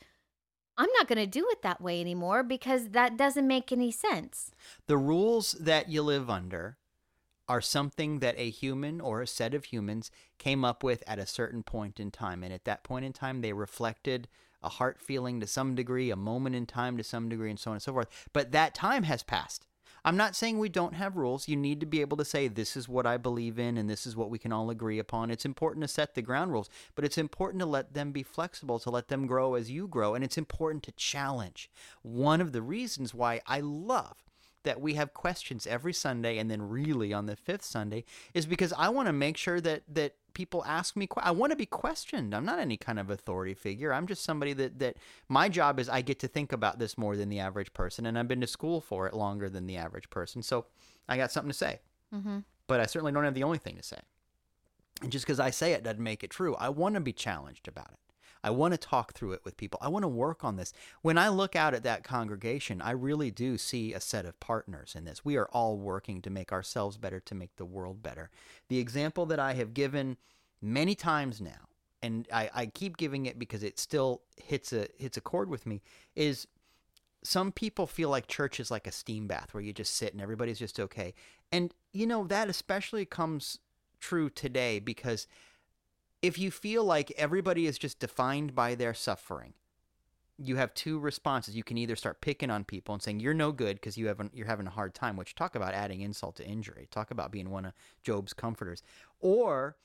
I'm 0.77 0.91
not 0.97 1.07
going 1.07 1.19
to 1.19 1.27
do 1.27 1.47
it 1.51 1.63
that 1.63 1.81
way 1.81 2.01
anymore 2.01 2.43
because 2.43 2.89
that 2.89 3.17
doesn't 3.17 3.47
make 3.47 3.71
any 3.71 3.91
sense. 3.91 4.51
The 4.87 4.97
rules 4.97 5.53
that 5.53 5.89
you 5.89 6.03
live 6.03 6.29
under 6.29 6.79
are 7.49 7.61
something 7.61 8.21
that 8.21 8.35
a 8.39 8.51
human 8.51 9.01
or 9.01 9.21
a 9.21 9.27
set 9.27 9.55
of 9.55 9.67
humans 9.67 10.11
came 10.39 10.65
up 10.65 10.83
with 10.83 11.05
at 11.07 11.19
a 11.19 11.27
certain 11.27 11.63
point 11.63 12.01
in 12.01 12.11
time. 12.11 12.43
And 12.43 12.53
at 12.53 12.65
that 12.65 12.83
point 12.83 13.05
in 13.05 13.13
time, 13.13 13.43
they 13.43 13.53
reflected 13.53 14.29
a 14.63 14.71
heart 14.71 14.99
feeling 14.99 15.41
to 15.41 15.47
some 15.47 15.75
degree, 15.75 16.11
a 16.11 16.17
moment 16.17 16.57
in 16.57 16.65
time 16.65 16.97
to 16.97 17.05
some 17.05 17.29
degree, 17.29 17.51
and 17.51 17.61
so 17.61 17.71
on 17.71 17.75
and 17.77 17.83
so 17.83 17.93
forth. 17.93 18.29
But 18.33 18.53
that 18.53 18.75
time 18.75 19.03
has 19.03 19.23
passed. 19.23 19.67
I'm 20.05 20.17
not 20.17 20.37
saying 20.37 20.59
we 20.59 20.69
don't 20.69 20.95
have 20.95 21.17
rules. 21.17 21.49
You 21.49 21.57
need 21.57 21.81
to 21.81 21.87
be 21.87 22.03
able 22.03 22.19
to 22.19 22.25
say, 22.25 22.47
this 22.47 22.77
is 22.77 22.89
what 22.89 23.07
I 23.07 23.17
believe 23.17 23.59
in, 23.59 23.79
and 23.79 23.89
this 23.89 24.07
is 24.07 24.15
what 24.15 24.29
we 24.29 24.39
can 24.39 24.53
all 24.53 24.69
agree 24.69 24.99
upon. 24.99 25.31
It's 25.31 25.47
important 25.47 25.83
to 25.83 25.89
set 25.89 26.15
the 26.15 26.23
ground 26.23 26.53
rules, 26.53 26.69
but 26.95 27.05
it's 27.05 27.17
important 27.17 27.61
to 27.61 27.67
let 27.67 27.95
them 27.95 28.13
be 28.13 28.23
flexible, 28.23 28.79
to 28.81 28.91
let 28.91 29.09
them 29.09 29.27
grow 29.27 29.55
as 29.55 29.71
you 29.71 29.89
grow, 29.89 30.15
and 30.15 30.23
it's 30.23 30.37
important 30.37 30.83
to 30.85 30.93
challenge. 30.93 31.71
One 32.03 32.41
of 32.41 32.53
the 32.53 32.63
reasons 32.63 33.15
why 33.15 33.41
I 33.47 33.61
love 33.61 34.23
that 34.65 34.81
we 34.81 34.95
have 34.95 35.15
questions 35.15 35.67
every 35.67 35.93
Sunday 35.93 36.39
and 36.39 36.51
then 36.51 36.69
really 36.69 37.13
on 37.13 37.27
the 37.27 37.37
fifth 37.37 37.65
Sunday 37.65 38.05
is 38.33 38.47
because 38.47 38.73
I 38.77 38.89
want 38.89 39.07
to 39.09 39.13
make 39.13 39.37
sure 39.37 39.61
that 39.61 39.83
that 39.89 40.15
people 40.35 40.65
ask 40.67 40.97
me. 40.97 41.09
I 41.19 41.31
want 41.31 41.51
to 41.53 41.57
be 41.57 41.67
questioned. 41.67 42.35
I'm 42.35 42.45
not 42.45 42.59
any 42.59 42.77
kind 42.77 42.99
of 42.99 43.09
authority 43.09 43.55
figure. 43.55 43.93
I'm 43.93 44.07
just 44.07 44.23
somebody 44.25 44.53
that 44.55 44.79
that 44.81 44.97
my 45.29 45.49
job 45.49 45.81
is 45.81 45.89
I 45.89 46.03
get 46.03 46.19
to 46.21 46.29
think 46.29 46.53
about 46.53 46.79
this 46.79 46.99
more 46.99 47.17
than 47.17 47.29
the 47.29 47.39
average 47.41 47.73
person, 47.73 48.05
and 48.07 48.19
I've 48.19 48.29
been 48.29 48.41
to 48.41 48.47
school 48.47 48.81
for 48.81 49.07
it 49.07 49.15
longer 49.15 49.49
than 49.49 49.67
the 49.67 49.77
average 49.77 50.11
person. 50.11 50.43
So 50.43 50.67
I 51.09 51.17
got 51.17 51.33
something 51.33 51.51
to 51.51 51.57
say, 51.57 51.81
Mm-hmm. 52.15 52.39
but 52.67 52.81
I 52.81 52.87
certainly 52.87 53.13
don't 53.13 53.25
have 53.25 53.35
the 53.35 53.43
only 53.45 53.59
thing 53.59 53.77
to 53.77 53.83
say. 53.83 53.99
And 55.03 55.11
just 55.11 55.25
because 55.25 55.41
I 55.41 55.51
say 55.51 55.73
it 55.73 55.83
doesn't 55.83 56.03
make 56.03 56.23
it 56.23 56.31
true. 56.31 56.55
I 56.57 56.69
want 56.69 56.95
to 56.95 57.01
be 57.01 57.13
challenged 57.13 57.67
about 57.67 57.91
it. 57.93 57.99
I 58.45 58.51
want 58.51 58.75
to 58.75 58.79
talk 58.79 59.15
through 59.15 59.33
it 59.33 59.45
with 59.45 59.57
people. 59.57 59.81
I 59.83 59.89
want 59.89 60.03
to 60.03 60.09
work 60.09 60.45
on 60.45 60.57
this. 60.57 60.75
When 61.01 61.17
I 61.17 61.31
look 61.31 61.57
out 61.57 61.73
at 61.73 61.83
that 61.85 62.05
congregation, 62.05 62.83
I 62.83 62.91
really 62.91 63.31
do 63.31 63.57
see 63.57 63.95
a 63.95 64.01
set 64.01 64.27
of 64.27 64.39
partners 64.39 64.95
in 64.95 65.07
this. 65.07 65.25
We 65.25 65.37
are 65.37 65.47
all 65.47 65.79
working 65.79 66.21
to 66.21 66.31
make 66.31 66.53
ourselves 66.53 66.99
better, 66.99 67.21
to 67.21 67.35
make 67.35 67.57
the 67.57 67.65
world 67.65 68.03
better. 68.03 68.31
The 68.69 68.79
example 68.79 69.25
that 69.27 69.41
I 69.41 69.55
have 69.55 69.73
given 69.73 70.19
many 70.61 70.95
times 70.95 71.41
now, 71.41 71.69
and 72.03 72.29
I, 72.31 72.51
I 72.55 72.67
keep 72.67 72.99
giving 72.99 73.25
it 73.25 73.39
because 73.39 73.63
it 73.63 73.79
still 73.79 74.21
hits 74.37 74.75
a 74.75 74.89
hits 74.99 75.17
a 75.17 75.23
chord 75.23 75.49
with 75.49 75.65
me, 75.65 75.81
is 76.15 76.47
some 77.23 77.51
people 77.51 77.87
feel 77.87 78.11
like 78.11 78.27
church 78.27 78.61
is 78.61 78.71
like 78.71 78.87
a 78.87 78.93
steam 78.93 79.27
bath 79.27 79.55
where 79.55 79.63
you 79.63 79.73
just 79.73 79.97
sit 79.97 80.13
and 80.13 80.21
everybody's 80.21 80.59
just 80.59 80.79
okay. 80.79 81.15
And 81.51 81.73
you 81.95 82.07
know 82.07 82.27
that 82.27 82.51
especially 82.51 83.07
comes 83.07 83.59
true 84.01 84.29
today 84.29 84.81
because 84.81 85.27
if 86.25 86.39
you 86.39 86.51
feel 86.51 86.83
like 86.83 87.13
everybody 87.19 87.67
is 87.67 87.77
just 87.77 87.99
defined 87.99 88.55
by 88.55 88.75
their 88.75 88.95
suffering, 88.95 89.53
you 90.39 90.57
have 90.57 90.73
two 90.73 90.99
responses. 90.99 91.55
You 91.55 91.63
can 91.63 91.77
either 91.77 91.97
start 91.97 92.23
picking 92.23 92.51
on 92.51 92.65
people 92.65 92.95
and 92.95 93.03
saying 93.03 93.21
you're 93.21 93.35
no 93.35 93.53
good 93.53 93.77
because 93.77 93.99
you 93.99 94.07
haven't 94.07 94.35
you're 94.35 94.47
having 94.47 94.67
a 94.67 94.71
hard 94.71 94.95
time, 94.95 95.19
which 95.19 95.35
talk 95.35 95.55
about 95.55 95.75
adding 95.75 96.01
insult 96.01 96.37
to 96.37 96.47
injury. 96.47 96.89
Talk 96.91 97.11
about 97.11 97.31
being 97.31 97.51
one 97.51 97.67
of 97.67 97.75
Job's 98.03 98.33
comforters. 98.33 98.83
Or 99.21 99.77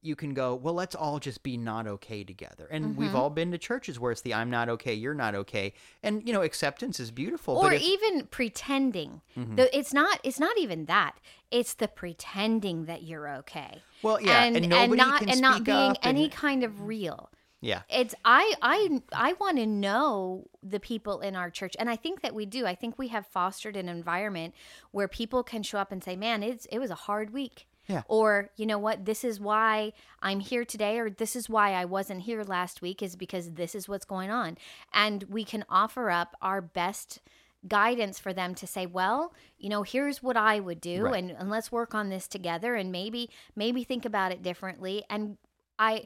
you 0.00 0.14
can 0.14 0.32
go, 0.32 0.54
well, 0.54 0.74
let's 0.74 0.94
all 0.94 1.18
just 1.18 1.42
be 1.42 1.56
not 1.56 1.86
okay 1.86 2.22
together. 2.22 2.68
And 2.70 2.96
we've 2.96 3.10
Mhm. 3.10 3.14
all 3.14 3.30
been 3.30 3.50
to 3.50 3.58
churches 3.58 3.98
where 3.98 4.12
it's 4.12 4.20
the 4.20 4.32
I'm 4.32 4.48
not 4.48 4.68
okay, 4.68 4.94
you're 4.94 5.14
not 5.14 5.34
okay. 5.34 5.72
And 6.02 6.26
you 6.26 6.32
know, 6.32 6.42
acceptance 6.42 7.00
is 7.00 7.10
beautiful. 7.10 7.56
Or 7.56 7.64
but 7.70 7.74
if, 7.74 7.82
even 7.82 8.26
pretending. 8.28 9.22
Mhm. 9.36 9.56
The, 9.56 9.76
it's 9.76 9.92
not. 9.92 10.20
It's 10.22 10.38
not 10.38 10.56
even 10.58 10.84
that. 10.86 11.18
It's 11.50 11.74
the 11.74 11.88
pretending 11.88 12.84
that 12.86 13.02
you're 13.02 13.28
okay. 13.38 13.82
well, 14.02 14.20
yeah, 14.20 14.44
and, 14.44 14.56
and, 14.56 14.68
nobody 14.68 14.96
not 14.96 15.22
and 15.22 15.40
not 15.40 15.64
being 15.64 15.96
any 16.02 16.24
and- 16.24 16.32
kind 16.32 16.62
of 16.62 16.82
real. 16.82 17.30
yeah. 17.60 17.82
It's 17.90 18.14
I 18.24 18.54
I 18.62 19.02
I 19.12 19.32
want 19.34 19.56
to 19.56 19.66
know 19.66 20.46
the 20.62 20.78
people 20.78 21.20
in 21.20 21.34
our 21.34 21.50
church, 21.50 21.74
and 21.78 21.90
I 21.90 21.96
think 21.96 22.20
that 22.20 22.32
we 22.34 22.46
do. 22.46 22.66
I 22.66 22.76
think 22.76 22.96
we 22.98 23.08
have 23.08 23.26
fostered 23.26 23.76
an 23.76 23.88
environment 23.88 24.54
where 24.92 25.08
people 25.08 25.42
can 25.42 25.64
show 25.64 25.78
up 25.78 25.90
and 25.90 26.04
say, 26.04 26.14
"Man, 26.14 26.44
it's 26.44 26.66
it 26.66 26.78
was 26.78 26.90
a 26.92 26.94
hard 26.94 27.32
week." 27.32 27.66
Yeah. 27.88 28.02
Or, 28.06 28.50
you 28.56 28.66
know 28.66 28.78
what, 28.78 29.06
this 29.06 29.24
is 29.24 29.40
why 29.40 29.94
I'm 30.20 30.40
here 30.40 30.64
today, 30.64 30.98
or 30.98 31.08
this 31.08 31.34
is 31.34 31.48
why 31.48 31.72
I 31.72 31.86
wasn't 31.86 32.22
here 32.22 32.44
last 32.44 32.82
week, 32.82 33.02
is 33.02 33.16
because 33.16 33.52
this 33.52 33.74
is 33.74 33.88
what's 33.88 34.04
going 34.04 34.30
on. 34.30 34.58
And 34.92 35.24
we 35.24 35.42
can 35.42 35.64
offer 35.70 36.10
up 36.10 36.36
our 36.42 36.60
best 36.60 37.20
guidance 37.66 38.18
for 38.18 38.32
them 38.32 38.54
to 38.56 38.66
say, 38.66 38.86
well, 38.86 39.32
you 39.58 39.68
know, 39.68 39.82
here's 39.82 40.22
what 40.22 40.36
I 40.36 40.60
would 40.60 40.80
do, 40.80 41.04
Right. 41.04 41.16
and, 41.16 41.30
and 41.30 41.50
let's 41.50 41.72
work 41.72 41.94
on 41.94 42.10
this 42.10 42.28
together 42.28 42.74
and 42.74 42.92
maybe, 42.92 43.30
maybe 43.56 43.84
think 43.84 44.04
about 44.04 44.32
it 44.32 44.42
differently. 44.42 45.02
And 45.08 45.38
I, 45.78 46.04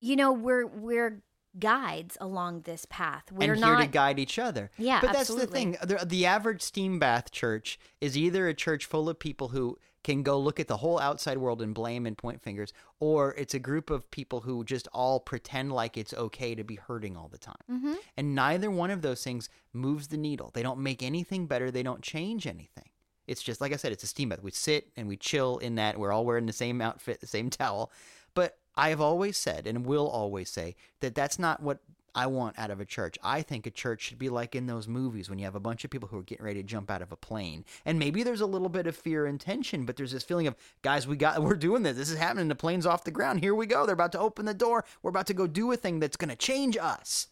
you 0.00 0.16
know, 0.16 0.32
we're, 0.32 0.66
we're, 0.66 1.22
guides 1.58 2.16
along 2.20 2.60
this 2.60 2.86
path 2.88 3.24
we're 3.32 3.52
and 3.52 3.56
here 3.56 3.72
not 3.74 3.80
to 3.80 3.88
guide 3.88 4.18
each 4.18 4.38
other. 4.38 4.70
Yeah, 4.78 5.00
but 5.00 5.08
that's 5.08 5.20
absolutely. 5.20 5.46
the 5.46 5.52
thing. 5.52 5.76
The, 5.98 6.06
the 6.06 6.26
average 6.26 6.62
steam 6.62 6.98
bath 6.98 7.32
church 7.32 7.80
is 8.00 8.16
either 8.16 8.46
a 8.46 8.54
church 8.54 8.84
full 8.84 9.08
of 9.08 9.18
people 9.18 9.48
who 9.48 9.76
can 10.08 10.22
go 10.22 10.38
look 10.38 10.58
at 10.58 10.68
the 10.68 10.78
whole 10.78 10.98
outside 10.98 11.36
world 11.36 11.60
and 11.60 11.74
blame 11.74 12.06
and 12.06 12.16
point 12.16 12.40
fingers, 12.40 12.72
or 12.98 13.34
it's 13.34 13.52
a 13.52 13.58
group 13.58 13.90
of 13.90 14.10
people 14.10 14.40
who 14.40 14.64
just 14.64 14.88
all 14.94 15.20
pretend 15.20 15.70
like 15.70 15.98
it's 15.98 16.14
okay 16.14 16.54
to 16.54 16.64
be 16.64 16.76
hurting 16.76 17.14
all 17.14 17.28
the 17.28 17.36
time. 17.36 17.62
Mhm. 17.70 17.96
And 18.16 18.34
neither 18.34 18.70
one 18.70 18.90
of 18.90 19.02
those 19.02 19.22
things 19.22 19.50
moves 19.74 20.08
the 20.08 20.16
needle. 20.16 20.50
They 20.54 20.62
don't 20.62 20.80
make 20.80 21.02
anything 21.02 21.46
better. 21.46 21.70
They 21.70 21.82
don't 21.82 22.00
change 22.02 22.46
anything. 22.46 22.88
It's 23.26 23.42
just 23.42 23.60
like 23.60 23.74
I 23.74 23.76
said, 23.76 23.92
it's 23.92 24.02
a 24.02 24.06
steam 24.06 24.30
bath. 24.30 24.42
We 24.42 24.50
sit 24.50 24.90
and 24.96 25.08
we 25.08 25.18
chill 25.18 25.58
in 25.58 25.74
that. 25.74 25.98
We're 25.98 26.12
all 26.12 26.24
wearing 26.24 26.46
the 26.46 26.54
same 26.54 26.80
outfit, 26.80 27.20
the 27.20 27.26
same 27.26 27.50
towel. 27.50 27.92
But 28.32 28.56
I 28.76 28.88
have 28.88 29.02
always 29.02 29.36
said 29.36 29.66
and 29.66 29.84
will 29.84 30.08
always 30.08 30.48
say 30.48 30.74
that 31.00 31.14
that's 31.14 31.38
not 31.38 31.62
what 31.62 31.80
I 32.14 32.26
want 32.26 32.58
out 32.58 32.70
of 32.70 32.80
a 32.80 32.84
church. 32.84 33.16
I 33.22 33.42
think 33.42 33.66
a 33.66 33.70
church 33.70 34.02
should 34.02 34.18
be 34.18 34.28
like 34.28 34.54
in 34.54 34.66
those 34.66 34.88
movies 34.88 35.28
when 35.30 35.38
you 35.38 35.44
have 35.44 35.54
a 35.54 35.60
bunch 35.60 35.84
of 35.84 35.90
people 35.90 36.08
who 36.08 36.18
are 36.18 36.22
getting 36.22 36.44
ready 36.44 36.62
to 36.62 36.66
jump 36.66 36.90
out 36.90 37.02
of 37.02 37.12
a 37.12 37.16
plane. 37.16 37.64
And 37.84 37.98
maybe 37.98 38.22
there's 38.22 38.40
a 38.40 38.46
little 38.46 38.68
bit 38.68 38.86
of 38.86 38.96
fear 38.96 39.26
and 39.26 39.40
tension, 39.40 39.84
but 39.84 39.96
there's 39.96 40.12
this 40.12 40.22
feeling 40.24 40.46
of, 40.46 40.56
guys, 40.82 41.06
we 41.06 41.16
got 41.16 41.42
we're 41.42 41.54
doing 41.54 41.82
this. 41.82 41.96
This 41.96 42.10
is 42.10 42.18
happening. 42.18 42.48
The 42.48 42.54
plane's 42.54 42.86
off 42.86 43.04
the 43.04 43.10
ground. 43.10 43.40
Here 43.40 43.54
we 43.54 43.66
go. 43.66 43.86
They're 43.86 43.92
about 43.94 44.12
to 44.12 44.20
open 44.20 44.46
the 44.46 44.54
door. 44.54 44.84
We're 45.02 45.10
about 45.10 45.26
to 45.28 45.34
go 45.34 45.46
do 45.46 45.70
a 45.72 45.76
thing 45.76 46.00
that's 46.00 46.16
going 46.16 46.30
to 46.30 46.36
change 46.36 46.76
us. 46.76 47.28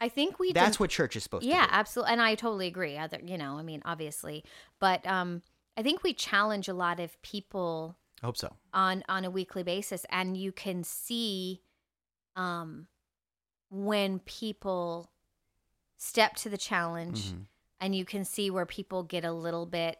i 0.00 0.08
think 0.08 0.38
we 0.38 0.52
That's 0.52 0.76
dem- 0.76 0.82
what 0.82 0.90
church 0.90 1.16
is 1.16 1.22
supposed 1.22 1.44
yeah 1.44 1.62
to 1.62 1.66
do. 1.66 1.70
Yeah, 1.72 1.78
absolutely 1.80 2.12
and 2.12 2.22
i 2.22 2.34
totally 2.34 2.66
agree 2.66 2.98
other 2.98 3.18
you 3.24 3.38
know 3.38 3.56
i 3.58 3.62
mean 3.62 3.80
obviously 3.86 4.44
but 4.78 5.06
um 5.06 5.40
i 5.76 5.82
think 5.82 6.02
we 6.02 6.12
challenge 6.12 6.68
a 6.68 6.74
lot 6.74 7.00
of 7.00 7.20
people 7.22 7.96
I 8.22 8.26
hope 8.26 8.36
so. 8.36 8.52
on 8.74 9.02
on 9.08 9.24
a 9.24 9.30
weekly 9.30 9.62
basis 9.62 10.04
and 10.10 10.36
you 10.36 10.52
can 10.52 10.84
see 10.84 11.62
um 12.36 12.88
when 13.70 14.18
people 14.20 15.10
step 15.96 16.36
to 16.36 16.48
the 16.48 16.58
challenge 16.58 17.32
Mhm. 17.32 17.46
and 17.80 17.94
you 17.96 18.04
can 18.04 18.24
see 18.24 18.50
where 18.50 18.66
people 18.66 19.02
get 19.02 19.24
a 19.24 19.32
little 19.32 19.66
bit 19.66 19.98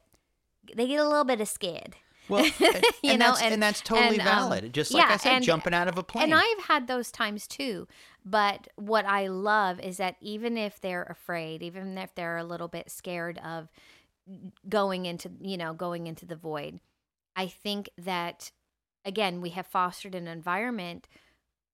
they 0.74 0.86
get 0.88 0.98
a 1.00 1.08
little 1.08 1.24
bit 1.24 1.40
of 1.40 1.48
scared 1.48 1.96
Well, 2.28 2.44
and, 2.60 2.84
You 3.02 3.10
and 3.12 3.18
know, 3.20 3.26
that's, 3.26 3.42
and, 3.42 3.54
and- 3.54 3.62
that's 3.62 3.80
totally 3.80 4.18
and, 4.18 4.26
um, 4.28 4.50
valid. 4.50 4.72
Just 4.74 4.92
like 4.92 5.04
yeah, 5.04 5.14
I 5.14 5.16
said, 5.16 5.42
jumping 5.44 5.72
out 5.74 5.86
of 5.88 5.96
a 5.96 6.02
plane. 6.02 6.24
and 6.24 6.34
i've 6.34 6.64
had 6.66 6.86
those 6.88 7.10
times 7.12 7.46
too 7.46 7.86
but 8.24 8.66
what 8.76 9.04
i 9.06 9.26
love 9.28 9.78
is 9.80 9.96
that 9.98 10.16
even 10.20 10.56
if 10.58 10.80
they're 10.80 11.04
afraid 11.04 11.62
even 11.62 11.96
if 11.98 12.14
they're 12.14 12.36
a 12.36 12.44
little 12.44 12.68
bit 12.68 12.90
scared 12.90 13.38
of 13.38 13.68
going 14.68 15.06
into 15.06 15.30
you 15.40 15.56
know 15.56 15.72
going 15.72 16.06
into 16.08 16.26
the 16.26 16.34
void 16.36 16.80
i 17.36 17.46
think 17.46 17.88
that 17.96 18.50
again 19.04 19.40
we 19.40 19.50
have 19.50 19.66
fostered 19.66 20.14
an 20.16 20.26
environment 20.26 21.06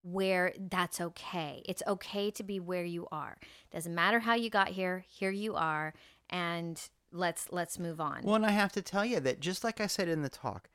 where 0.02 0.52
that's 0.70 1.00
okay 1.00 1.62
it's 1.64 1.82
okay 1.86 2.30
to 2.30 2.42
be 2.42 2.58
where 2.58 2.84
you 2.84 3.06
are 3.12 3.36
doesn't 3.70 3.94
matter 3.94 4.20
how 4.20 4.34
you 4.34 4.50
got 4.50 4.68
here 4.68 5.04
here 5.08 5.30
you 5.30 5.54
are 5.54 5.94
and 6.28 6.88
let's 7.12 7.48
let's 7.52 7.78
move 7.78 8.00
on 8.00 8.22
Well, 8.24 8.34
and 8.34 8.46
I 8.46 8.50
have 8.50 8.72
to 8.72 8.82
tell 8.82 9.04
you 9.04 9.20
that 9.20 9.40
just 9.40 9.62
like 9.62 9.80
I 9.80 9.86
said 9.86 10.08
in 10.08 10.22
the 10.22 10.28
talk, 10.28 10.68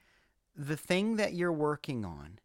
the 0.55 0.77
thing 0.77 1.17
that 1.17 1.33
you're 1.33 1.51
working 1.51 2.05
on 2.05 2.39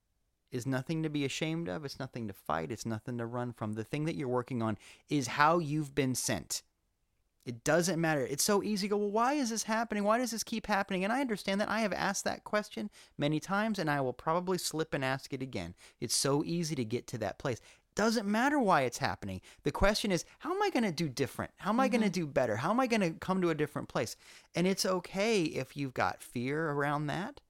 is 0.51 0.67
nothing 0.67 1.03
to 1.03 1.09
be 1.09 1.25
ashamed 1.25 1.69
of. 1.69 1.85
It's 1.85 1.99
nothing 1.99 2.29
to 2.29 2.35
fight. 2.35 2.71
It's 2.71 2.85
nothing 2.85 3.19
to 3.19 3.27
run 3.27 3.53
from. 3.53 3.73
The 3.73 3.85
thing 3.85 4.05
that 4.05 4.17
you're 4.17 4.29
working 4.29 4.63
on 4.63 4.77
is 5.09 5.29
how 5.29 5.59
you've 5.59 5.95
been 5.95 6.15
sent. 6.15 6.63
It 7.45 7.65
doesn't 7.65 8.01
matter. 8.01 8.21
It's 8.21 8.45
so 8.45 8.63
easy 8.63 8.87
to 8.87 8.91
go, 8.91 8.97
well, 8.97 9.11
why 9.11 9.33
is 9.35 9.51
this 9.51 9.65
happening? 9.65 10.05
Why 10.05 10.19
does 10.19 10.31
this 10.31 10.45
keep 10.45 10.67
happening? 10.67 11.03
And 11.03 11.13
I 11.13 11.21
understand 11.21 11.61
that. 11.61 11.69
I 11.69 11.81
have 11.81 11.93
asked 11.93 12.25
that 12.25 12.45
question 12.45 12.89
many 13.19 13.41
times 13.41 13.81
and 13.81 13.91
I 13.91 14.01
will 14.01 14.13
probably 14.13 14.59
slip 14.59 14.95
and 14.95 15.05
ask 15.05 15.33
it 15.33 15.43
again. 15.43 15.75
It's 16.01 16.15
so 16.15 16.45
easy 16.45 16.77
to 16.77 16.85
get 16.85 17.09
to 17.09 17.19
that 17.19 17.39
place. 17.39 17.61
Doesn't 17.95 18.27
matter 18.27 18.59
why 18.59 18.83
it's 18.83 18.99
happening. 18.99 19.41
The 19.65 19.73
question 19.73 20.13
is, 20.13 20.25
how 20.39 20.55
am 20.55 20.63
I 20.63 20.71
going 20.71 20.85
to 20.85 20.93
do 20.93 21.09
different? 21.09 21.51
How 21.57 21.71
am 21.71 21.81
I 21.81 21.89
going 21.89 22.01
to 22.01 22.07
mm-hmm. 22.07 22.13
do 22.13 22.27
better? 22.27 22.57
How 22.57 22.71
am 22.71 22.81
I 22.81 22.87
going 22.87 23.01
to 23.01 23.11
come 23.11 23.43
to 23.43 23.51
a 23.51 23.55
different 23.55 23.89
place? 23.89 24.17
And 24.55 24.67
it's 24.67 24.87
okay 24.87 25.43
if 25.43 25.77
you've 25.77 25.95
got 25.95 26.23
fear 26.23 26.71
around 26.71 27.09
that. 27.09 27.41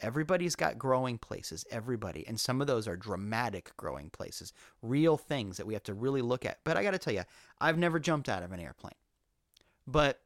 Everybody's 0.00 0.56
got 0.56 0.78
growing 0.78 1.18
places, 1.18 1.66
everybody. 1.70 2.26
And 2.26 2.40
some 2.40 2.62
of 2.62 2.66
those 2.66 2.88
are 2.88 2.96
dramatic 2.96 3.72
growing 3.76 4.08
places, 4.08 4.54
real 4.80 5.18
things 5.18 5.58
that 5.58 5.66
we 5.66 5.74
have 5.74 5.82
to 5.82 5.94
really 5.94 6.22
look 6.22 6.46
at. 6.46 6.60
But 6.64 6.78
I 6.78 6.82
got 6.82 6.92
to 6.92 6.98
tell 6.98 7.12
you, 7.12 7.24
I've 7.60 7.76
never 7.76 7.98
jumped 7.98 8.30
out 8.30 8.42
of 8.42 8.52
an 8.52 8.60
airplane. 8.60 8.94
But 9.90 10.20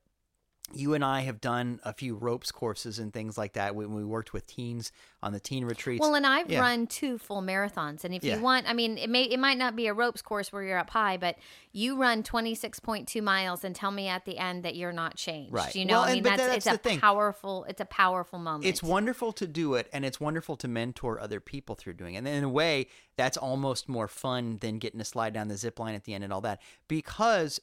you 0.72 0.94
and 0.94 1.04
I 1.04 1.20
have 1.20 1.42
done 1.42 1.78
a 1.84 1.92
few 1.92 2.14
ropes 2.16 2.50
courses 2.50 2.98
and 2.98 3.12
things 3.12 3.36
like 3.36 3.52
that 3.52 3.76
when 3.76 3.92
we 3.94 4.02
worked 4.02 4.32
with 4.32 4.46
teens 4.46 4.92
on 5.22 5.34
the 5.34 5.38
teen 5.38 5.66
retreats. 5.66 6.00
Well, 6.00 6.14
and 6.14 6.26
I've 6.26 6.50
Yeah. 6.50 6.60
run 6.60 6.86
two 6.86 7.18
full 7.18 7.42
marathons, 7.42 8.02
and 8.02 8.14
if 8.14 8.24
Yeah. 8.24 8.36
you 8.36 8.42
want, 8.42 8.66
I 8.66 8.72
mean, 8.72 8.96
it 8.96 9.10
may 9.10 9.24
it 9.24 9.38
might 9.38 9.58
not 9.58 9.76
be 9.76 9.88
a 9.88 9.92
ropes 9.94 10.22
course 10.22 10.50
where 10.52 10.62
you're 10.62 10.78
up 10.78 10.88
high, 10.88 11.18
but 11.18 11.36
you 11.72 11.96
run 12.00 12.22
twenty 12.22 12.54
six 12.54 12.80
point 12.80 13.06
two 13.06 13.20
miles, 13.20 13.62
and 13.62 13.76
tell 13.76 13.90
me 13.90 14.08
at 14.08 14.24
the 14.24 14.38
end 14.38 14.64
that 14.64 14.74
you're 14.74 14.90
not 14.90 15.16
changed. 15.16 15.52
Right. 15.52 15.74
You 15.76 15.84
know, 15.84 16.00
Well, 16.00 16.08
I 16.08 16.14
mean, 16.14 16.22
that's, 16.22 16.38
that's 16.38 16.56
it's 16.56 16.64
the 16.64 16.74
a 16.74 16.78
thing. 16.78 16.98
powerful. 16.98 17.64
It's 17.68 17.82
a 17.82 17.86
powerful 17.86 18.38
moment. 18.38 18.64
It's 18.64 18.82
wonderful 18.82 19.32
to 19.34 19.46
do 19.46 19.74
it, 19.74 19.90
and 19.92 20.02
it's 20.04 20.18
wonderful 20.18 20.56
to 20.56 20.66
mentor 20.66 21.20
other 21.20 21.40
people 21.40 21.74
through 21.74 21.92
doing 21.94 22.14
it. 22.14 22.18
And 22.18 22.28
in 22.28 22.42
a 22.42 22.48
way, 22.48 22.86
that's 23.18 23.36
almost 23.36 23.86
more 23.86 24.08
fun 24.08 24.56
than 24.62 24.78
getting 24.78 24.98
to 24.98 25.04
slide 25.04 25.34
down 25.34 25.48
the 25.48 25.58
zip 25.58 25.78
line 25.78 25.94
at 25.94 26.04
the 26.04 26.14
end 26.14 26.24
and 26.24 26.32
all 26.32 26.40
that. 26.40 26.62
Because 26.88 27.60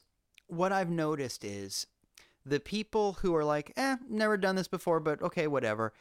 what 0.52 0.70
I've 0.70 0.90
noticed 0.90 1.44
is 1.44 1.86
the 2.44 2.60
people 2.60 3.14
who 3.14 3.34
are 3.34 3.44
like, 3.44 3.72
eh, 3.76 3.96
never 4.08 4.36
done 4.36 4.54
this 4.54 4.68
before, 4.68 5.00
but 5.00 5.22
okay, 5.22 5.46
whatever. 5.46 5.94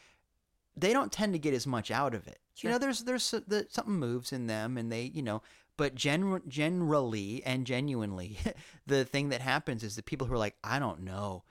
They 0.75 0.91
don't 0.93 1.11
tend 1.11 1.33
to 1.33 1.39
get 1.39 1.53
as 1.53 1.65
much 1.65 1.89
out 1.89 2.13
of 2.13 2.27
it. 2.27 2.39
You 2.57 2.69
know, 2.69 2.77
there's 2.77 3.03
there's 3.03 3.31
the, 3.31 3.65
something 3.69 3.95
moves 3.95 4.31
in 4.31 4.47
them, 4.47 4.77
and 4.77 4.91
they, 4.91 5.03
you 5.03 5.21
know, 5.21 5.41
but 5.77 5.95
gen- 5.95 6.41
generally 6.47 7.41
and 7.45 7.65
genuinely, 7.65 8.37
the 8.85 9.05
thing 9.05 9.29
that 9.29 9.41
happens 9.41 9.83
is 9.83 9.95
the 9.95 10.03
people 10.03 10.27
who 10.27 10.33
are 10.33 10.39
like, 10.39 10.55
I 10.63 10.79
don't 10.79 11.01
know. 11.01 11.43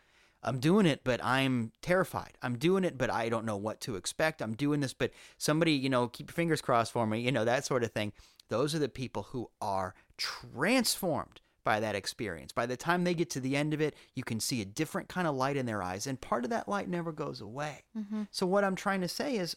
I'm 0.42 0.58
doing 0.58 0.86
it, 0.86 1.00
but 1.04 1.22
I'm 1.22 1.72
terrified. 1.82 2.38
I'm 2.42 2.56
doing 2.56 2.84
it, 2.84 2.96
but 2.96 3.10
I 3.10 3.28
don't 3.28 3.44
know 3.44 3.58
what 3.58 3.80
to 3.82 3.96
expect. 3.96 4.40
I'm 4.40 4.54
doing 4.54 4.80
this, 4.80 4.94
but 4.94 5.10
somebody, 5.36 5.72
you 5.72 5.90
know, 5.90 6.08
keep 6.08 6.30
your 6.30 6.34
fingers 6.34 6.62
crossed 6.62 6.92
for 6.92 7.06
me, 7.06 7.20
you 7.20 7.32
know, 7.32 7.44
that 7.44 7.66
sort 7.66 7.84
of 7.84 7.92
thing. 7.92 8.12
Those 8.48 8.74
are 8.74 8.78
the 8.78 8.88
people 8.88 9.24
who 9.30 9.50
are 9.60 9.94
transformed 10.16 11.40
by 11.70 11.78
that 11.78 11.94
experience. 11.94 12.50
By 12.50 12.66
the 12.66 12.76
time 12.76 13.04
they 13.04 13.14
get 13.14 13.30
to 13.30 13.40
the 13.40 13.54
end 13.54 13.72
of 13.72 13.80
it, 13.80 13.94
you 14.16 14.24
can 14.24 14.40
see 14.40 14.60
a 14.60 14.64
different 14.64 15.08
kind 15.08 15.28
of 15.28 15.36
light 15.36 15.56
in 15.56 15.66
their 15.66 15.84
eyes, 15.84 16.04
and 16.04 16.20
part 16.20 16.42
of 16.42 16.50
that 16.50 16.68
light 16.68 16.88
never 16.88 17.12
goes 17.12 17.40
away. 17.40 17.84
Mm-hmm. 17.96 18.24
So, 18.32 18.44
what 18.44 18.64
I'm 18.64 18.74
trying 18.74 19.02
to 19.02 19.08
say 19.08 19.36
is 19.36 19.56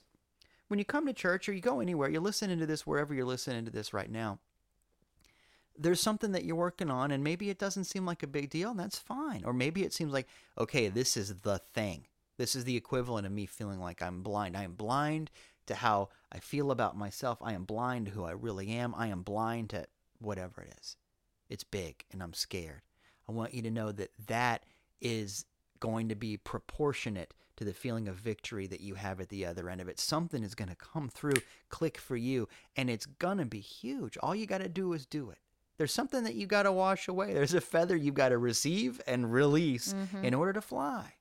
when 0.67 0.77
you 0.77 0.85
come 0.85 1.07
to 1.07 1.13
church 1.13 1.49
or 1.49 1.53
you 1.53 1.59
go 1.59 1.79
anywhere, 1.79 2.09
you're 2.09 2.21
listening 2.21 2.59
to 2.59 2.67
this 2.67 2.85
wherever 2.85 3.15
you're 3.15 3.25
listening 3.25 3.65
to 3.65 3.71
this 3.71 3.93
right 3.95 4.11
now 4.11 4.37
there's 5.75 5.99
something 5.99 6.33
that 6.33 6.45
you're 6.45 6.55
working 6.55 6.91
on 6.91 7.09
and 7.09 7.23
maybe 7.23 7.49
it 7.49 7.57
doesn't 7.57 7.85
seem 7.85 8.05
like 8.05 8.21
a 8.21 8.27
big 8.27 8.47
deal 8.51 8.69
and 8.69 8.79
that's 8.79 8.99
fine. 8.99 9.43
Or 9.43 9.53
maybe 9.53 9.83
it 9.83 9.91
seems 9.91 10.13
like 10.13 10.27
okay 10.55 10.87
this 10.87 11.17
is 11.17 11.33
the 11.37 11.57
thing. 11.57 12.05
This 12.37 12.55
is 12.55 12.63
the 12.63 12.77
equivalent 12.77 13.25
of 13.25 13.31
me 13.31 13.47
feeling 13.47 13.79
like 13.79 13.99
i'm 13.99 14.21
blind. 14.21 14.55
I 14.55 14.65
am 14.65 14.73
blind 14.73 15.31
to 15.65 15.73
how 15.73 16.09
i 16.31 16.37
feel 16.37 16.69
about 16.69 16.95
myself. 16.95 17.39
I 17.41 17.53
am 17.53 17.63
blind 17.63 18.05
to 18.05 18.11
who 18.11 18.23
i 18.23 18.33
really 18.33 18.69
am. 18.69 18.93
I 18.95 19.07
am 19.07 19.23
blind 19.23 19.71
to 19.71 19.87
whatever 20.19 20.61
it 20.61 20.75
is 20.79 20.95
it's 21.53 21.63
big 21.63 22.03
and 22.11 22.21
i'm 22.21 22.33
scared 22.33 22.81
i 23.29 23.31
want 23.31 23.53
you 23.53 23.61
to 23.61 23.71
know 23.71 23.91
that 23.91 24.09
that 24.27 24.65
is 25.01 25.45
going 25.79 26.09
to 26.09 26.15
be 26.15 26.37
proportionate 26.37 27.33
to 27.57 27.65
the 27.65 27.73
feeling 27.73 28.07
of 28.07 28.15
victory 28.15 28.67
that 28.67 28.81
you 28.81 28.95
have 28.95 29.19
at 29.19 29.29
the 29.29 29.45
other 29.45 29.69
end 29.69 29.81
of 29.81 29.87
it. 29.87 29.99
Something 29.99 30.43
is 30.43 30.55
going 30.55 30.69
to 30.69 30.75
come 30.75 31.09
through, 31.09 31.35
click 31.69 31.97
for 31.97 32.15
you, 32.15 32.47
and 32.75 32.89
it's 32.89 33.05
going 33.05 33.37
to 33.37 33.45
be 33.45 33.59
huge. 33.59 34.17
All 34.23 34.35
you 34.35 34.45
got 34.45 34.59
to 34.59 34.69
do 34.69 34.93
is 34.93 35.05
do 35.05 35.29
it. 35.29 35.37
There's 35.77 35.93
something 35.93 36.23
that 36.23 36.35
you 36.35 36.47
got 36.47 36.63
to 36.63 36.71
wash 36.71 37.07
away. 37.07 37.33
There's 37.33 37.53
a 37.53 37.61
feather 37.61 37.95
you 37.95 38.11
got 38.11 38.29
to 38.29 38.37
receive 38.37 39.01
and 39.07 39.31
release 39.31 39.93
mm-hmm. 39.93 40.23
in 40.23 40.33
order 40.33 40.53
to 40.53 40.61
fly. 40.61 41.15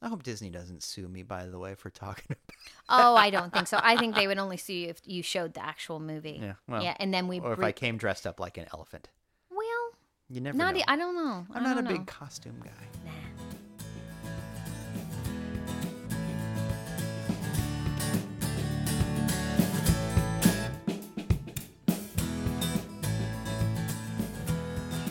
I 0.00 0.08
hope 0.08 0.24
Disney 0.24 0.50
doesn't 0.50 0.82
sue 0.82 1.06
me, 1.06 1.22
by 1.22 1.46
the 1.46 1.58
way, 1.58 1.76
for 1.76 1.88
talking 1.88 2.24
about. 2.30 2.38
oh, 2.88 3.14
I 3.14 3.30
don't 3.30 3.52
think 3.52 3.68
so. 3.68 3.78
I 3.80 3.96
think 3.96 4.16
they 4.16 4.26
would 4.26 4.38
only 4.38 4.56
sue 4.56 4.72
you 4.72 4.88
if 4.88 5.00
you 5.04 5.22
showed 5.22 5.54
the 5.54 5.64
actual 5.64 6.00
movie. 6.00 6.40
Yeah, 6.42 6.54
well, 6.66 6.82
yeah, 6.82 6.96
and 6.98 7.14
then 7.14 7.28
we. 7.28 7.38
or 7.38 7.52
if 7.52 7.58
re- 7.60 7.66
I 7.66 7.72
came 7.72 7.96
dressed 7.96 8.26
up 8.26 8.40
like 8.40 8.58
an 8.58 8.66
elephant. 8.74 9.08
You 10.32 10.40
never 10.40 10.56
not. 10.56 10.74
know. 10.74 10.80
e- 10.80 10.84
I 10.88 10.96
don't 10.96 11.14
know. 11.14 11.46
I'm 11.52 11.66
I 11.66 11.74
not 11.74 11.78
a 11.78 11.82
don't 11.82 11.92
big 11.92 12.06
costume 12.06 12.58
guy. 12.64 12.70
Nah. 13.04 13.12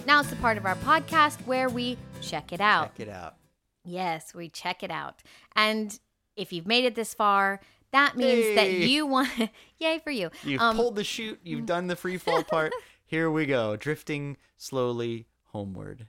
Now 0.05 0.19
it's 0.19 0.29
the 0.29 0.35
part 0.37 0.57
of 0.57 0.65
our 0.65 0.75
podcast 0.77 1.39
where 1.45 1.69
we 1.69 1.97
check 2.21 2.51
it 2.51 2.59
out. 2.59 2.95
Check 2.97 3.07
it 3.07 3.11
out. 3.13 3.35
Yes, 3.85 4.33
we 4.33 4.49
check 4.49 4.83
it 4.83 4.91
out. 4.91 5.21
And 5.55 5.97
if 6.35 6.51
you've 6.51 6.67
made 6.67 6.85
it 6.85 6.95
this 6.95 7.13
far, 7.13 7.61
that 7.91 8.17
means 8.17 8.55
that 8.55 8.71
you 8.71 9.05
want 9.05 9.29
yay 9.79 9.99
for 9.99 10.11
you. 10.11 10.29
You've 10.43 10.61
Um, 10.61 10.75
pulled 10.75 10.95
the 10.95 11.03
chute. 11.03 11.39
You've 11.43 11.65
done 11.65 11.87
the 11.87 11.95
free 11.95 12.17
fall 12.17 12.43
part. 12.43 12.73
Here 13.11 13.29
we 13.29 13.45
go, 13.45 13.75
drifting 13.75 14.37
slowly 14.55 15.27
homeward. 15.47 16.07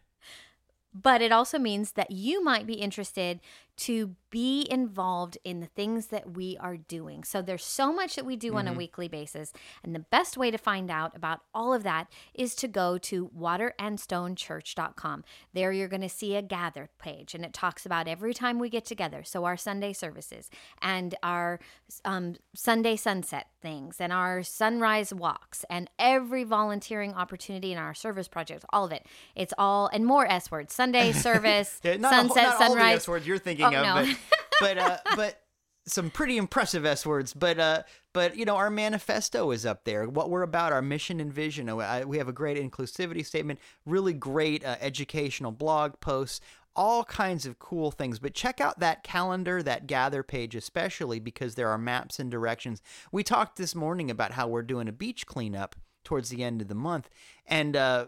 but 0.94 1.20
it 1.20 1.32
also 1.32 1.58
means 1.58 1.92
that 1.92 2.12
you 2.12 2.44
might 2.44 2.64
be 2.64 2.74
interested 2.74 3.40
to 3.82 4.14
be 4.30 4.66
involved 4.70 5.36
in 5.44 5.60
the 5.60 5.66
things 5.66 6.06
that 6.06 6.36
we 6.36 6.56
are 6.58 6.76
doing. 6.78 7.22
So 7.22 7.42
there's 7.42 7.64
so 7.64 7.92
much 7.92 8.16
that 8.16 8.24
we 8.24 8.34
do 8.36 8.56
on 8.56 8.66
a 8.66 8.72
weekly 8.72 9.06
basis, 9.06 9.52
and 9.84 9.94
the 9.94 9.98
best 10.10 10.38
way 10.38 10.50
to 10.50 10.56
find 10.56 10.90
out 10.90 11.14
about 11.14 11.40
all 11.54 11.74
of 11.74 11.82
that 11.82 12.06
is 12.32 12.54
to 12.56 12.68
go 12.68 12.96
to 12.98 13.30
waterandstonechurch.com. 13.38 15.24
There 15.52 15.72
you're 15.72 15.88
going 15.88 16.00
to 16.02 16.08
see 16.08 16.34
a 16.36 16.42
gather 16.42 16.88
page, 16.98 17.34
and 17.34 17.44
it 17.44 17.52
talks 17.52 17.84
about 17.84 18.08
every 18.08 18.32
time 18.34 18.58
we 18.58 18.70
get 18.70 18.84
together. 18.84 19.22
So 19.24 19.44
our 19.44 19.56
Sunday 19.56 19.92
services 19.92 20.48
and 20.80 21.14
our 21.22 21.60
um, 22.04 22.36
Sunday 22.54 22.96
sunset 22.96 23.48
things 23.60 23.96
and 24.00 24.12
our 24.12 24.42
sunrise 24.42 25.12
walks 25.14 25.64
and 25.70 25.88
every 25.98 26.42
volunteering 26.42 27.14
opportunity 27.14 27.70
in 27.70 27.78
our 27.78 27.94
service 27.94 28.26
projects, 28.28 28.64
all 28.72 28.84
of 28.86 28.92
it. 28.92 29.06
It's 29.36 29.54
all 29.58 29.88
and 29.92 30.04
more 30.06 30.26
S 30.26 30.50
words. 30.50 30.74
Sunday 30.74 31.12
service, 31.28 31.80
Yeah, 31.84 31.96
not, 31.98 32.12
a 32.12 32.16
whole- 32.16 32.28
sunset, 32.34 32.46
all 32.46 32.58
the 32.58 32.66
sunrise. 32.66 32.96
S 32.96 33.08
words 33.08 33.26
you're 33.26 33.38
thinking 33.38 33.66
Oh, 33.66 33.70
of, 33.74 33.84
no. 33.84 33.94
but 33.94 34.16
but 34.60 34.78
uh, 34.78 34.98
but 35.16 35.38
some 35.86 36.10
pretty 36.10 36.36
impressive 36.36 36.84
S 36.86 37.04
words. 37.04 37.34
But 37.34 37.58
uh, 37.58 37.82
but 38.12 38.36
you 38.36 38.44
know, 38.44 38.56
our 38.56 38.70
manifesto 38.70 39.50
is 39.50 39.66
up 39.66 39.84
there. 39.84 40.08
What 40.08 40.30
we're 40.30 40.42
about, 40.42 40.72
our 40.72 40.82
mission 40.82 41.18
and 41.20 41.32
vision. 41.32 41.68
Uh, 41.68 41.76
I- 41.78 42.04
We 42.04 42.18
have 42.18 42.28
a 42.28 42.32
great 42.32 42.56
inclusivity 42.56 43.24
statement, 43.26 43.58
really 43.84 44.12
great 44.12 44.64
uh, 44.64 44.76
educational 44.80 45.52
blog 45.52 46.00
posts. 46.00 46.40
All 46.74 47.04
kinds 47.04 47.44
of 47.44 47.58
cool 47.58 47.90
things, 47.90 48.18
but 48.18 48.32
check 48.32 48.58
out 48.58 48.80
that 48.80 49.02
calendar, 49.04 49.62
that 49.62 49.86
gather 49.86 50.22
page, 50.22 50.54
especially 50.54 51.18
because 51.20 51.54
there 51.54 51.68
are 51.68 51.76
maps 51.76 52.18
and 52.18 52.30
directions. 52.30 52.80
We 53.12 53.22
talked 53.22 53.56
this 53.58 53.74
morning 53.74 54.10
about 54.10 54.32
how 54.32 54.48
we're 54.48 54.62
doing 54.62 54.88
a 54.88 54.92
beach 54.92 55.26
cleanup 55.26 55.76
towards 56.02 56.30
the 56.30 56.42
end 56.42 56.62
of 56.62 56.68
the 56.68 56.74
month, 56.74 57.10
and 57.46 57.76
uh, 57.76 58.06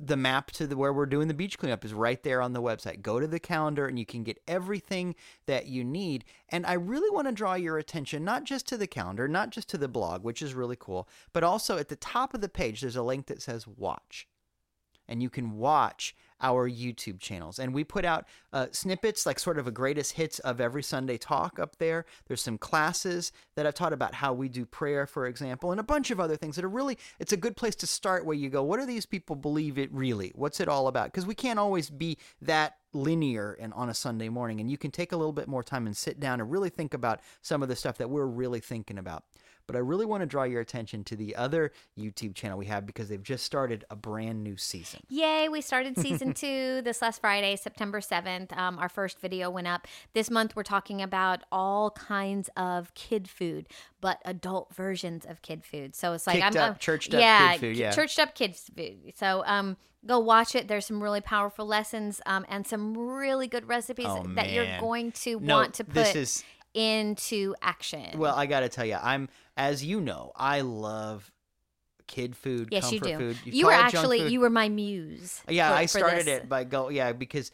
the 0.00 0.16
map 0.16 0.52
to 0.52 0.66
the 0.66 0.76
where 0.76 0.92
we're 0.92 1.06
doing 1.06 1.26
the 1.26 1.34
beach 1.34 1.58
cleanup 1.58 1.84
is 1.84 1.92
right 1.92 2.22
there 2.22 2.40
on 2.40 2.52
the 2.52 2.62
website. 2.62 3.02
Go 3.02 3.18
to 3.18 3.26
the 3.26 3.40
calendar 3.40 3.86
and 3.86 3.98
you 3.98 4.06
can 4.06 4.22
get 4.22 4.40
everything 4.46 5.14
that 5.46 5.66
you 5.66 5.82
need. 5.82 6.24
And 6.48 6.64
I 6.64 6.74
really 6.74 7.10
want 7.10 7.26
to 7.26 7.32
draw 7.32 7.54
your 7.54 7.78
attention 7.78 8.24
not 8.24 8.44
just 8.44 8.66
to 8.68 8.76
the 8.76 8.86
calendar, 8.86 9.26
not 9.26 9.50
just 9.50 9.68
to 9.70 9.78
the 9.78 9.88
blog, 9.88 10.22
which 10.22 10.40
is 10.40 10.54
really 10.54 10.76
cool, 10.78 11.08
but 11.32 11.42
also 11.42 11.78
at 11.78 11.88
the 11.88 11.96
top 11.96 12.32
of 12.32 12.40
the 12.40 12.48
page 12.48 12.80
there's 12.80 12.96
a 12.96 13.02
link 13.02 13.26
that 13.26 13.42
says 13.42 13.66
watch. 13.66 14.28
And 15.08 15.22
you 15.22 15.30
can 15.30 15.56
watch 15.56 16.14
our 16.40 16.68
YouTube 16.68 17.20
channels. 17.20 17.58
And 17.58 17.74
we 17.74 17.84
put 17.84 18.04
out 18.04 18.26
uh, 18.52 18.66
snippets, 18.72 19.26
like 19.26 19.38
sort 19.38 19.58
of 19.58 19.66
a 19.66 19.70
greatest 19.70 20.12
hits 20.12 20.38
of 20.40 20.60
every 20.60 20.82
Sunday 20.82 21.18
talk 21.18 21.58
up 21.58 21.76
there. 21.78 22.04
There's 22.26 22.42
some 22.42 22.58
classes 22.58 23.32
that 23.56 23.66
I've 23.66 23.74
taught 23.74 23.92
about 23.92 24.14
how 24.14 24.32
we 24.32 24.48
do 24.48 24.64
prayer, 24.64 25.06
for 25.06 25.26
example, 25.26 25.70
and 25.70 25.80
a 25.80 25.84
bunch 25.84 26.10
of 26.10 26.20
other 26.20 26.36
things 26.36 26.56
that 26.56 26.64
are 26.64 26.68
really, 26.68 26.98
it's 27.18 27.32
a 27.32 27.36
good 27.36 27.56
place 27.56 27.74
to 27.76 27.86
start 27.86 28.24
where 28.24 28.36
you 28.36 28.48
go, 28.48 28.62
what 28.62 28.80
do 28.80 28.86
these 28.86 29.06
people 29.06 29.36
believe 29.36 29.78
it 29.78 29.92
really? 29.92 30.32
What's 30.34 30.60
it 30.60 30.68
all 30.68 30.86
about? 30.86 31.06
Because 31.06 31.26
we 31.26 31.34
can't 31.34 31.58
always 31.58 31.90
be 31.90 32.18
that 32.42 32.76
linear 32.92 33.56
and 33.60 33.72
on 33.74 33.88
a 33.88 33.94
Sunday 33.94 34.28
morning. 34.28 34.60
And 34.60 34.70
you 34.70 34.78
can 34.78 34.90
take 34.90 35.12
a 35.12 35.16
little 35.16 35.32
bit 35.32 35.48
more 35.48 35.62
time 35.62 35.86
and 35.86 35.96
sit 35.96 36.20
down 36.20 36.40
and 36.40 36.50
really 36.50 36.70
think 36.70 36.94
about 36.94 37.20
some 37.42 37.62
of 37.62 37.68
the 37.68 37.76
stuff 37.76 37.98
that 37.98 38.10
we're 38.10 38.26
really 38.26 38.60
thinking 38.60 38.98
about. 38.98 39.24
But 39.68 39.76
I 39.76 39.80
really 39.80 40.06
want 40.06 40.22
to 40.22 40.26
draw 40.26 40.44
your 40.44 40.62
attention 40.62 41.04
to 41.04 41.14
the 41.14 41.36
other 41.36 41.72
YouTube 41.96 42.34
channel 42.34 42.56
we 42.58 42.64
have 42.66 42.86
because 42.86 43.10
they've 43.10 43.22
just 43.22 43.44
started 43.44 43.84
a 43.90 43.96
brand 43.96 44.42
new 44.42 44.56
season. 44.56 45.00
Yay, 45.10 45.50
we 45.50 45.60
started 45.60 45.98
season 45.98 46.32
two 46.34 46.80
this 46.82 47.02
last 47.02 47.20
Friday, 47.20 47.54
September 47.54 48.00
7th. 48.00 48.56
Um, 48.56 48.78
our 48.78 48.88
first 48.88 49.20
video 49.20 49.50
went 49.50 49.66
up. 49.66 49.86
This 50.14 50.30
month, 50.30 50.56
we're 50.56 50.62
talking 50.62 51.02
about 51.02 51.42
all 51.52 51.90
kinds 51.90 52.48
of 52.56 52.94
kid 52.94 53.28
food, 53.28 53.68
but 54.00 54.22
adult 54.24 54.74
versions 54.74 55.26
of 55.26 55.42
kid 55.42 55.62
food. 55.66 55.94
So 55.94 56.14
it's 56.14 56.26
like, 56.26 56.36
Kicked 56.36 56.46
I'm, 56.46 56.62
up, 56.62 56.62
I'm- 56.70 56.76
churched 56.78 57.12
up 57.12 57.20
yeah, 57.20 57.52
kid 57.52 57.60
food, 57.60 57.76
yeah. 57.76 57.90
churched 57.92 58.18
up 58.18 58.34
kids 58.34 58.70
food. 58.74 59.12
So, 59.16 59.42
um, 59.46 59.76
Go 60.06 60.20
watch 60.20 60.54
it. 60.54 60.68
There's 60.68 60.86
some 60.86 61.02
really 61.02 61.20
powerful 61.20 61.66
lessons 61.66 62.20
um, 62.24 62.46
and 62.48 62.64
some 62.64 62.96
really 62.96 63.48
good 63.48 63.68
recipes 63.68 64.06
Oh, 64.08 64.22
that 64.36 64.50
you're 64.52 64.78
going 64.78 65.10
to 65.10 65.40
No, 65.40 65.56
want 65.56 65.74
to 65.74 65.84
put 65.84 65.94
this 65.94 66.14
is 66.14 66.44
into 66.78 67.54
action. 67.60 68.18
well. 68.18 68.34
I 68.34 68.46
got 68.46 68.60
to 68.60 68.68
tell 68.68 68.84
you, 68.84 68.96
I'm 69.00 69.28
as 69.56 69.84
you 69.84 70.00
know, 70.00 70.32
I 70.36 70.60
love 70.60 71.30
kid 72.06 72.36
food, 72.36 72.68
yes, 72.70 72.90
you 72.90 73.00
do. 73.00 73.18
food. 73.18 73.38
You 73.44 73.66
were 73.66 73.72
it 73.72 73.76
junk 73.76 73.94
actually 73.94 74.28
you 74.28 74.40
were 74.40 74.50
my 74.50 74.68
muse. 74.68 75.42
Yeah, 75.48 75.70
for- 75.70 75.76
I 75.76 75.86
started 75.86 76.28
it 76.28 76.48
by 76.48 76.64
go. 76.64 76.88
Yeah, 76.88 77.12
because 77.12 77.50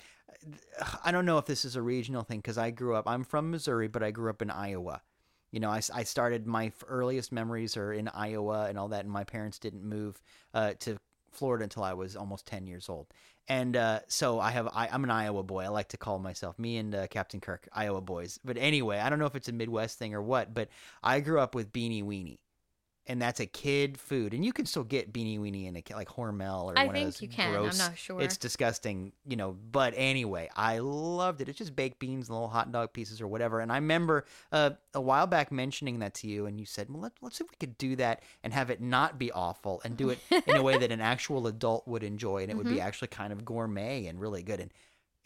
I 1.04 1.10
don't 1.10 1.24
know 1.26 1.38
if 1.38 1.46
this 1.46 1.64
is 1.64 1.76
a 1.76 1.82
regional 1.82 2.22
thing 2.22 2.38
because 2.38 2.58
I 2.58 2.70
grew 2.70 2.94
up. 2.94 3.08
I'm 3.08 3.24
from 3.24 3.50
Missouri, 3.50 3.88
but 3.88 4.02
I 4.02 4.10
grew 4.10 4.30
up 4.30 4.42
in 4.42 4.50
Iowa. 4.50 5.00
You 5.50 5.60
know, 5.60 5.70
I, 5.70 5.80
I 5.94 6.02
started 6.02 6.46
my 6.46 6.72
earliest 6.88 7.30
memories 7.32 7.76
are 7.76 7.92
in 7.92 8.08
Iowa 8.08 8.66
and 8.68 8.78
all 8.78 8.88
that, 8.88 9.04
and 9.04 9.10
my 9.10 9.24
parents 9.24 9.58
didn't 9.58 9.84
move 9.84 10.20
uh, 10.52 10.72
to 10.80 10.98
Florida 11.30 11.64
until 11.64 11.84
I 11.84 11.94
was 11.94 12.16
almost 12.16 12.46
ten 12.46 12.66
years 12.66 12.88
old. 12.88 13.06
And 13.48 13.76
uh, 13.76 14.00
so 14.08 14.40
I 14.40 14.50
have 14.52 14.68
I, 14.68 14.88
I'm 14.90 15.04
an 15.04 15.10
Iowa 15.10 15.42
boy. 15.42 15.64
I 15.64 15.68
like 15.68 15.88
to 15.88 15.96
call 15.96 16.18
myself 16.18 16.58
me 16.58 16.78
and 16.78 16.94
uh, 16.94 17.06
Captain 17.08 17.40
Kirk 17.40 17.68
Iowa 17.72 18.00
boys. 18.00 18.38
But 18.44 18.56
anyway, 18.56 18.98
I 18.98 19.10
don't 19.10 19.18
know 19.18 19.26
if 19.26 19.36
it's 19.36 19.48
a 19.48 19.52
Midwest 19.52 19.98
thing 19.98 20.14
or 20.14 20.22
what, 20.22 20.54
but 20.54 20.68
I 21.02 21.20
grew 21.20 21.40
up 21.40 21.54
with 21.54 21.72
Beanie 21.72 22.02
Weenie. 22.04 22.38
And 23.06 23.20
that's 23.20 23.38
a 23.38 23.44
kid 23.44 23.98
food, 23.98 24.32
and 24.32 24.42
you 24.42 24.50
can 24.54 24.64
still 24.64 24.82
get 24.82 25.12
beanie 25.12 25.38
weenie 25.38 25.66
in 25.66 25.76
a 25.76 25.82
ca- 25.82 25.94
like 25.94 26.08
Hormel 26.08 26.64
or 26.72 26.78
I 26.78 26.86
one 26.86 26.94
think 26.94 27.08
of 27.08 27.12
those 27.12 27.20
you 27.20 27.28
can. 27.28 27.54
I'm 27.54 27.76
not 27.76 27.98
sure. 27.98 28.18
it's 28.18 28.38
disgusting, 28.38 29.12
you 29.26 29.36
know. 29.36 29.58
But 29.72 29.92
anyway, 29.94 30.48
I 30.56 30.78
loved 30.78 31.42
it. 31.42 31.50
It's 31.50 31.58
just 31.58 31.76
baked 31.76 31.98
beans 31.98 32.28
and 32.28 32.34
little 32.34 32.48
hot 32.48 32.72
dog 32.72 32.94
pieces 32.94 33.20
or 33.20 33.26
whatever. 33.26 33.60
And 33.60 33.70
I 33.70 33.74
remember 33.74 34.24
uh, 34.52 34.70
a 34.94 35.02
while 35.02 35.26
back 35.26 35.52
mentioning 35.52 35.98
that 35.98 36.14
to 36.14 36.26
you, 36.28 36.46
and 36.46 36.58
you 36.58 36.64
said, 36.64 36.88
"Well, 36.88 37.02
let, 37.02 37.12
let's 37.20 37.36
see 37.36 37.44
if 37.44 37.50
we 37.50 37.56
could 37.60 37.76
do 37.76 37.94
that 37.96 38.22
and 38.42 38.54
have 38.54 38.70
it 38.70 38.80
not 38.80 39.18
be 39.18 39.30
awful, 39.32 39.82
and 39.84 39.98
do 39.98 40.08
it 40.08 40.18
in 40.46 40.56
a 40.56 40.62
way 40.62 40.78
that 40.78 40.90
an 40.90 41.02
actual 41.02 41.46
adult 41.46 41.86
would 41.86 42.04
enjoy, 42.04 42.38
and 42.40 42.50
it 42.50 42.56
would 42.56 42.64
be 42.66 42.76
Mm-hmm. 42.76 42.86
actually 42.86 43.08
kind 43.08 43.34
of 43.34 43.44
gourmet 43.44 44.06
and 44.06 44.18
really 44.18 44.42
good, 44.42 44.60
and 44.60 44.72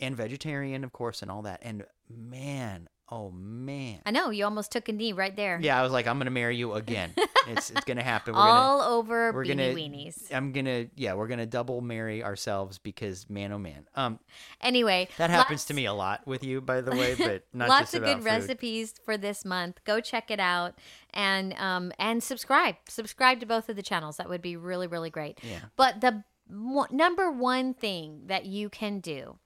and 0.00 0.16
vegetarian, 0.16 0.82
of 0.82 0.92
course, 0.92 1.22
and 1.22 1.30
all 1.30 1.42
that. 1.42 1.60
And 1.62 1.84
man, 2.10 2.88
oh 3.10 3.30
man, 3.30 4.00
I 4.04 4.10
know 4.10 4.30
you 4.30 4.44
almost 4.44 4.70
took 4.70 4.88
a 4.88 4.92
knee 4.92 5.12
right 5.12 5.34
there. 5.34 5.58
yeah, 5.62 5.78
I 5.78 5.82
was 5.82 5.92
like, 5.92 6.06
I'm 6.06 6.18
gonna 6.18 6.30
marry 6.30 6.56
you 6.56 6.74
again. 6.74 7.12
it's 7.48 7.70
it's 7.70 7.84
gonna 7.84 8.02
happen. 8.02 8.34
We're 8.34 8.40
gonna 8.40 8.60
all 8.60 8.80
over 8.82 9.32
we're 9.32 9.44
beanie 9.44 9.48
gonna 9.48 9.74
weenies. 9.74 10.32
I'm 10.32 10.52
gonna 10.52 10.86
yeah, 10.96 11.14
we're 11.14 11.28
gonna 11.28 11.46
double 11.46 11.80
marry 11.80 12.22
ourselves 12.22 12.78
because 12.78 13.28
man 13.30 13.52
oh 13.52 13.58
man. 13.58 13.86
Um 13.94 14.18
Anyway, 14.60 15.08
that 15.18 15.30
happens 15.30 15.60
lots- 15.60 15.64
to 15.66 15.74
me 15.74 15.86
a 15.86 15.92
lot 15.94 16.26
with 16.26 16.44
you, 16.44 16.60
by 16.60 16.80
the 16.80 16.90
way, 16.92 17.14
but 17.14 17.44
not 17.52 17.68
lots 17.68 17.92
just 17.92 17.94
of 17.94 18.04
good 18.04 18.18
food. 18.18 18.24
recipes 18.26 18.94
for 19.04 19.16
this 19.16 19.44
month. 19.44 19.80
Go 19.84 20.00
check 20.00 20.30
it 20.30 20.40
out 20.40 20.74
and 21.14 21.54
um 21.54 21.92
and 21.98 22.22
subscribe. 22.22 22.76
Subscribe 22.88 23.40
to 23.40 23.46
both 23.46 23.68
of 23.68 23.76
the 23.76 23.82
channels. 23.82 24.16
That 24.18 24.28
would 24.28 24.42
be 24.42 24.56
really 24.56 24.86
really 24.86 25.10
great. 25.10 25.38
Yeah. 25.42 25.60
But 25.76 26.00
the 26.00 26.24
number 26.90 27.30
one 27.30 27.74
thing 27.74 28.22
that 28.26 28.46
you 28.46 28.68
can 28.68 29.00
do 29.00 29.38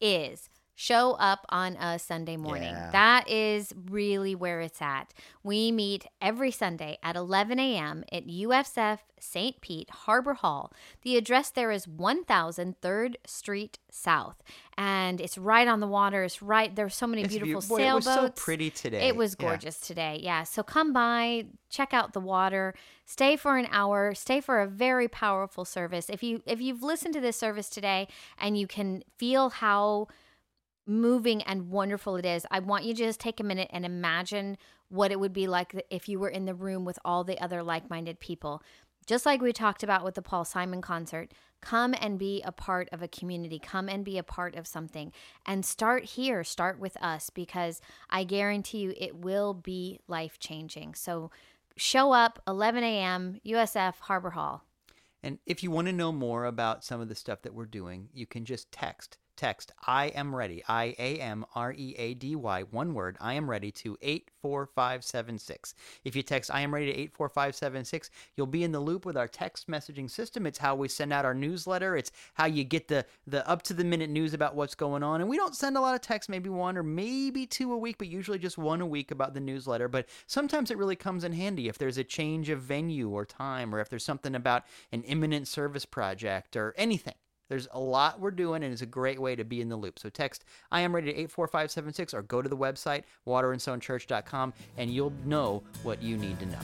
is 0.00 0.48
show 0.80 1.14
up 1.14 1.44
on 1.48 1.74
a 1.74 1.98
Sunday 1.98 2.36
morning. 2.36 2.72
Yeah. 2.72 2.90
That 2.92 3.28
is 3.28 3.74
really 3.90 4.36
where 4.36 4.60
it's 4.60 4.80
at. 4.80 5.12
We 5.42 5.72
meet 5.72 6.06
every 6.22 6.52
Sunday 6.52 6.98
at 7.02 7.16
11 7.16 7.58
a.m. 7.58 8.04
at 8.12 8.28
USF 8.28 9.00
St. 9.18 9.60
Pete 9.60 9.90
Harbor 9.90 10.34
Hall. 10.34 10.72
The 11.02 11.16
address 11.16 11.50
there 11.50 11.72
is 11.72 11.88
1000 11.88 12.80
3rd 12.80 13.16
Street 13.26 13.80
South, 13.90 14.36
and 14.76 15.20
it's 15.20 15.36
right 15.36 15.66
on 15.66 15.80
the 15.80 15.88
water. 15.88 16.22
It's 16.22 16.40
right 16.42 16.72
there's 16.76 16.94
so 16.94 17.08
many 17.08 17.22
It's 17.22 17.34
beautiful 17.36 17.60
beau- 17.60 17.82
boy, 17.82 17.88
it 17.90 17.94
was 17.94 18.04
sailboats. 18.04 18.40
so 18.40 18.44
pretty 18.44 18.70
today. 18.70 19.08
It 19.08 19.16
was 19.16 19.34
Yeah. 19.36 19.46
gorgeous 19.48 19.80
today. 19.80 20.20
Yeah. 20.22 20.44
So 20.44 20.62
come 20.62 20.92
by, 20.92 21.46
check 21.70 21.92
out 21.92 22.12
the 22.12 22.20
water, 22.20 22.72
stay 23.04 23.34
for 23.34 23.56
an 23.58 23.66
hour, 23.72 24.14
stay 24.14 24.40
for 24.40 24.60
a 24.60 24.68
very 24.68 25.08
powerful 25.08 25.64
service. 25.64 26.08
If 26.08 26.22
you 26.22 26.40
if 26.46 26.60
you've 26.60 26.84
listened 26.84 27.14
to 27.14 27.20
this 27.20 27.36
service 27.36 27.68
today 27.68 28.06
and 28.38 28.56
you 28.56 28.68
can 28.68 29.02
feel 29.16 29.50
how 29.50 30.06
moving 30.88 31.42
and 31.42 31.70
wonderful 31.70 32.16
it 32.16 32.24
is, 32.24 32.46
I 32.50 32.58
want 32.60 32.84
you 32.84 32.94
to 32.94 33.04
just 33.04 33.20
take 33.20 33.38
a 33.38 33.44
minute 33.44 33.68
and 33.72 33.84
imagine 33.84 34.56
what 34.88 35.12
it 35.12 35.20
would 35.20 35.32
be 35.32 35.46
like 35.46 35.84
if 35.90 36.08
you 36.08 36.18
were 36.18 36.30
in 36.30 36.46
the 36.46 36.54
room 36.54 36.84
with 36.84 36.98
all 37.04 37.22
the 37.22 37.38
other 37.40 37.62
like-minded 37.62 38.18
people. 38.18 38.62
Just 39.06 39.24
like 39.24 39.40
we 39.40 39.52
talked 39.52 39.82
about 39.82 40.04
with 40.04 40.14
the 40.14 40.22
Paul 40.22 40.44
Simon 40.44 40.82
concert, 40.82 41.32
come 41.60 41.94
and 41.98 42.18
be 42.18 42.42
a 42.42 42.52
part 42.52 42.88
of 42.92 43.02
a 43.02 43.08
community, 43.08 43.58
come 43.58 43.88
and 43.88 44.04
be 44.04 44.18
a 44.18 44.22
part 44.22 44.54
of 44.54 44.66
something. 44.66 45.12
And 45.46 45.64
start 45.64 46.04
here, 46.04 46.44
start 46.44 46.78
with 46.78 46.96
us, 47.02 47.30
because 47.30 47.80
I 48.10 48.24
guarantee 48.24 48.78
you 48.78 48.94
it 48.96 49.16
will 49.16 49.54
be 49.54 50.00
life 50.08 50.38
changing. 50.38 50.94
So 50.94 51.30
show 51.76 52.12
up 52.12 52.42
11 52.46 52.84
a.m., 52.84 53.40
USF 53.46 53.94
Harbor 54.00 54.30
Hall. 54.30 54.64
And 55.22 55.38
if 55.46 55.62
you 55.62 55.70
want 55.70 55.86
to 55.86 55.92
know 55.92 56.12
more 56.12 56.44
about 56.44 56.84
some 56.84 57.00
of 57.00 57.08
the 57.08 57.14
stuff 57.14 57.42
that 57.42 57.54
we're 57.54 57.66
doing, 57.66 58.08
you 58.12 58.26
can 58.26 58.44
just 58.44 58.70
text. 58.70 59.18
Text 59.38 59.70
I 59.86 60.06
am 60.06 60.34
ready. 60.34 60.64
I 60.66 60.96
A 60.98 61.20
M 61.20 61.46
R 61.54 61.72
E 61.72 61.94
A 61.96 62.14
D 62.14 62.34
Y, 62.34 62.62
one 62.72 62.92
word. 62.92 63.16
I 63.20 63.34
am 63.34 63.48
ready 63.48 63.70
to 63.70 63.96
84576. 64.02 65.76
If 66.02 66.16
you 66.16 66.24
text 66.24 66.50
I 66.52 66.62
am 66.62 66.74
ready 66.74 66.86
to 66.86 66.98
84576, 66.98 68.10
you'll 68.34 68.48
be 68.48 68.64
in 68.64 68.72
the 68.72 68.80
loop 68.80 69.06
with 69.06 69.16
our 69.16 69.28
text 69.28 69.68
messaging 69.70 70.10
system. 70.10 70.44
It's 70.44 70.58
how 70.58 70.74
we 70.74 70.88
send 70.88 71.12
out 71.12 71.24
our 71.24 71.34
newsletter. 71.34 71.96
It's 71.96 72.10
how 72.34 72.46
you 72.46 72.64
get 72.64 72.88
the 72.88 73.06
the 73.28 73.48
up 73.48 73.62
to 73.62 73.74
the 73.74 73.84
minute 73.84 74.10
news 74.10 74.34
about 74.34 74.56
what's 74.56 74.74
going 74.74 75.04
on. 75.04 75.20
And 75.20 75.30
we 75.30 75.36
don't 75.36 75.54
send 75.54 75.76
a 75.76 75.80
lot 75.80 75.94
of 75.94 76.00
texts, 76.00 76.28
maybe 76.28 76.48
one 76.50 76.76
or 76.76 76.82
maybe 76.82 77.46
two 77.46 77.72
a 77.72 77.78
week, 77.78 77.98
but 77.98 78.08
usually 78.08 78.40
just 78.40 78.58
one 78.58 78.80
a 78.80 78.86
week 78.86 79.12
about 79.12 79.34
the 79.34 79.40
newsletter. 79.40 79.86
But 79.86 80.08
sometimes 80.26 80.72
it 80.72 80.78
really 80.78 80.96
comes 80.96 81.22
in 81.22 81.32
handy 81.32 81.68
if 81.68 81.78
there's 81.78 81.96
a 81.96 82.02
change 82.02 82.48
of 82.48 82.62
venue 82.62 83.08
or 83.10 83.24
time 83.24 83.72
or 83.72 83.78
if 83.78 83.88
there's 83.88 84.04
something 84.04 84.34
about 84.34 84.64
an 84.90 85.04
imminent 85.04 85.46
service 85.46 85.86
project 85.86 86.56
or 86.56 86.74
anything. 86.76 87.14
There's 87.48 87.68
a 87.72 87.80
lot 87.80 88.20
we're 88.20 88.30
doing, 88.30 88.62
and 88.62 88.72
it's 88.72 88.82
a 88.82 88.86
great 88.86 89.20
way 89.20 89.34
to 89.34 89.44
be 89.44 89.60
in 89.60 89.68
the 89.68 89.76
loop. 89.76 89.98
So 89.98 90.08
text 90.10 90.44
I 90.70 90.80
am 90.80 90.94
ready 90.94 91.12
to 91.12 91.18
84576 91.18 92.14
or 92.14 92.22
go 92.22 92.42
to 92.42 92.48
the 92.48 92.56
website, 92.56 93.04
waterandstonechurch.com, 93.26 94.52
and 94.76 94.90
you'll 94.90 95.12
know 95.24 95.62
what 95.82 96.02
you 96.02 96.16
need 96.16 96.38
to 96.40 96.46
know. 96.46 96.58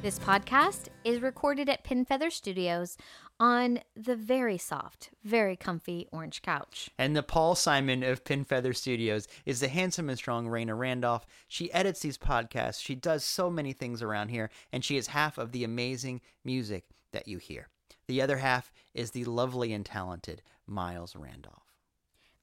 This 0.00 0.18
podcast 0.20 0.88
is 1.04 1.20
recorded 1.20 1.68
at 1.68 1.84
Pin 1.84 2.06
Feather 2.06 2.30
Studios 2.30 2.96
on 3.40 3.80
the 3.94 4.16
very 4.16 4.58
soft, 4.58 5.10
very 5.24 5.56
comfy 5.56 6.08
orange 6.12 6.42
couch. 6.42 6.90
And 6.98 7.16
the 7.16 7.22
Paul 7.22 7.54
Simon 7.54 8.02
of 8.02 8.24
Pin 8.24 8.44
Feather 8.44 8.72
Studios 8.72 9.28
is 9.46 9.60
the 9.60 9.68
handsome 9.68 10.08
and 10.08 10.18
strong 10.18 10.46
Raina 10.46 10.76
Randolph. 10.76 11.26
She 11.46 11.72
edits 11.72 12.00
these 12.00 12.18
podcasts. 12.18 12.82
She 12.82 12.94
does 12.94 13.24
so 13.24 13.50
many 13.50 13.72
things 13.72 14.02
around 14.02 14.28
here, 14.28 14.50
and 14.72 14.84
she 14.84 14.96
is 14.96 15.08
half 15.08 15.38
of 15.38 15.52
the 15.52 15.64
amazing 15.64 16.20
music 16.44 16.84
that 17.12 17.28
you 17.28 17.38
hear. 17.38 17.68
The 18.06 18.22
other 18.22 18.38
half 18.38 18.72
is 18.94 19.10
the 19.10 19.24
lovely 19.24 19.72
and 19.72 19.84
talented 19.84 20.42
Miles 20.66 21.14
Randolph. 21.14 21.67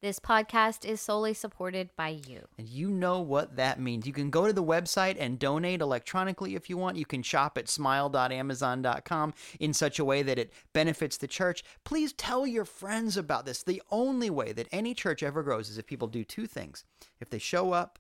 This 0.06 0.20
podcast 0.20 0.86
is 0.86 1.02
solely 1.02 1.34
supported 1.34 1.90
by 1.96 2.10
you. 2.28 2.48
And 2.60 2.70
you 2.70 2.92
know 2.92 3.22
what 3.22 3.56
that 3.56 3.80
means. 3.80 4.06
You 4.06 4.14
can 4.14 4.30
go 4.30 4.46
to 4.46 4.54
the 4.54 4.64
website 4.64 5.18
and 5.20 5.40
donate 5.40 5.82
electronically 5.82 6.54
if 6.54 6.70
you 6.70 6.78
want. 6.78 6.96
You 6.96 7.08
can 7.08 7.24
shop 7.24 7.58
at 7.58 7.68
smile.amazon.com 7.68 9.34
in 9.60 9.74
such 9.74 9.98
a 9.98 10.06
way 10.06 10.22
that 10.22 10.38
it 10.38 10.54
benefits 10.74 11.18
the 11.18 11.26
church. 11.26 11.64
Please 11.86 12.14
tell 12.14 12.46
your 12.46 12.66
friends 12.66 13.18
about 13.18 13.48
this. 13.48 13.64
The 13.64 13.82
only 13.90 14.30
way 14.30 14.52
that 14.52 14.68
any 14.72 14.94
church 14.94 15.24
ever 15.24 15.42
grows 15.42 15.72
is 15.72 15.80
if 15.80 15.88
people 15.88 16.08
do 16.08 16.24
two 16.24 16.46
things 16.46 16.84
if 17.20 17.32
they 17.32 17.40
show 17.40 17.72
up 17.72 17.98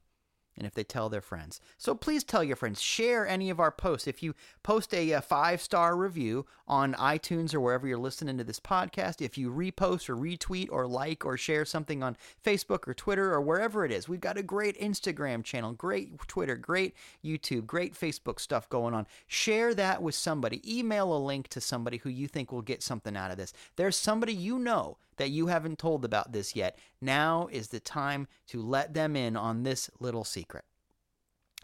and 0.57 0.65
if 0.65 0.73
they 0.73 0.83
tell 0.83 1.09
their 1.09 1.21
friends. 1.21 1.59
So 1.77 1.93
please 1.93 2.23
tell 2.23 2.43
your 2.43 2.55
friends. 2.55 2.81
Share 2.81 3.27
any 3.27 3.49
of 3.49 3.59
our 3.59 3.71
posts. 3.71 4.07
If 4.07 4.23
you 4.23 4.35
post 4.63 4.93
a, 4.93 5.13
uh 5.13 5.21
five 5.21 5.61
star 5.61 5.95
review 5.95 6.45
on 6.67 6.93
iTunes 6.93 7.53
or 7.53 7.59
wherever 7.59 7.87
you're 7.87 7.97
listening 7.97 8.37
to 8.37 8.43
this 8.43 8.59
podcast, 8.59 9.21
if 9.21 9.37
you 9.37 9.51
repost 9.51 10.09
or 10.09 10.15
retweet 10.15 10.67
or 10.71 10.87
like 10.87 11.25
or 11.25 11.37
share 11.37 11.65
something 11.65 12.01
on 12.01 12.17
Facebook 12.43 12.87
or 12.87 12.93
Twitter 12.93 13.33
or 13.33 13.41
wherever 13.41 13.85
it 13.85 13.91
is, 13.91 14.07
we've 14.07 14.19
got 14.19 14.37
a 14.37 14.43
great 14.43 14.79
Instagram 14.79 15.43
channel, 15.43 15.73
great 15.73 16.17
Twitter, 16.27 16.55
great 16.55 16.95
YouTube, 17.23 17.65
great 17.65 17.93
Facebook 17.93 18.39
stuff 18.39 18.69
going 18.69 18.93
on. 18.93 19.07
Share 19.27 19.73
that 19.73 20.01
with 20.01 20.15
somebody. 20.15 20.61
Email 20.65 21.15
a 21.15 21.19
link 21.19 21.47
to 21.49 21.61
somebody 21.61 21.97
who 21.97 22.09
you 22.09 22.27
think 22.27 22.51
will 22.51 22.61
get 22.61 22.81
something 22.81 23.15
out 23.15 23.31
of 23.31 23.37
this. 23.37 23.53
There's 23.75 23.97
somebody 23.97 24.33
you 24.33 24.59
know 24.59 24.97
that 25.17 25.31
you 25.31 25.47
haven't 25.47 25.79
told 25.79 26.03
about 26.05 26.31
this 26.31 26.55
yet, 26.55 26.77
now 27.01 27.47
is 27.51 27.69
the 27.69 27.79
time 27.79 28.27
to 28.47 28.61
let 28.61 28.93
them 28.93 29.15
in 29.15 29.35
on 29.35 29.63
this 29.63 29.89
little 29.99 30.23
secret. 30.23 30.65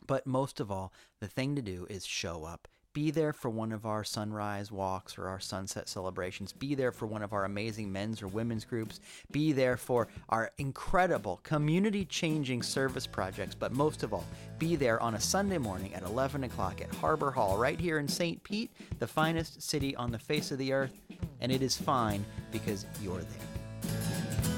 But 0.06 0.26
most 0.26 0.60
of 0.60 0.72
all, 0.72 0.93
the 1.20 1.28
thing 1.28 1.56
to 1.56 1.62
do 1.62 1.86
is 1.89 2.06
show 2.06 2.43
up. 2.43 2.68
Be 2.94 3.12
there 3.12 3.34
for 3.34 3.50
one 3.50 3.72
of 3.72 3.86
our 3.86 4.04
sunrise 4.04 4.72
walks 4.72 5.18
or 5.18 5.28
our 5.28 5.39
sunset 5.39 5.88
celebrations. 5.88 6.52
Be 6.52 6.76
there 6.76 6.92
for 6.92 7.06
one 7.06 7.24
of 7.24 7.34
our 7.34 7.46
amazing 7.46 7.92
men's 7.92 8.22
or 8.22 8.28
women's 8.28 8.66
groups. 8.66 9.00
Be 9.32 9.52
there 9.54 9.78
for 9.78 10.08
our 10.30 10.52
incredible 10.58 11.39
community 11.44 12.06
changing 12.06 12.64
service 12.64 13.08
projects. 13.08 13.56
But 13.56 13.72
most 13.72 14.04
of 14.04 14.14
all, 14.14 14.26
be 14.60 14.76
there 14.76 15.02
on 15.02 15.16
a 15.16 15.20
Sunday 15.20 15.58
morning 15.58 15.94
at 15.94 16.04
11 16.04 16.44
o'clock 16.44 16.82
at 16.82 16.94
Harbor 16.96 17.32
Hall, 17.32 17.58
right 17.58 17.80
here 17.80 17.98
in 18.00 18.08
St. 18.08 18.44
Pete, 18.44 18.72
the 19.00 19.08
finest 19.08 19.62
city 19.62 19.96
on 19.96 20.12
the 20.12 20.20
face 20.20 20.52
of 20.52 20.58
the 20.58 20.74
earth. 20.74 20.94
And 21.39 21.52
it 21.52 21.62
is 21.62 21.78
fine 21.78 22.26
because 22.52 22.86
you're 23.02 23.20
there. 23.22 24.51